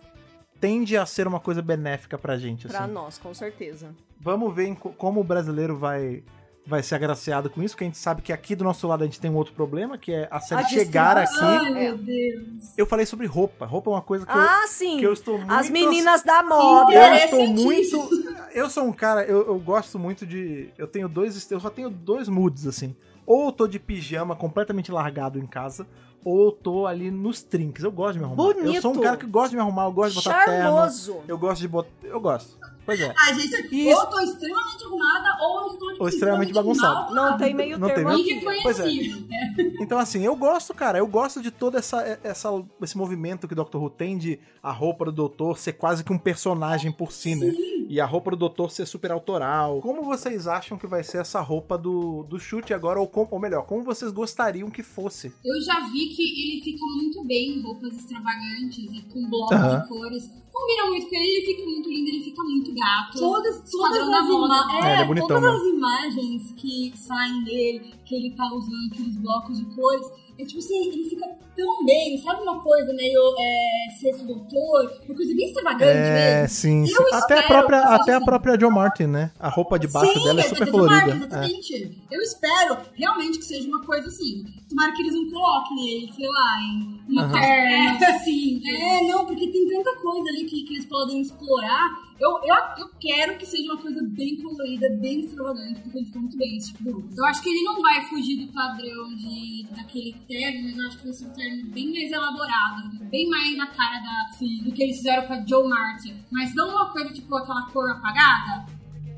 tende 0.59 0.97
a 0.97 1.05
ser 1.05 1.27
uma 1.27 1.39
coisa 1.39 1.61
benéfica 1.61 2.17
pra 2.17 2.37
gente. 2.37 2.67
Pra 2.67 2.83
Assim. 2.83 2.93
nós, 2.93 3.17
com 3.17 3.33
certeza. 3.33 3.95
Vamos 4.19 4.53
ver 4.53 4.67
em 4.67 4.75
co- 4.75 4.89
como 4.91 5.21
o 5.21 5.23
brasileiro 5.23 5.77
vai 5.77 6.23
vai 6.65 6.81
ser 6.81 6.95
agraciado 6.95 7.49
com 7.49 7.61
isso, 7.61 7.75
porque 7.75 7.83
a 7.83 7.87
gente 7.87 7.97
sabe 7.97 8.21
que 8.21 8.33
aqui 8.33 8.55
do 8.55 8.63
nosso 8.63 8.87
lado 8.87 9.03
a 9.03 9.05
gente 9.05 9.19
tem 9.19 9.29
um 9.29 9.35
outro 9.35 9.53
problema, 9.53 9.97
que 9.97 10.11
é 10.11 10.27
a 10.31 10.39
série 10.39 10.61
A 10.61 10.67
chegar 10.67 11.17
aqui. 11.17 11.39
Ai, 11.39 11.69
meu 11.71 11.97
Deus. 11.97 12.43
Eu 12.77 12.85
falei 12.85 13.05
sobre 13.05 13.27
roupa. 13.27 13.65
Roupa 13.65 13.89
é 13.91 13.93
uma 13.93 14.01
coisa 14.01 14.25
que, 14.25 14.31
Ah, 14.31 14.61
eu, 14.63 14.67
sim. 14.67 14.97
que 14.97 15.05
eu 15.05 15.13
estou 15.13 15.37
muito... 15.37 15.51
As 15.53 15.69
meninas 15.69 16.23
da 16.23 16.41
moda. 16.43 16.93
Eu 16.93 17.13
estou 17.15 17.47
muito. 17.47 18.35
Eu 18.55 18.69
sou 18.69 18.85
um 18.85 18.93
cara, 18.93 19.25
eu, 19.25 19.45
eu 19.47 19.59
gosto 19.59 19.99
muito 19.99 20.25
de. 20.25 20.69
Eu 20.77 20.87
tenho 20.87 21.09
dois. 21.09 21.51
Eu 21.51 21.59
só 21.59 21.69
tenho 21.69 21.89
dois 21.89 22.29
moods, 22.29 22.65
assim. 22.65 22.95
Ou 23.25 23.47
eu 23.47 23.51
tô 23.51 23.67
de 23.67 23.77
pijama 23.77 24.33
completamente 24.33 24.93
largado 24.93 25.37
em 25.37 25.45
casa, 25.45 25.85
ou 26.23 26.45
eu 26.45 26.51
tô 26.53 26.87
ali 26.87 27.11
nos 27.11 27.43
trinques. 27.43 27.83
Eu 27.83 27.91
gosto 27.91 28.13
de 28.13 28.19
me 28.19 28.25
arrumar. 28.25 28.43
Eu 28.45 28.53
Bonito. 28.53 28.81
sou 28.81 28.93
um 28.93 29.01
cara 29.01 29.17
que 29.17 29.25
gosta 29.25 29.49
de 29.49 29.55
me 29.57 29.61
arrumar, 29.61 29.83
eu 29.83 29.91
gosto 29.91 30.19
de 30.19 30.23
botar 30.23 30.45
terno. 30.45 30.63
Charmoso. 30.63 31.17
Eu 31.27 31.37
gosto 31.37 31.59
de 31.61 31.67
botar. 31.67 31.89
Eu 32.03 32.19
gosto. 32.21 32.57
Pois 32.85 32.99
é. 33.01 33.13
A 33.17 33.33
gente, 33.33 33.67
E 33.75 33.93
ou 33.93 33.99
eu 34.01 34.05
tô 34.07 34.19
extremamente 34.19 34.83
arrumada, 34.85 35.37
ou 35.43 35.61
eu 35.61 35.67
estou 35.73 35.91
tipo, 35.91 36.03
Ou 36.03 36.09
extremamente 36.09 36.53
bagunçado. 36.53 37.13
mal 37.15 37.31
Não 37.31 37.37
tem 37.37 37.53
meio 37.53 37.79
Não 37.79 37.87
tem 37.87 37.95
termo 37.95 38.11
meio- 38.11 38.21
aqui. 38.39 38.61
Pois 38.63 38.79
é. 38.79 38.87
Irreconhecível. 38.89 39.25
Então, 39.81 39.97
assim, 39.99 40.25
eu 40.25 40.35
gosto, 40.35 40.73
cara. 40.73 40.97
Eu 40.97 41.07
gosto 41.07 41.41
de 41.41 41.51
todo 41.51 41.77
essa, 41.77 42.19
essa, 42.23 42.49
esse 42.81 42.97
movimento 42.97 43.47
que 43.47 43.53
o 43.53 43.55
Doctor 43.55 43.81
Who 43.81 43.89
tem 43.89 44.17
de 44.17 44.39
a 44.63 44.71
roupa 44.71 45.05
do 45.05 45.11
doutor 45.11 45.57
ser 45.57 45.73
quase 45.73 46.03
que 46.03 46.11
um 46.11 46.17
personagem 46.17 46.91
por 46.91 47.11
si, 47.11 47.35
né? 47.35 47.51
E 47.87 47.99
a 48.01 48.05
roupa 48.05 48.31
do 48.31 48.37
doutor 48.37 48.71
ser 48.71 48.85
super 48.85 49.11
autoral. 49.11 49.79
Como 49.81 50.01
vocês 50.03 50.47
acham 50.47 50.77
que 50.77 50.87
vai 50.87 51.03
ser 51.03 51.19
essa 51.19 51.39
roupa 51.41 51.77
do, 51.77 52.23
do 52.23 52.39
chute 52.39 52.73
agora? 52.73 52.99
Ou, 52.99 53.07
com- 53.07 53.27
ou 53.29 53.39
melhor, 53.39 53.65
como 53.65 53.83
vocês 53.83 54.11
gostariam 54.11 54.69
que 54.71 54.81
fosse? 54.83 55.31
Eu 55.43 55.61
já 55.61 55.81
vi 55.91 56.07
que 56.07 56.23
ele 56.23 56.61
fica 56.63 56.83
muito 56.95 57.23
bem 57.23 57.59
em 57.59 57.61
roupas 57.61 57.93
extravagantes 57.95 58.91
e 58.91 59.01
com 59.03 59.29
blocos 59.29 59.55
Aham. 59.57 59.81
de 59.81 59.87
cores. 59.87 60.29
Combina 60.55 60.85
muito 60.87 61.09
com 61.09 61.15
ele, 61.15 61.27
ele 61.35 61.45
fica 61.45 61.65
muito 61.69 61.89
lindo, 61.89 62.09
ele 62.09 62.23
fica 62.23 62.43
muito 62.43 62.73
gato. 62.73 63.19
Todas, 63.19 63.69
todas, 63.69 64.07
as, 64.07 64.25
ima 64.29 64.67
É, 64.71 64.99
é 64.99 65.01
é, 65.01 65.05
bonitão 65.05 65.27
todas 65.27 65.43
mesmo. 65.43 65.67
as 65.67 65.75
imagens 65.75 66.51
que 66.53 66.93
saem 66.95 67.43
dele, 67.43 67.93
que 68.05 68.15
ele 68.15 68.31
tá 68.31 68.45
usando 68.53 68.87
aqueles 68.89 69.17
blocos 69.17 69.59
de 69.59 69.65
cores, 69.75 70.07
é 70.37 70.45
tipo 70.45 70.59
assim, 70.59 70.87
ele 70.89 71.09
fica 71.09 71.25
tão 71.55 71.85
bem, 71.85 72.17
sabe 72.17 72.41
uma 72.41 72.61
coisa 72.61 72.93
meio 72.93 73.21
é, 73.39 73.91
sexto 73.99 74.25
doutor, 74.25 74.91
uma 75.05 75.15
coisa 75.15 75.33
bem 75.33 75.45
extravagante 75.47 75.91
É, 75.97 76.41
mesmo. 76.41 76.49
sim. 76.49 76.81
Eu 76.81 76.87
sim. 76.87 77.15
Até 77.15 77.39
a 77.39 77.43
própria, 77.43 77.79
até 77.79 78.11
a 78.11 78.15
seja- 78.15 78.25
própria 78.25 78.59
Joe 78.59 78.69
Martin, 78.71 79.03
né? 79.05 79.31
A 79.39 79.49
roupa 79.49 79.79
de 79.79 79.87
baixo 79.87 80.11
Sim, 80.13 80.23
dela 80.25 80.41
é 80.41 80.45
é 80.45 80.49
super 80.49 80.65
da 80.65 80.71
colorida. 80.71 81.11
É. 81.11 81.15
exatamente. 81.15 82.01
Eu 82.11 82.21
espero 82.21 82.77
realmente 82.93 83.37
que 83.39 83.45
seja 83.45 83.67
uma 83.67 83.83
coisa 83.85 84.07
assim. 84.07 84.43
Tomara 84.69 84.91
que 84.93 85.01
eles 85.01 85.13
não 85.13 85.29
coloquem 85.29 85.89
ele, 85.89 86.11
sei 86.13 86.27
lá, 86.27 86.59
em 86.61 87.01
uma 87.13 87.23
Aham. 87.23 87.31
perna, 87.39 88.07
assim. 88.17 88.61
É, 88.67 89.07
não, 89.07 89.25
porque 89.25 89.47
tem 89.47 89.67
tanta 89.69 89.95
coisa 90.01 90.29
ali 90.29 90.43
que, 90.45 90.63
que 90.63 90.73
eles 90.73 90.85
podem 90.87 91.21
explorar. 91.21 92.05
Eu, 92.19 92.29
eu, 92.43 92.55
eu 92.77 92.89
quero 92.99 93.37
que 93.37 93.45
seja 93.45 93.73
uma 93.73 93.81
coisa 93.81 94.01
bem 94.01 94.41
colorida, 94.41 94.89
bem 95.01 95.19
extravagante, 95.19 95.81
porque 95.81 95.97
ele 95.97 96.05
fica 96.05 96.19
muito 96.19 96.37
bem 96.37 96.57
esse 96.57 96.71
tipo 96.71 96.83
de. 96.83 97.17
Eu 97.17 97.25
acho 97.25 97.41
que 97.41 97.49
ele 97.49 97.63
não 97.63 97.81
vai 97.81 98.05
fugir 98.05 98.45
do 98.45 98.53
padrão 98.53 99.13
de, 99.15 99.67
daquele 99.75 100.15
terno, 100.25 100.63
mas 100.63 100.77
eu 100.77 100.87
acho 100.87 100.97
que 100.97 101.03
vai 101.03 101.13
ser 101.13 101.25
um 101.25 101.29
terno 101.31 101.65
bem 101.71 101.91
mais 101.91 102.11
elaborado, 102.11 103.05
bem 103.11 103.29
mais 103.29 103.57
na 103.57 103.67
cara 103.67 103.99
da, 103.99 104.29
do 104.63 104.71
que 104.71 104.83
eles 104.83 104.97
fizeram 104.97 105.27
com 105.27 105.33
a 105.33 105.45
Joe 105.45 105.67
Martin. 105.67 106.15
Mas 106.31 106.55
não 106.55 106.69
uma 106.69 106.89
coisa 106.91 107.13
tipo 107.13 107.35
aquela 107.35 107.63
cor 107.63 107.89
apagada, 107.89 108.65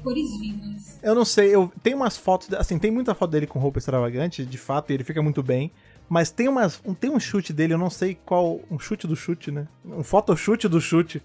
cores 0.02 0.40
vivas. 0.40 1.00
Eu 1.04 1.14
não 1.14 1.26
sei, 1.26 1.54
eu 1.54 1.72
tem 1.84 1.94
umas 1.94 2.18
fotos, 2.18 2.52
assim, 2.54 2.80
tem 2.80 2.90
muita 2.90 3.14
foto 3.14 3.30
dele 3.30 3.46
com 3.46 3.60
roupa 3.60 3.78
extravagante, 3.78 4.44
de 4.44 4.58
fato, 4.58 4.90
e 4.90 4.96
ele 4.96 5.04
fica 5.04 5.22
muito 5.22 5.44
bem. 5.44 5.72
Mas 6.10 6.32
tem 6.32 6.48
umas, 6.48 6.82
um, 6.86 6.94
tem 6.94 7.12
um 7.12 7.20
chute 7.20 7.52
dele, 7.52 7.74
eu 7.74 7.78
não 7.78 7.90
sei 7.90 8.18
qual, 8.26 8.62
um 8.72 8.80
chute 8.80 9.06
do 9.06 9.16
chute, 9.16 9.52
né? 9.52 9.68
Um 9.86 10.04
photochute 10.04 10.68
do 10.68 10.80
chute, 10.80 11.22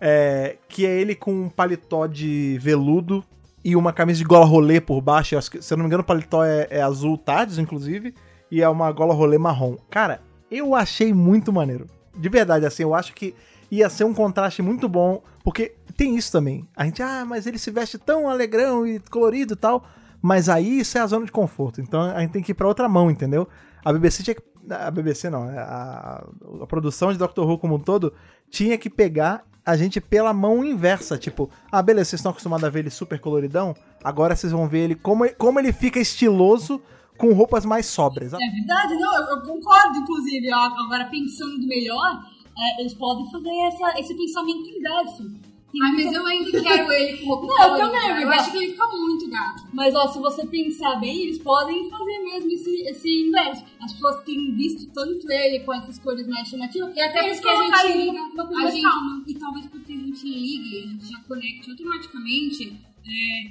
é, 0.00 0.56
que 0.68 0.86
é 0.86 1.00
ele 1.00 1.14
com 1.14 1.32
um 1.32 1.48
paletó 1.48 2.06
de 2.06 2.58
veludo 2.60 3.24
e 3.64 3.74
uma 3.74 3.92
camisa 3.92 4.18
de 4.18 4.24
gola 4.24 4.44
rolê 4.44 4.80
por 4.80 5.00
baixo. 5.00 5.36
Se 5.42 5.72
eu 5.72 5.76
não 5.76 5.84
me 5.84 5.88
engano, 5.88 6.02
o 6.02 6.06
paletó 6.06 6.44
é, 6.44 6.66
é 6.70 6.82
azul 6.82 7.18
tardes, 7.18 7.58
inclusive, 7.58 8.14
e 8.50 8.62
é 8.62 8.68
uma 8.68 8.90
gola 8.92 9.14
rolê 9.14 9.38
marrom. 9.38 9.76
Cara, 9.90 10.20
eu 10.50 10.74
achei 10.74 11.12
muito 11.12 11.52
maneiro. 11.52 11.86
De 12.16 12.28
verdade, 12.28 12.64
assim, 12.64 12.82
eu 12.82 12.94
acho 12.94 13.12
que 13.12 13.34
ia 13.70 13.90
ser 13.90 14.04
um 14.04 14.14
contraste 14.14 14.62
muito 14.62 14.88
bom, 14.88 15.22
porque 15.42 15.74
tem 15.96 16.16
isso 16.16 16.30
também. 16.30 16.66
A 16.76 16.84
gente, 16.84 17.02
ah, 17.02 17.24
mas 17.26 17.46
ele 17.46 17.58
se 17.58 17.70
veste 17.70 17.98
tão 17.98 18.28
alegrão 18.28 18.86
e 18.86 19.00
colorido 19.00 19.54
e 19.54 19.56
tal, 19.56 19.84
mas 20.22 20.48
aí 20.48 20.80
isso 20.80 20.96
é 20.98 21.00
a 21.00 21.06
zona 21.06 21.26
de 21.26 21.32
conforto. 21.32 21.80
Então 21.80 22.02
a 22.02 22.20
gente 22.20 22.30
tem 22.30 22.42
que 22.42 22.52
ir 22.52 22.54
pra 22.54 22.68
outra 22.68 22.88
mão, 22.88 23.10
entendeu? 23.10 23.48
A 23.84 23.92
BBC 23.92 24.22
tinha 24.22 24.34
que. 24.34 24.42
A 24.68 24.90
BBC 24.90 25.30
não, 25.30 25.46
né? 25.46 25.58
a, 25.58 26.26
a 26.62 26.66
produção 26.66 27.12
de 27.12 27.18
Doctor 27.18 27.48
Who 27.48 27.58
como 27.58 27.76
um 27.76 27.78
todo 27.78 28.12
tinha 28.50 28.76
que 28.76 28.90
pegar 28.90 29.44
a 29.66 29.76
gente 29.76 30.00
pela 30.00 30.32
mão 30.32 30.64
inversa. 30.64 31.18
Tipo, 31.18 31.50
ah, 31.70 31.82
beleza, 31.82 32.10
vocês 32.10 32.20
estão 32.20 32.30
acostumados 32.30 32.64
a 32.64 32.70
ver 32.70 32.80
ele 32.80 32.90
super 32.90 33.18
coloridão, 33.18 33.74
agora 34.02 34.36
vocês 34.36 34.52
vão 34.52 34.68
ver 34.68 34.84
ele 34.84 34.94
como, 34.94 35.28
como 35.34 35.58
ele 35.58 35.72
fica 35.72 35.98
estiloso 35.98 36.80
com 37.18 37.32
roupas 37.32 37.64
mais 37.64 37.86
sóbrias. 37.86 38.32
É 38.32 38.38
verdade, 38.38 38.94
não, 38.94 39.14
eu, 39.16 39.36
eu 39.36 39.42
concordo, 39.42 39.98
inclusive. 39.98 40.52
Agora, 40.52 41.06
pensando 41.06 41.66
melhor, 41.66 42.22
é, 42.56 42.80
eles 42.80 42.94
podem 42.94 43.28
fazer 43.30 43.56
essa, 43.66 43.98
esse 43.98 44.14
pensamento 44.14 44.68
inverso. 44.68 45.55
Ai, 45.82 45.92
mas 45.92 46.12
eu 46.12 46.26
ainda 46.26 46.62
quero 46.62 46.92
ele 46.92 47.18
com 47.18 47.26
roupa 47.26 47.46
Não, 47.46 47.78
eu 47.78 47.90
também, 47.90 48.22
Eu 48.22 48.30
acho 48.30 48.50
que 48.50 48.56
ele 48.56 48.70
fica 48.72 48.86
muito 48.88 49.28
gato. 49.28 49.62
Mas, 49.72 49.94
ó, 49.94 50.08
se 50.08 50.18
você 50.18 50.46
pensar 50.46 50.96
bem, 50.96 51.22
eles 51.22 51.38
podem 51.38 51.88
fazer 51.90 52.18
mesmo 52.20 52.50
esse, 52.52 52.82
esse 52.88 53.28
inverso. 53.28 53.64
As 53.80 53.92
pessoas 53.92 54.22
têm 54.24 54.52
visto 54.54 54.90
tanto 54.92 55.30
ele 55.30 55.60
com 55.60 55.74
essas 55.74 55.98
cores 55.98 56.26
mais 56.26 56.48
chamativas, 56.48 56.96
E 56.96 57.00
até 57.00 57.26
eles 57.26 57.40
porque 57.40 57.56
a 57.56 57.62
gente 57.84 58.08
uma, 58.08 58.26
uma 58.28 58.46
coisa 58.46 58.66
A 58.66 58.70
gente, 58.70 58.82
calma. 58.82 59.22
e 59.26 59.34
talvez 59.34 59.66
porque 59.66 59.92
a 59.92 59.96
gente 59.96 60.24
ligue, 60.28 60.78
a 60.78 60.86
gente 60.88 61.06
já 61.10 61.18
conecte 61.20 61.70
automaticamente 61.70 62.72
é, 63.06 63.50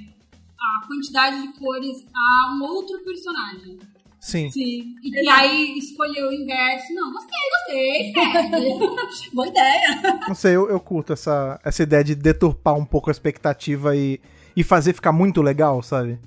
a 0.58 0.86
quantidade 0.86 1.42
de 1.42 1.58
cores 1.58 2.06
a 2.14 2.54
um 2.54 2.62
outro 2.64 2.98
personagem. 3.04 3.78
Sim. 4.26 4.50
Sim. 4.50 4.96
E 5.04 5.10
que 5.12 5.28
aí 5.28 5.78
escolheu 5.78 6.30
o 6.30 6.32
inverso. 6.32 6.92
Não, 6.92 7.12
gostei, 7.12 7.38
gostei, 7.52 8.12
sério. 8.12 8.96
Boa 9.32 9.46
ideia. 9.46 9.80
Não 10.26 10.34
sei, 10.34 10.56
eu, 10.56 10.68
eu 10.68 10.80
curto 10.80 11.12
essa, 11.12 11.60
essa 11.62 11.84
ideia 11.84 12.02
de 12.02 12.16
deturpar 12.16 12.74
um 12.74 12.84
pouco 12.84 13.08
a 13.08 13.12
expectativa 13.12 13.94
e, 13.94 14.20
e 14.56 14.64
fazer 14.64 14.94
ficar 14.94 15.12
muito 15.12 15.40
legal, 15.40 15.80
sabe? 15.80 16.18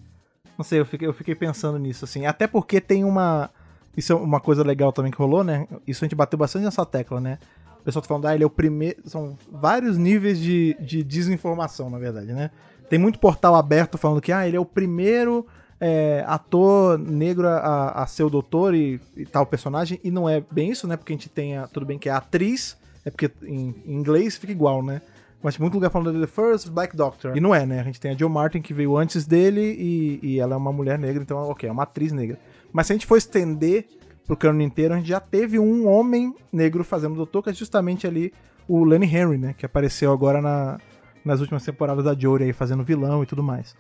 Não 0.58 0.64
sei, 0.64 0.80
eu 0.80 0.86
fiquei, 0.86 1.10
eu 1.10 1.14
fiquei 1.14 1.36
pensando 1.36 1.78
nisso, 1.78 2.06
assim. 2.06 2.26
Até 2.26 2.48
porque 2.48 2.80
tem 2.80 3.04
uma. 3.04 3.50
Isso 3.98 4.14
é 4.14 4.16
uma 4.16 4.40
coisa 4.40 4.64
legal 4.64 4.94
também 4.94 5.12
que 5.12 5.18
rolou, 5.18 5.44
né? 5.44 5.68
Isso 5.86 6.02
a 6.02 6.08
gente 6.08 6.16
bateu 6.16 6.40
bastante 6.40 6.64
nessa 6.64 6.86
tecla, 6.86 7.20
né? 7.20 7.38
O 7.82 7.84
pessoal 7.84 8.02
tá 8.02 8.08
falando, 8.08 8.28
ah, 8.28 8.34
ele 8.34 8.46
é 8.46 8.48
o 8.48 8.50
primeiro. 8.50 8.98
São 9.10 9.38
vários 9.52 9.98
níveis 9.98 10.40
de, 10.40 10.74
de 10.80 11.04
desinformação, 11.04 11.90
na 11.90 12.00
verdade, 12.00 12.32
né? 12.32 12.50
Tem 12.90 12.98
muito 12.98 13.20
portal 13.20 13.56
aberto 13.56 13.98
falando 13.98 14.22
que, 14.22 14.32
ah, 14.32 14.48
ele 14.48 14.56
é 14.56 14.60
o 14.60 14.66
primeiro 14.66 15.46
é, 15.80 16.24
ator 16.28 16.98
negro 16.98 17.48
a, 17.48 17.92
a 17.92 18.08
ser 18.08 18.24
o 18.24 18.30
doutor 18.30 18.76
e, 18.76 19.00
e 19.16 19.26
tal 19.26 19.46
personagem. 19.46 20.00
E 20.04 20.12
não 20.12 20.28
é 20.28 20.44
bem 20.52 20.72
isso, 20.72 20.88
né? 20.88 20.98
Porque 20.98 21.14
a 21.14 21.16
gente 21.16 21.30
tem, 21.30 21.58
a, 21.58 21.68
tudo 21.68 21.86
bem 21.86 21.98
que 21.98 22.10
é 22.10 22.12
atriz, 22.12 22.78
é 23.06 23.10
porque 23.10 23.32
em, 23.44 23.74
em 23.86 23.94
inglês 23.94 24.38
fica 24.38 24.52
igual, 24.52 24.84
né? 24.84 25.02
Mas 25.42 25.56
tem 25.56 25.62
muito 25.62 25.76
lugar 25.76 25.90
falando 25.90 26.20
The 26.20 26.28
First 26.28 26.70
Black 26.70 26.96
Doctor. 26.96 27.36
E 27.36 27.40
não 27.40 27.56
é, 27.56 27.66
né? 27.66 27.80
A 27.80 27.84
gente 27.84 28.00
tem 28.00 28.12
a 28.12 28.18
Joe 28.18 28.30
Martin 28.30 28.62
que 28.62 28.74
veio 28.74 28.98
antes 28.98 29.26
dele 29.26 29.62
e, 29.62 30.20
e 30.22 30.40
ela 30.40 30.54
é 30.54 30.58
uma 30.58 30.74
mulher 30.74 31.00
negra, 31.00 31.24
então, 31.24 31.38
ok, 31.50 31.70
é 31.70 31.72
uma 31.72 31.84
atriz 31.84 32.12
negra. 32.12 32.38
Mas 32.74 32.88
se 32.88 32.94
a 32.94 32.96
gente 32.96 33.06
for 33.06 33.18
estender 33.18 33.88
pro 34.28 34.36
cano 34.36 34.62
inteiro, 34.62 34.94
a 34.94 34.98
gente 34.98 35.08
já 35.08 35.20
teve 35.20 35.58
um 35.58 35.88
homem 35.88 36.36
negro 36.52 36.84
fazendo 36.84 37.14
o 37.14 37.16
doutor, 37.16 37.42
que 37.42 37.50
é 37.50 37.54
justamente 37.54 38.06
ali 38.06 38.34
o 38.68 38.84
Lenny 38.84 39.08
Henry, 39.08 39.38
né? 39.38 39.56
Que 39.58 39.66
apareceu 39.66 40.12
agora 40.12 40.42
na, 40.42 40.78
nas 41.24 41.40
últimas 41.40 41.64
temporadas 41.64 42.04
da 42.04 42.14
Jory 42.14 42.44
aí, 42.44 42.54
fazendo 42.54 42.84
vilão 42.84 43.24
e 43.24 43.26
tudo 43.26 43.42
mais. 43.42 43.76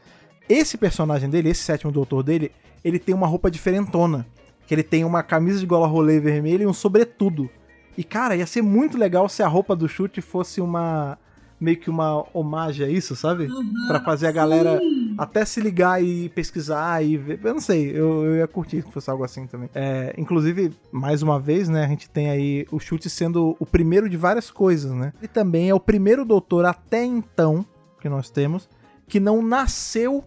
Esse 0.49 0.77
personagem 0.77 1.29
dele, 1.29 1.49
esse 1.49 1.61
sétimo 1.61 1.91
doutor 1.91 2.23
dele, 2.23 2.51
ele 2.83 2.97
tem 2.97 3.13
uma 3.13 3.27
roupa 3.27 3.51
diferentona. 3.51 4.25
Que 4.65 4.73
ele 4.73 4.83
tem 4.83 5.05
uma 5.05 5.21
camisa 5.21 5.59
de 5.59 5.65
gola 5.65 5.87
rolê 5.87 6.19
vermelha 6.19 6.63
e 6.63 6.67
um 6.67 6.73
sobretudo. 6.73 7.49
E, 7.95 8.03
cara, 8.03 8.35
ia 8.35 8.47
ser 8.47 8.63
muito 8.63 8.97
legal 8.97 9.29
se 9.29 9.43
a 9.43 9.47
roupa 9.47 9.75
do 9.75 9.87
chute 9.87 10.21
fosse 10.21 10.59
uma. 10.61 11.17
meio 11.59 11.77
que 11.77 11.89
uma 11.89 12.25
homagem 12.33 12.85
a 12.85 12.89
isso, 12.89 13.15
sabe? 13.15 13.47
Pra 13.87 13.99
fazer 14.01 14.27
a 14.27 14.31
galera 14.31 14.79
até 15.17 15.43
se 15.43 15.59
ligar 15.59 16.03
e 16.03 16.29
pesquisar 16.29 17.03
e 17.03 17.17
ver. 17.17 17.39
Eu 17.43 17.53
não 17.53 17.61
sei, 17.61 17.89
eu, 17.89 18.25
eu 18.25 18.35
ia 18.37 18.47
curtir 18.47 18.83
que 18.83 18.91
fosse 18.91 19.09
algo 19.09 19.23
assim 19.23 19.45
também. 19.47 19.69
É, 19.75 20.13
inclusive, 20.17 20.71
mais 20.91 21.21
uma 21.21 21.39
vez, 21.39 21.67
né, 21.67 21.83
a 21.83 21.87
gente 21.87 22.09
tem 22.09 22.29
aí 22.29 22.65
o 22.71 22.79
chute 22.79 23.09
sendo 23.09 23.55
o 23.59 23.65
primeiro 23.65 24.07
de 24.07 24.17
várias 24.17 24.49
coisas, 24.49 24.91
né? 24.91 25.13
Ele 25.19 25.27
também 25.27 25.69
é 25.69 25.73
o 25.73 25.79
primeiro 25.79 26.23
doutor 26.23 26.65
até 26.65 27.03
então 27.03 27.65
que 27.99 28.07
nós 28.07 28.29
temos 28.29 28.69
que 29.09 29.19
não 29.19 29.41
nasceu 29.41 30.23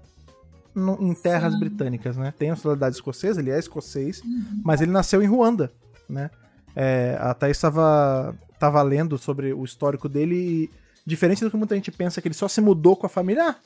no- 0.75 0.99
em 1.01 1.14
terras 1.14 1.59
britânicas, 1.59 2.16
né? 2.16 2.33
Tem 2.39 2.49
a 2.51 2.53
nacionalidade 2.53 2.97
escocesa, 2.97 3.41
ele 3.41 3.51
é 3.51 3.59
escocês, 3.59 4.23
mas 4.64 4.81
ele 4.81 4.91
nasceu 4.91 5.23
em 5.23 5.27
Ruanda, 5.27 5.70
né? 6.09 6.31
É, 6.75 7.16
a 7.20 7.35
Thaís 7.35 7.57
estava 7.57 8.35
tava 8.59 8.81
lendo 8.83 9.18
sobre 9.18 9.53
o 9.53 9.64
histórico 9.64 10.09
dele 10.09 10.35
e, 10.37 10.70
diferente 11.05 11.43
do 11.45 11.51
que 11.51 11.57
muita 11.57 11.75
gente 11.75 11.91
pensa, 11.91 12.23
que 12.23 12.29
ele 12.29 12.35
só 12.35 12.47
se 12.47 12.61
mudou 12.61 12.95
com 12.95 13.07
a 13.07 13.09
família, 13.09 13.51
ah, 13.51 13.57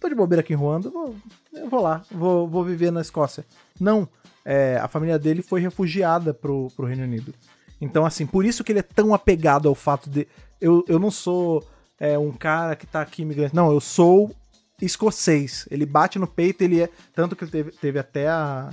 tô 0.00 0.08
de 0.08 0.14
bobeira 0.14 0.40
aqui 0.40 0.54
em 0.54 0.56
Ruanda, 0.56 0.88
vou, 0.88 1.14
eu 1.52 1.68
vou 1.68 1.82
lá, 1.82 2.02
vou, 2.10 2.48
vou 2.48 2.64
viver 2.64 2.90
na 2.90 3.02
Escócia. 3.02 3.44
Não, 3.78 4.08
é, 4.44 4.78
a 4.78 4.88
família 4.88 5.18
dele 5.18 5.42
foi 5.42 5.60
refugiada 5.60 6.32
pro, 6.32 6.68
pro 6.74 6.86
Reino 6.86 7.02
Unido. 7.04 7.34
Então, 7.80 8.06
assim, 8.06 8.24
por 8.24 8.44
isso 8.46 8.64
que 8.64 8.72
ele 8.72 8.78
é 8.78 8.82
tão 8.82 9.12
apegado 9.12 9.68
ao 9.68 9.74
fato 9.74 10.08
de. 10.08 10.26
Eu, 10.58 10.82
eu 10.88 10.98
não 10.98 11.10
sou 11.10 11.62
é, 12.00 12.16
um 12.18 12.32
cara 12.32 12.74
que 12.74 12.86
tá 12.86 13.02
aqui 13.02 13.20
imigrante. 13.22 13.54
Não, 13.54 13.70
eu 13.70 13.80
sou 13.80 14.34
escocês. 14.80 15.66
Ele 15.70 15.86
bate 15.86 16.18
no 16.18 16.26
peito, 16.26 16.62
ele 16.62 16.80
é. 16.82 16.90
Tanto 17.14 17.34
que 17.36 17.44
ele 17.44 17.50
teve, 17.50 17.70
teve 17.72 17.98
até 17.98 18.28
a, 18.28 18.70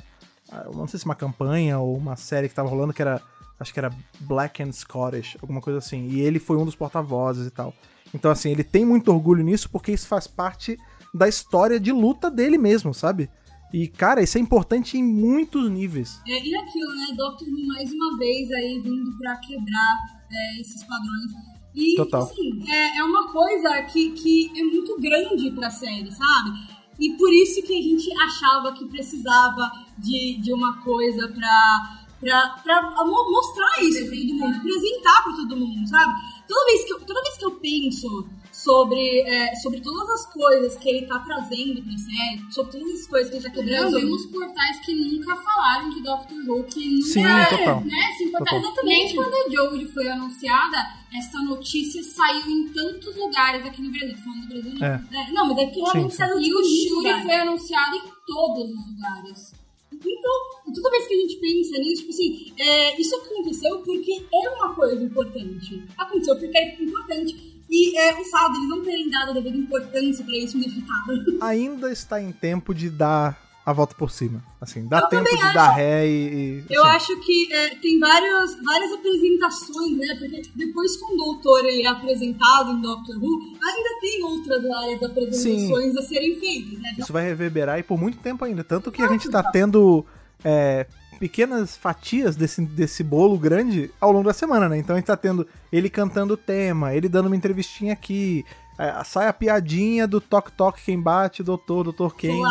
a- 0.51 0.63
Não 0.73 0.87
sei 0.87 0.99
se 0.99 1.05
uma 1.05 1.15
campanha 1.15 1.79
ou 1.79 1.95
uma 1.97 2.15
série 2.15 2.49
que 2.49 2.55
tava 2.55 2.69
rolando 2.69 2.93
que 2.93 3.01
era. 3.01 3.21
Acho 3.59 3.71
que 3.71 3.79
era 3.79 3.91
Black 4.21 4.61
and 4.61 4.71
Scottish, 4.73 5.37
alguma 5.41 5.61
coisa 5.61 5.79
assim. 5.79 6.07
E 6.09 6.19
ele 6.21 6.39
foi 6.39 6.57
um 6.57 6.65
dos 6.65 6.75
porta-vozes 6.75 7.47
e 7.47 7.51
tal. 7.51 7.73
Então, 8.13 8.29
assim, 8.31 8.51
ele 8.51 8.63
tem 8.63 8.83
muito 8.85 9.09
orgulho 9.11 9.43
nisso 9.43 9.69
porque 9.69 9.91
isso 9.91 10.07
faz 10.07 10.27
parte 10.27 10.77
da 11.13 11.27
história 11.29 11.79
de 11.79 11.91
luta 11.91 12.29
dele 12.29 12.57
mesmo, 12.57 12.93
sabe? 12.93 13.29
E, 13.71 13.87
cara, 13.87 14.21
isso 14.21 14.37
é 14.37 14.41
importante 14.41 14.97
em 14.97 15.03
muitos 15.03 15.69
níveis. 15.69 16.19
É, 16.27 16.31
e 16.45 16.55
aquilo, 16.55 16.93
né? 16.95 17.07
Doctor 17.15 17.47
Who 17.47 17.67
mais 17.67 17.91
uma 17.91 18.17
vez 18.17 18.51
aí 18.51 18.79
vindo 18.81 19.17
pra 19.17 19.35
quebrar 19.37 19.97
é, 20.31 20.59
esses 20.59 20.83
padrões. 20.83 21.31
E, 21.73 21.95
Total. 21.95 22.23
assim, 22.23 22.69
é, 22.69 22.97
é 22.99 23.03
uma 23.03 23.31
coisa 23.31 23.81
que, 23.83 24.11
que 24.11 24.51
é 24.59 24.63
muito 24.63 24.92
grande 25.13 25.51
pra 25.51 25.69
série, 25.69 26.11
sabe? 26.11 26.51
E 26.99 27.11
por 27.17 27.31
isso 27.33 27.61
que 27.63 27.77
a 27.77 27.81
gente 27.81 28.11
achava 28.21 28.71
que 28.73 28.85
precisava 28.85 29.71
de, 29.97 30.37
de 30.41 30.53
uma 30.53 30.77
coisa 30.81 31.27
pra 31.27 33.03
mo- 33.05 33.31
mostrar 33.31 33.83
isso 33.83 34.05
pra 34.05 34.15
todo 34.15 34.33
mundo, 34.35 34.57
apresentar 34.57 35.23
pra 35.23 35.33
todo 35.33 35.57
mundo, 35.57 35.87
sabe? 35.87 36.13
Toda 36.47 36.65
vez 36.65 36.85
que 36.85 36.93
eu, 36.93 36.99
toda 37.01 37.21
vez 37.21 37.37
que 37.37 37.45
eu 37.45 37.51
penso 37.51 38.29
sobre, 38.63 39.21
é, 39.21 39.55
sobre 39.55 39.81
todas 39.81 40.09
as 40.09 40.33
coisas 40.33 40.77
que 40.77 40.89
ele 40.89 41.05
tá 41.05 41.19
trazendo 41.19 41.81
pra 41.83 41.97
série, 41.97 42.41
sobre 42.51 42.71
todas 42.71 43.01
as 43.01 43.07
coisas 43.07 43.29
que 43.29 43.35
ele 43.37 43.43
tá 43.43 43.49
Nós 43.49 43.57
quebrando, 43.57 43.99
vimos 43.99 44.25
portais 44.27 44.79
que 44.85 44.95
nunca 44.95 45.35
falaram 45.35 45.89
de 45.89 46.01
Doctor 46.01 46.37
Who, 46.47 46.63
que 46.63 46.89
nunca... 46.89 47.05
Sim, 47.05 47.25
é, 47.25 47.45
total. 47.45 47.81
Né, 47.81 48.07
portais 48.31 48.31
Total. 48.31 48.59
exatamente. 48.59 49.15
quando 49.15 49.33
a 49.33 49.49
Jodie 49.49 49.87
foi 49.87 50.07
anunciada, 50.07 50.77
essa 51.13 51.39
notícia 51.41 52.01
saiu 52.03 52.49
em 52.49 52.69
tantos 52.69 53.15
lugares 53.15 53.65
aqui 53.65 53.81
no 53.81 53.91
Brasil. 53.91 54.17
Falando 54.17 54.41
do 54.41 54.47
Brasil, 54.47 54.73
não. 54.73 54.87
É. 54.87 55.03
É, 55.11 55.31
não, 55.31 55.47
mas 55.47 55.57
é 55.57 55.65
realmente 55.65 56.11
sim. 56.11 56.17
saiu 56.17 56.39
E 56.39 56.53
o 56.53 56.63
Shuri 56.63 57.21
foi 57.21 57.35
anunciado 57.35 57.95
em 57.97 58.01
todos 58.25 58.63
os 58.63 58.87
lugares. 58.87 59.53
Então, 59.93 60.73
toda 60.73 60.89
vez 60.89 61.07
que 61.07 61.13
a 61.13 61.17
gente 61.17 61.35
pensa 61.35 61.77
nisso, 61.77 62.01
tipo 62.01 62.09
assim, 62.09 62.53
é, 62.59 62.99
isso 62.99 63.15
aconteceu 63.15 63.79
porque 63.79 64.25
é 64.33 64.49
uma 64.49 64.73
coisa 64.73 65.03
importante. 65.03 65.83
Aconteceu 65.97 66.35
porque 66.37 66.57
é 66.57 66.81
importante. 66.81 67.52
E 67.75 67.97
é, 67.97 68.13
o 68.13 68.23
fato 68.25 68.53
deles 68.53 68.69
não 68.69 68.83
terem 68.83 69.09
dado 69.09 69.31
a 69.31 69.33
devida 69.33 69.57
importância 69.57 70.23
pra 70.23 70.37
isso 70.37 70.55
me 70.55 70.65
deixa 70.65 70.77
irritada. 70.77 71.23
Ainda 71.41 71.91
está 71.91 72.21
em 72.21 72.31
tempo 72.31 72.71
de 72.71 72.87
dar 72.87 73.41
a 73.65 73.73
volta 73.73 73.95
por 73.95 74.11
cima. 74.11 74.43
Assim, 74.61 74.87
dá 74.87 74.99
Eu 74.99 75.07
tempo 75.07 75.29
de 75.35 75.41
acho. 75.41 75.53
dar 75.55 75.71
ré 75.71 76.07
e. 76.07 76.63
Eu 76.69 76.83
acho 76.83 77.19
que 77.21 77.51
é, 77.51 77.69
tem 77.75 77.99
várias, 77.99 78.61
várias 78.63 78.91
apresentações, 78.91 79.97
né? 79.97 80.15
Porque 80.19 80.43
depois 80.53 80.97
que 80.97 81.05
um 81.05 81.17
doutor 81.17 81.65
ele 81.65 81.81
é 81.81 81.87
apresentado 81.87 82.73
em 82.73 82.81
Doctor 82.81 83.15
Who, 83.17 83.57
ainda 83.63 83.89
tem 84.01 84.23
outras 84.23 84.61
várias 84.61 85.01
apresentações 85.01 85.97
a 85.97 86.01
serem 86.03 86.39
feitas, 86.39 86.79
né? 86.79 86.93
Isso 86.99 87.11
vai 87.11 87.23
reverberar 87.25 87.79
e 87.79 87.83
por 87.83 87.97
muito 87.99 88.19
tempo 88.19 88.45
ainda. 88.45 88.63
Tanto 88.63 88.91
que 88.91 89.01
a 89.01 89.07
gente 89.07 89.29
tá 89.31 89.41
tendo 89.41 90.05
é, 90.43 90.85
pequenas 91.19 91.75
fatias 91.77 92.35
desse, 92.35 92.61
desse 92.61 93.03
bolo 93.03 93.37
grande 93.37 93.89
ao 93.99 94.11
longo 94.11 94.25
da 94.25 94.33
semana, 94.33 94.67
né? 94.69 94.77
Então 94.77 94.95
a 94.95 94.99
gente 94.99 95.07
tá 95.07 95.17
tendo 95.17 95.47
ele 95.71 95.89
cantando 95.89 96.33
o 96.33 96.37
tema, 96.37 96.93
ele 96.93 97.07
dando 97.09 97.27
uma 97.27 97.35
entrevistinha 97.35 97.93
aqui. 97.93 98.45
é, 98.77 99.03
sai 99.03 99.27
a 99.27 99.33
piadinha 99.33 100.07
do 100.07 100.19
Toque 100.19 100.51
Toque 100.51 100.81
Quem 100.83 100.99
Bate, 101.01 101.41
Doutor, 101.43 101.83
Doutor 101.85 102.15
Quem. 102.15 102.41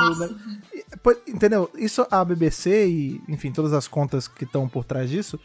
Pô, 1.03 1.15
Entendeu? 1.27 1.71
Isso 1.75 2.07
a 2.11 2.25
BBC 2.25 2.87
e, 2.87 3.21
enfim, 3.29 3.51
todas 3.53 3.73
as 3.73 3.89
contas 3.89 4.29
que 4.29 4.45
estão 4.45 4.69
por 4.69 4.85
trás 4.85 5.09
disso, 5.11 5.39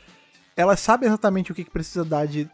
elas 0.55 0.79
sabem 0.79 1.07
exatamente 1.07 1.51
o 1.51 1.55
que, 1.55 1.63
que 1.63 1.71
precisa 1.71 2.03
dar 2.03 2.27
de, 2.27 2.49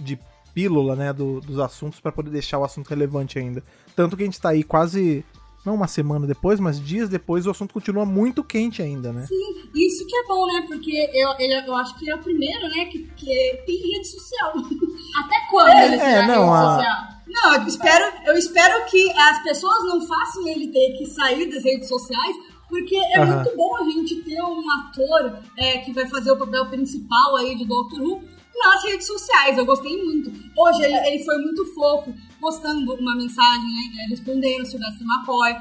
de 0.00 0.18
pílula, 0.54 0.96
né, 0.96 1.12
do- 1.12 1.40
dos 1.40 1.58
assuntos 1.60 2.00
pra 2.00 2.10
poder 2.10 2.30
deixar 2.30 2.58
o 2.58 2.64
assunto 2.64 2.88
relevante 2.88 3.38
ainda. 3.38 3.62
Tanto 3.94 4.16
que 4.16 4.22
a 4.22 4.26
gente 4.26 4.40
tá 4.40 4.48
aí 4.50 4.64
quase, 4.64 5.24
não 5.64 5.74
uma 5.74 5.86
semana 5.88 6.26
depois, 6.26 6.58
mas 6.58 6.80
dias 6.80 7.08
depois, 7.08 7.46
o 7.46 7.50
assunto 7.50 7.74
continua 7.74 8.06
muito 8.06 8.42
quente 8.42 8.80
ainda, 8.82 9.12
né? 9.12 9.26
Sim, 9.26 9.68
isso 9.74 10.06
que 10.06 10.16
é 10.16 10.24
bom, 10.26 10.46
né? 10.46 10.64
Porque 10.66 10.90
eu, 11.12 11.30
ele- 11.38 11.68
eu 11.68 11.74
acho 11.76 11.98
que 11.98 12.10
é 12.10 12.14
o 12.14 12.18
primeiro, 12.18 12.68
né, 12.68 12.86
que, 12.86 13.00
que 13.16 13.26
tem 13.66 13.76
rede 13.92 14.08
social. 14.08 14.52
Até 15.22 15.36
quando 15.50 15.68
É, 15.70 15.86
ele 15.86 15.96
é, 15.96 15.98
tiver 15.98 16.26
não, 16.26 16.50
rede 16.50 16.54
a- 16.64 16.74
social? 16.74 17.20
Não, 17.32 17.54
eu 17.54 17.66
espero, 17.68 18.16
eu 18.26 18.36
espero 18.36 18.86
que 18.86 19.10
as 19.12 19.42
pessoas 19.42 19.84
não 19.84 20.00
façam 20.06 20.48
ele 20.48 20.68
ter 20.68 20.96
que 20.98 21.06
sair 21.06 21.46
das 21.48 21.62
redes 21.62 21.88
sociais, 21.88 22.36
porque 22.68 22.96
é 22.96 23.24
muito 23.24 23.56
bom 23.56 23.76
a 23.76 23.84
gente 23.84 24.16
ter 24.22 24.40
um 24.42 24.62
ator 24.80 25.38
é, 25.56 25.78
que 25.78 25.92
vai 25.92 26.06
fazer 26.08 26.32
o 26.32 26.36
papel 26.38 26.66
principal 26.70 27.36
aí 27.36 27.54
de 27.56 27.64
Doctor 27.66 28.00
Who 28.00 28.22
nas 28.56 28.82
redes 28.84 29.06
sociais. 29.06 29.56
Eu 29.58 29.64
gostei 29.64 30.02
muito. 30.04 30.30
Hoje 30.56 30.82
ele, 30.82 30.94
ele 31.08 31.24
foi 31.24 31.36
muito 31.38 31.64
fofo, 31.74 32.12
postando 32.40 32.92
uma 32.94 33.14
mensagem, 33.16 33.66
né, 33.94 34.06
respondendo 34.08 34.64
se 34.64 34.72
tivesse 34.72 35.04
McCoy. 35.04 35.54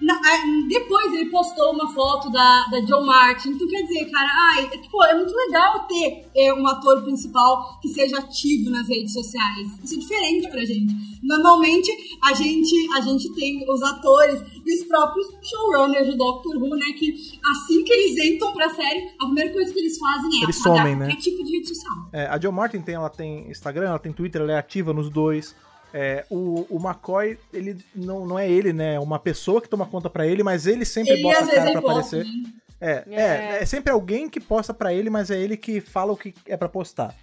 Na- 0.00 0.14
a- 0.14 0.68
depois 0.68 1.12
ele 1.12 1.26
postou 1.28 1.72
uma 1.72 1.92
foto 1.92 2.30
da, 2.30 2.66
da 2.70 2.78
John 2.82 3.04
Martin. 3.04 3.48
Então 3.50 3.66
quer 3.66 3.82
dizer, 3.82 4.04
cara, 4.08 4.28
ai, 4.52 4.66
é, 4.72 4.78
tipo, 4.78 5.02
é 5.02 5.12
muito 5.16 5.34
legal 5.34 5.88
ter 5.88 6.24
é, 6.36 6.54
um 6.54 6.64
ator 6.68 7.02
principal 7.02 7.80
que 7.80 7.88
seja 7.88 8.18
ativo 8.18 8.70
nas 8.70 8.86
redes 8.88 9.12
sociais. 9.12 9.66
Isso 9.82 9.96
é 9.96 9.98
diferente 9.98 10.48
pra 10.50 10.64
gente. 10.64 10.94
Normalmente 11.20 11.90
a 12.24 12.32
gente, 12.32 12.74
a 12.96 13.00
gente 13.00 13.34
tem 13.34 13.64
os 13.68 13.82
atores 13.82 14.40
e 14.64 14.72
os 14.80 14.86
próprios 14.86 15.26
showrunners 15.42 16.06
do 16.06 16.16
Doctor 16.16 16.56
Who, 16.56 16.76
né? 16.76 16.92
Que 16.96 17.12
assim 17.50 17.82
que 17.82 17.92
eles 17.92 18.24
entram 18.24 18.52
pra 18.52 18.70
série, 18.70 19.08
a 19.20 19.24
primeira 19.26 19.52
coisa 19.52 19.72
que 19.72 19.80
eles 19.80 19.98
fazem 19.98 20.40
é 20.40 20.44
Eles 20.44 20.56
somem, 20.62 20.94
né? 20.94 21.06
qualquer 21.06 21.20
tipo 21.20 21.42
de 21.42 21.56
rede 21.56 21.68
social. 21.68 21.94
É, 22.12 22.26
a 22.26 22.38
Jill 22.38 22.52
Martin 22.52 22.80
tem, 22.82 22.94
ela 22.94 23.10
tem 23.10 23.50
Instagram, 23.50 23.88
ela 23.88 23.98
tem 23.98 24.12
Twitter, 24.12 24.40
ela 24.42 24.52
é 24.52 24.58
ativa 24.58 24.92
nos 24.92 25.10
dois. 25.10 25.56
É, 25.92 26.24
o, 26.30 26.66
o 26.68 26.76
McCoy, 26.78 27.38
ele 27.52 27.78
não, 27.94 28.26
não 28.26 28.38
é 28.38 28.48
ele, 28.50 28.72
né? 28.72 28.94
É 28.94 29.00
uma 29.00 29.18
pessoa 29.18 29.60
que 29.60 29.68
toma 29.68 29.86
conta 29.86 30.10
pra 30.10 30.26
ele, 30.26 30.42
mas 30.42 30.66
ele 30.66 30.84
sempre 30.84 31.12
Ele 31.14 31.22
bota 31.22 31.44
a 31.44 31.46
cara 31.46 31.72
pra 31.72 31.80
posta, 31.82 32.16
aparecer. 32.18 32.24
né? 32.24 32.52
É, 32.80 33.04
é. 33.10 33.20
É. 33.20 33.62
é 33.62 33.66
sempre 33.66 33.92
alguém 33.92 34.28
que 34.28 34.38
posta 34.40 34.72
pra 34.74 34.92
ele, 34.92 35.08
mas 35.10 35.30
é 35.30 35.38
ele 35.40 35.56
que 35.56 35.80
fala 35.80 36.12
o 36.12 36.16
que 36.16 36.34
é 36.46 36.56
pra 36.56 36.68
postar. 36.68 37.14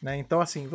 Né? 0.00 0.16
Então, 0.16 0.40
assim. 0.40 0.68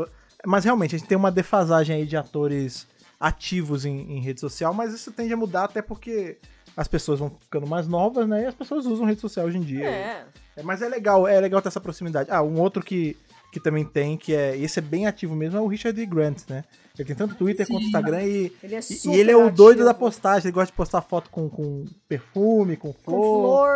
Mas 0.45 0.63
realmente, 0.65 0.95
a 0.95 0.99
gente 0.99 1.07
tem 1.07 1.17
uma 1.17 1.31
defasagem 1.31 1.95
aí 1.95 2.05
de 2.05 2.17
atores 2.17 2.87
ativos 3.19 3.85
em, 3.85 4.17
em 4.17 4.19
rede 4.21 4.39
social, 4.39 4.73
mas 4.73 4.93
isso 4.93 5.11
tende 5.11 5.33
a 5.33 5.37
mudar 5.37 5.63
até 5.65 5.81
porque 5.81 6.37
as 6.75 6.87
pessoas 6.87 7.19
vão 7.19 7.31
ficando 7.39 7.65
mais 7.65 7.87
novas, 7.87 8.27
né? 8.27 8.43
E 8.43 8.45
as 8.45 8.53
pessoas 8.55 8.85
usam 8.85 9.05
rede 9.05 9.19
social 9.21 9.45
hoje 9.47 9.57
em 9.57 9.61
dia. 9.61 9.85
É. 9.85 10.25
É, 10.55 10.63
mas 10.63 10.81
é 10.81 10.87
legal, 10.89 11.27
é 11.27 11.39
legal 11.39 11.61
ter 11.61 11.67
essa 11.69 11.81
proximidade. 11.81 12.29
Ah, 12.31 12.41
um 12.43 12.59
outro 12.59 12.83
que, 12.83 13.17
que 13.51 13.59
também 13.59 13.83
tem, 13.85 14.17
que 14.17 14.33
é. 14.35 14.55
Esse 14.57 14.79
é 14.79 14.81
bem 14.81 15.07
ativo 15.07 15.35
mesmo, 15.35 15.57
é 15.57 15.61
o 15.61 15.67
Richard 15.67 15.99
E. 15.99 16.05
Grant, 16.05 16.43
né? 16.49 16.63
Ele 16.97 17.05
tem 17.07 17.15
tanto 17.15 17.35
Twitter 17.35 17.67
quanto 17.67 17.83
Instagram 17.85 18.23
e. 18.23 18.51
Ele 18.63 18.75
é 18.75 18.79
e- 18.79 19.15
ele 19.19 19.31
é 19.31 19.35
o 19.37 19.49
doido 19.51 19.77
ativo. 19.79 19.85
da 19.85 19.93
postagem, 19.93 20.47
ele 20.47 20.53
gosta 20.55 20.71
de 20.71 20.77
postar 20.77 21.01
foto 21.01 21.29
com, 21.29 21.49
com 21.49 21.85
perfume, 22.07 22.75
com 22.77 22.91
Com 22.93 22.99
flor. 23.03 23.21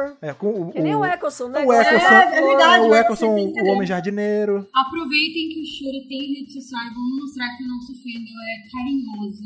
flor. 0.07 0.17
É, 0.21 0.33
com 0.33 0.49
o, 0.49 0.71
Que 0.71 0.81
nem 0.81 0.95
o 0.95 1.05
Eccleston, 1.05 1.47
né? 1.49 1.65
o 1.65 1.73
Eccleston, 1.73 2.07
É, 2.07 2.37
é 2.37 2.41
verdade, 2.47 2.85
o 2.85 2.89
você 3.15 3.25
tem 3.53 3.63
o 3.63 3.73
homem 3.73 3.87
jardineiro. 3.87 4.67
Aproveitem 4.73 5.49
que 5.49 5.61
o 5.61 5.65
Shuri 5.65 6.07
tem 6.07 6.33
rede 6.33 6.53
social 6.53 6.81
e 6.85 6.93
vamos 6.93 7.21
mostrar 7.21 7.57
que 7.57 7.63
o 7.63 7.67
nosso 7.67 7.93
fandom 7.93 8.41
é 8.47 8.71
carinhoso. 8.71 9.43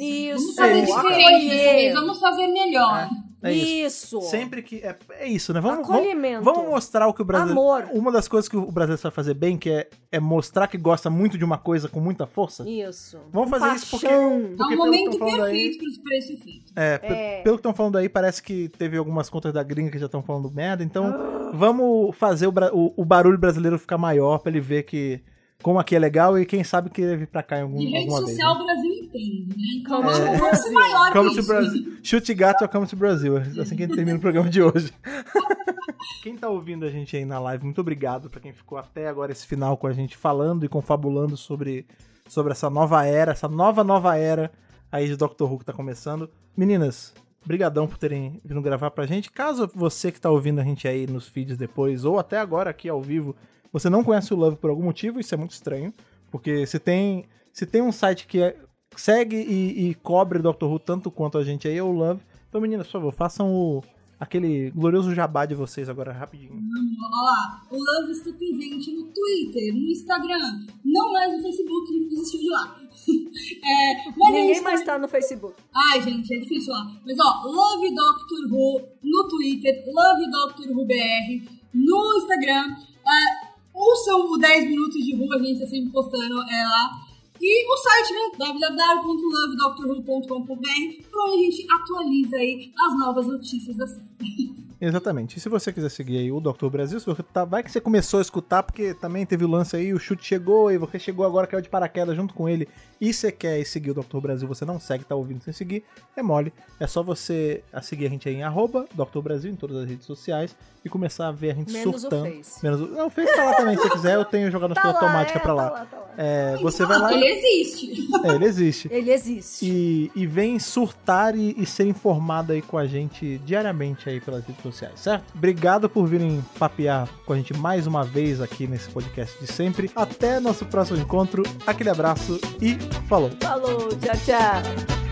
é 0.00 0.02
Isso. 0.02 0.02
Isso, 0.02 0.40
Vamos 0.40 0.56
fazer 0.56 0.78
é, 0.78 0.84
diferente 0.84 1.48
dessa 1.48 1.60
acolher. 1.60 1.74
vez, 1.76 1.94
vamos 1.94 2.20
fazer 2.20 2.46
melhor. 2.48 3.10
É 3.42 3.52
isso. 3.54 4.18
Isso. 4.18 4.20
Sempre 4.28 4.62
que. 4.62 4.76
É, 4.76 4.94
é 5.18 5.26
isso, 5.28 5.52
né? 5.54 5.60
Vamos, 5.62 5.88
Acolhimento. 5.88 6.42
vamos, 6.44 6.58
vamos 6.60 6.70
mostrar 6.74 7.08
o 7.08 7.14
que 7.14 7.22
o 7.22 7.24
brasileiro. 7.24 7.58
Amor. 7.58 7.88
Uma 7.92 8.12
das 8.12 8.28
coisas 8.28 8.48
que 8.48 8.56
o 8.56 8.70
brasileiro 8.70 9.00
sabe 9.00 9.14
fazer 9.14 9.32
bem, 9.34 9.56
que 9.56 9.70
é, 9.70 9.88
é 10.12 10.18
mostrar 10.18 10.66
que 10.66 10.76
gosta 10.76 11.08
muito 11.08 11.38
de 11.38 11.44
uma 11.44 11.56
coisa 11.56 11.88
com 11.88 12.00
muita 12.00 12.26
força. 12.26 12.68
Isso. 12.68 13.18
Vamos 13.32 13.48
fazer 13.50 13.74
isso 13.76 13.90
porque. 13.90 14.06
Paixão. 14.06 14.36
É 14.52 14.56
porque 14.56 14.74
um 14.74 14.76
momento 14.78 15.18
perfeito 15.18 16.02
pra 16.02 16.16
esse 16.16 16.32
efeito. 16.34 16.72
É, 16.74 17.00
É. 17.02 17.42
pelo 17.42 17.56
que 17.56 17.60
estão 17.60 17.72
falando 17.74 17.96
aí, 17.96 18.08
parece 18.08 18.42
que 18.42 18.68
teve 18.70 18.96
algumas 18.96 19.30
contas 19.30 19.52
da 19.52 19.62
gringa 19.62 19.90
que 19.90 19.98
já 19.98 20.06
estão 20.06 20.22
falando 20.22 20.50
merda, 20.50 20.82
então 20.82 21.52
vamos 21.54 22.16
fazer 22.16 22.46
o, 22.48 22.52
o- 22.72 22.94
o 22.96 23.04
barulho 23.04 23.38
brasileiro 23.38 23.78
ficar 23.78 23.98
maior 23.98 24.38
pra 24.38 24.50
ele 24.50 24.60
ver 24.60 24.82
que 24.82 25.20
como 25.62 25.78
aqui 25.78 25.94
é 25.94 25.98
legal 25.98 26.38
e 26.38 26.46
quem 26.46 26.62
sabe 26.64 26.90
querer 26.90 27.16
vir 27.18 27.26
pra 27.26 27.42
cá 27.42 27.58
em 27.58 27.62
algum, 27.62 27.78
De 27.78 27.86
rede 27.86 27.98
alguma 27.98 28.24
vez. 28.24 28.30
social 28.30 28.54
Né? 28.54 28.60
o 28.60 28.64
Brasil 28.64 28.92
entende, 28.92 29.48
né? 29.48 29.64
Então 29.80 30.02
Come 30.02 30.12
vamos 30.12 30.30
to 30.32 30.38
vamos 30.38 30.58
ser 30.58 30.70
maior 30.70 31.12
Come 31.12 31.34
to. 31.36 31.42
Brasil. 31.46 31.96
Chute 32.02 32.34
gato, 32.34 32.68
come 32.68 32.86
to 32.86 32.96
Brasil. 32.96 33.38
É 33.38 33.40
assim 33.60 33.76
que 33.76 33.82
a 33.82 33.86
gente 33.86 33.96
termina 33.96 34.16
o 34.18 34.20
programa 34.20 34.48
de 34.48 34.62
hoje. 34.62 34.92
quem 36.22 36.36
tá 36.36 36.48
ouvindo 36.48 36.84
a 36.84 36.90
gente 36.90 37.16
aí 37.16 37.24
na 37.24 37.38
live, 37.38 37.64
muito 37.64 37.80
obrigado 37.80 38.28
pra 38.30 38.40
quem 38.40 38.52
ficou 38.52 38.78
até 38.78 39.08
agora 39.08 39.32
esse 39.32 39.46
final 39.46 39.76
com 39.76 39.86
a 39.86 39.92
gente 39.92 40.16
falando 40.16 40.64
e 40.64 40.68
confabulando 40.68 41.36
sobre, 41.36 41.86
sobre 42.28 42.52
essa 42.52 42.68
nova 42.70 43.04
era, 43.06 43.32
essa 43.32 43.48
nova 43.48 43.82
nova 43.84 44.16
era 44.16 44.50
aí 44.90 45.06
de 45.06 45.16
Doctor 45.16 45.50
Who 45.50 45.58
que 45.60 45.64
tá 45.64 45.72
começando. 45.72 46.28
Meninas, 46.56 47.14
brigadão 47.44 47.86
por 47.86 47.96
terem 47.98 48.40
vindo 48.44 48.60
gravar 48.60 48.90
pra 48.90 49.06
gente. 49.06 49.30
Caso 49.30 49.70
você 49.74 50.10
que 50.12 50.20
tá 50.20 50.30
ouvindo 50.30 50.60
a 50.60 50.64
gente 50.64 50.86
aí 50.88 51.06
nos 51.06 51.28
feeds 51.28 51.56
depois 51.56 52.04
ou 52.04 52.18
até 52.18 52.38
agora 52.38 52.70
aqui 52.70 52.88
ao 52.88 53.00
vivo, 53.00 53.34
você 53.72 53.88
não 53.90 54.02
conhece 54.04 54.32
o 54.32 54.36
Love 54.36 54.56
por 54.56 54.70
algum 54.70 54.82
motivo, 54.84 55.20
isso 55.20 55.34
é 55.34 55.38
muito 55.38 55.52
estranho, 55.52 55.92
porque 56.30 56.66
se 56.66 56.78
tem 56.78 57.24
se 57.52 57.66
tem 57.66 57.82
um 57.82 57.92
site 57.92 58.26
que 58.26 58.40
é- 58.40 58.56
segue 58.96 59.36
e, 59.36 59.88
e 59.90 59.94
cobre 59.94 60.38
Doctor 60.40 60.70
Who 60.70 60.78
tanto 60.78 61.10
quanto 61.10 61.36
a 61.38 61.44
gente 61.44 61.66
aí 61.68 61.76
é 61.76 61.82
o 61.82 61.90
Love. 61.90 62.20
Então, 62.48 62.60
meninas, 62.60 62.86
por 62.86 62.92
favor, 62.94 63.12
façam 63.12 63.52
o 63.52 63.82
aquele 64.18 64.70
glorioso 64.72 65.14
jabá 65.14 65.46
de 65.46 65.54
vocês 65.54 65.88
agora 65.88 66.12
rapidinho. 66.12 66.52
Olha 66.52 67.24
lá, 67.24 67.62
o 67.70 67.76
Love 67.76 68.12
está 68.12 68.30
presente 68.32 68.92
no 68.92 69.04
Twitter, 69.04 69.72
no 69.72 69.90
Instagram, 69.90 70.66
não 70.84 71.12
mais 71.12 71.34
no 71.36 71.42
Facebook, 71.42 71.86
que 71.92 72.08
desistiu 72.08 72.40
de 72.40 72.48
lá. 72.50 72.76
É, 73.62 74.10
mas 74.16 74.32
Ninguém 74.32 74.60
mais 74.62 74.80
Instagram- 74.80 74.84
tá 74.84 74.98
no 74.98 75.08
Facebook? 75.08 75.54
Ai, 75.74 76.02
gente, 76.02 76.34
é 76.34 76.38
difícil 76.38 76.72
lá. 76.72 76.90
Mas 77.04 77.16
ó, 77.18 77.42
Love 77.46 77.94
Doctor 77.94 78.38
Who 78.52 78.82
no 79.02 79.28
Twitter, 79.28 79.84
Love 79.86 80.30
Doctor 80.30 80.66
Who 80.76 80.86
BR, 80.86 81.48
no 81.72 82.14
Instagram. 82.18 82.76
Uh, 83.00 83.39
ouçam 83.80 84.32
o 84.32 84.36
10 84.36 84.68
minutos 84.68 85.02
de 85.02 85.16
rua, 85.16 85.36
a 85.36 85.42
gente 85.42 85.60
tá 85.60 85.66
sempre 85.66 85.90
postando 85.90 86.42
é, 86.42 86.64
lá. 86.64 87.00
E 87.40 87.66
o 87.66 87.76
site, 87.78 88.12
né? 88.12 88.32
www.lovedoctorwho.com.br, 88.36 91.06
onde 91.16 91.34
a 91.34 91.38
gente 91.38 91.66
atualiza 91.72 92.36
aí 92.36 92.70
as 92.86 92.98
novas 92.98 93.26
notícias 93.26 93.74
da 93.76 93.86
série. 93.86 94.10
Exatamente. 94.80 95.36
E 95.36 95.40
se 95.40 95.48
você 95.48 95.72
quiser 95.72 95.90
seguir 95.90 96.18
aí 96.18 96.32
o 96.32 96.40
Dr. 96.40 96.68
Brasil, 96.68 96.98
se 96.98 97.06
você 97.06 97.22
tá, 97.22 97.44
vai 97.44 97.62
que 97.62 97.70
você 97.70 97.80
começou 97.80 98.18
a 98.18 98.22
escutar, 98.22 98.62
porque 98.62 98.94
também 98.94 99.26
teve 99.26 99.44
o 99.44 99.48
lance 99.48 99.76
aí, 99.76 99.92
o 99.92 99.98
chute 99.98 100.24
chegou 100.24 100.72
e 100.72 100.78
você 100.78 100.98
chegou 100.98 101.26
agora, 101.26 101.46
caiu 101.46 101.60
de 101.60 101.68
paraquedas 101.68 102.16
junto 102.16 102.32
com 102.32 102.48
ele, 102.48 102.66
e 103.00 103.12
você 103.12 103.30
quer 103.30 103.62
seguir 103.64 103.90
o 103.90 103.94
Dr. 103.94 104.18
Brasil, 104.20 104.48
você 104.48 104.64
não 104.64 104.80
segue, 104.80 105.04
tá 105.04 105.14
ouvindo 105.14 105.42
sem 105.42 105.52
seguir, 105.52 105.84
é 106.16 106.22
mole. 106.22 106.52
É 106.78 106.86
só 106.86 107.02
você 107.02 107.62
a 107.72 107.82
seguir 107.82 108.06
a 108.06 108.10
gente 108.10 108.28
aí 108.28 108.36
em 108.36 108.42
arroba 108.42 108.86
Dr. 108.94 109.20
Brasil 109.20 109.50
em 109.50 109.56
todas 109.56 109.76
as 109.76 109.88
redes 109.88 110.06
sociais 110.06 110.56
e 110.84 110.88
começar 110.88 111.28
a 111.28 111.32
ver 111.32 111.50
a 111.50 111.54
gente 111.54 111.72
Menos 111.72 112.00
surtando. 112.00 112.28
o 112.28 112.32
Face. 112.32 112.62
Menos 112.62 112.80
o 112.80 112.86
Não, 112.86 113.06
o 113.06 113.10
Face 113.10 113.34
tá 113.34 113.44
lá 113.44 113.54
também, 113.54 113.76
se 113.76 113.82
você 113.82 113.90
quiser, 113.90 114.14
eu 114.14 114.24
tenho 114.24 114.50
jogado 114.50 114.70
Tá 114.80 114.82
tá 114.82 114.88
lá, 114.88 114.94
automática 114.94 115.38
é, 115.38 115.42
pra 115.42 115.52
lá. 115.52 115.70
tá 115.70 115.78
lá, 115.80 115.86
tá 115.86 115.96
lá. 115.96 116.14
É, 116.16 116.56
você 116.56 116.86
vai 116.86 116.98
lá 116.98 117.12
Ele 117.12 117.26
existe. 117.26 118.08
É, 118.24 118.34
ele 118.34 118.44
existe. 118.44 118.88
Ele 118.92 119.12
existe. 119.12 119.66
E, 119.66 120.10
e 120.14 120.26
vem 120.26 120.58
surtar 120.58 121.36
e, 121.36 121.54
e 121.56 121.66
ser 121.66 121.84
informado 121.84 122.52
aí 122.52 122.62
com 122.62 122.76
a 122.78 122.86
gente 122.86 123.38
diariamente 123.38 124.08
aí 124.08 124.20
pelas 124.20 124.44
redes 124.44 124.60
sociais, 124.72 125.00
certo? 125.00 125.24
Obrigado 125.34 125.88
por 125.88 126.06
virem 126.06 126.44
papear 126.58 127.08
com 127.24 127.32
a 127.32 127.36
gente 127.36 127.54
mais 127.54 127.86
uma 127.86 128.04
vez 128.04 128.40
aqui 128.40 128.66
nesse 128.66 128.88
podcast 128.90 129.38
de 129.40 129.50
sempre. 129.50 129.90
Até 129.94 130.40
nosso 130.40 130.64
próximo 130.66 130.98
encontro. 130.98 131.42
Aquele 131.66 131.90
abraço 131.90 132.40
e 132.60 132.74
falou! 133.08 133.30
Falou, 133.40 133.88
tchau, 133.88 134.16
tchau. 134.24 135.09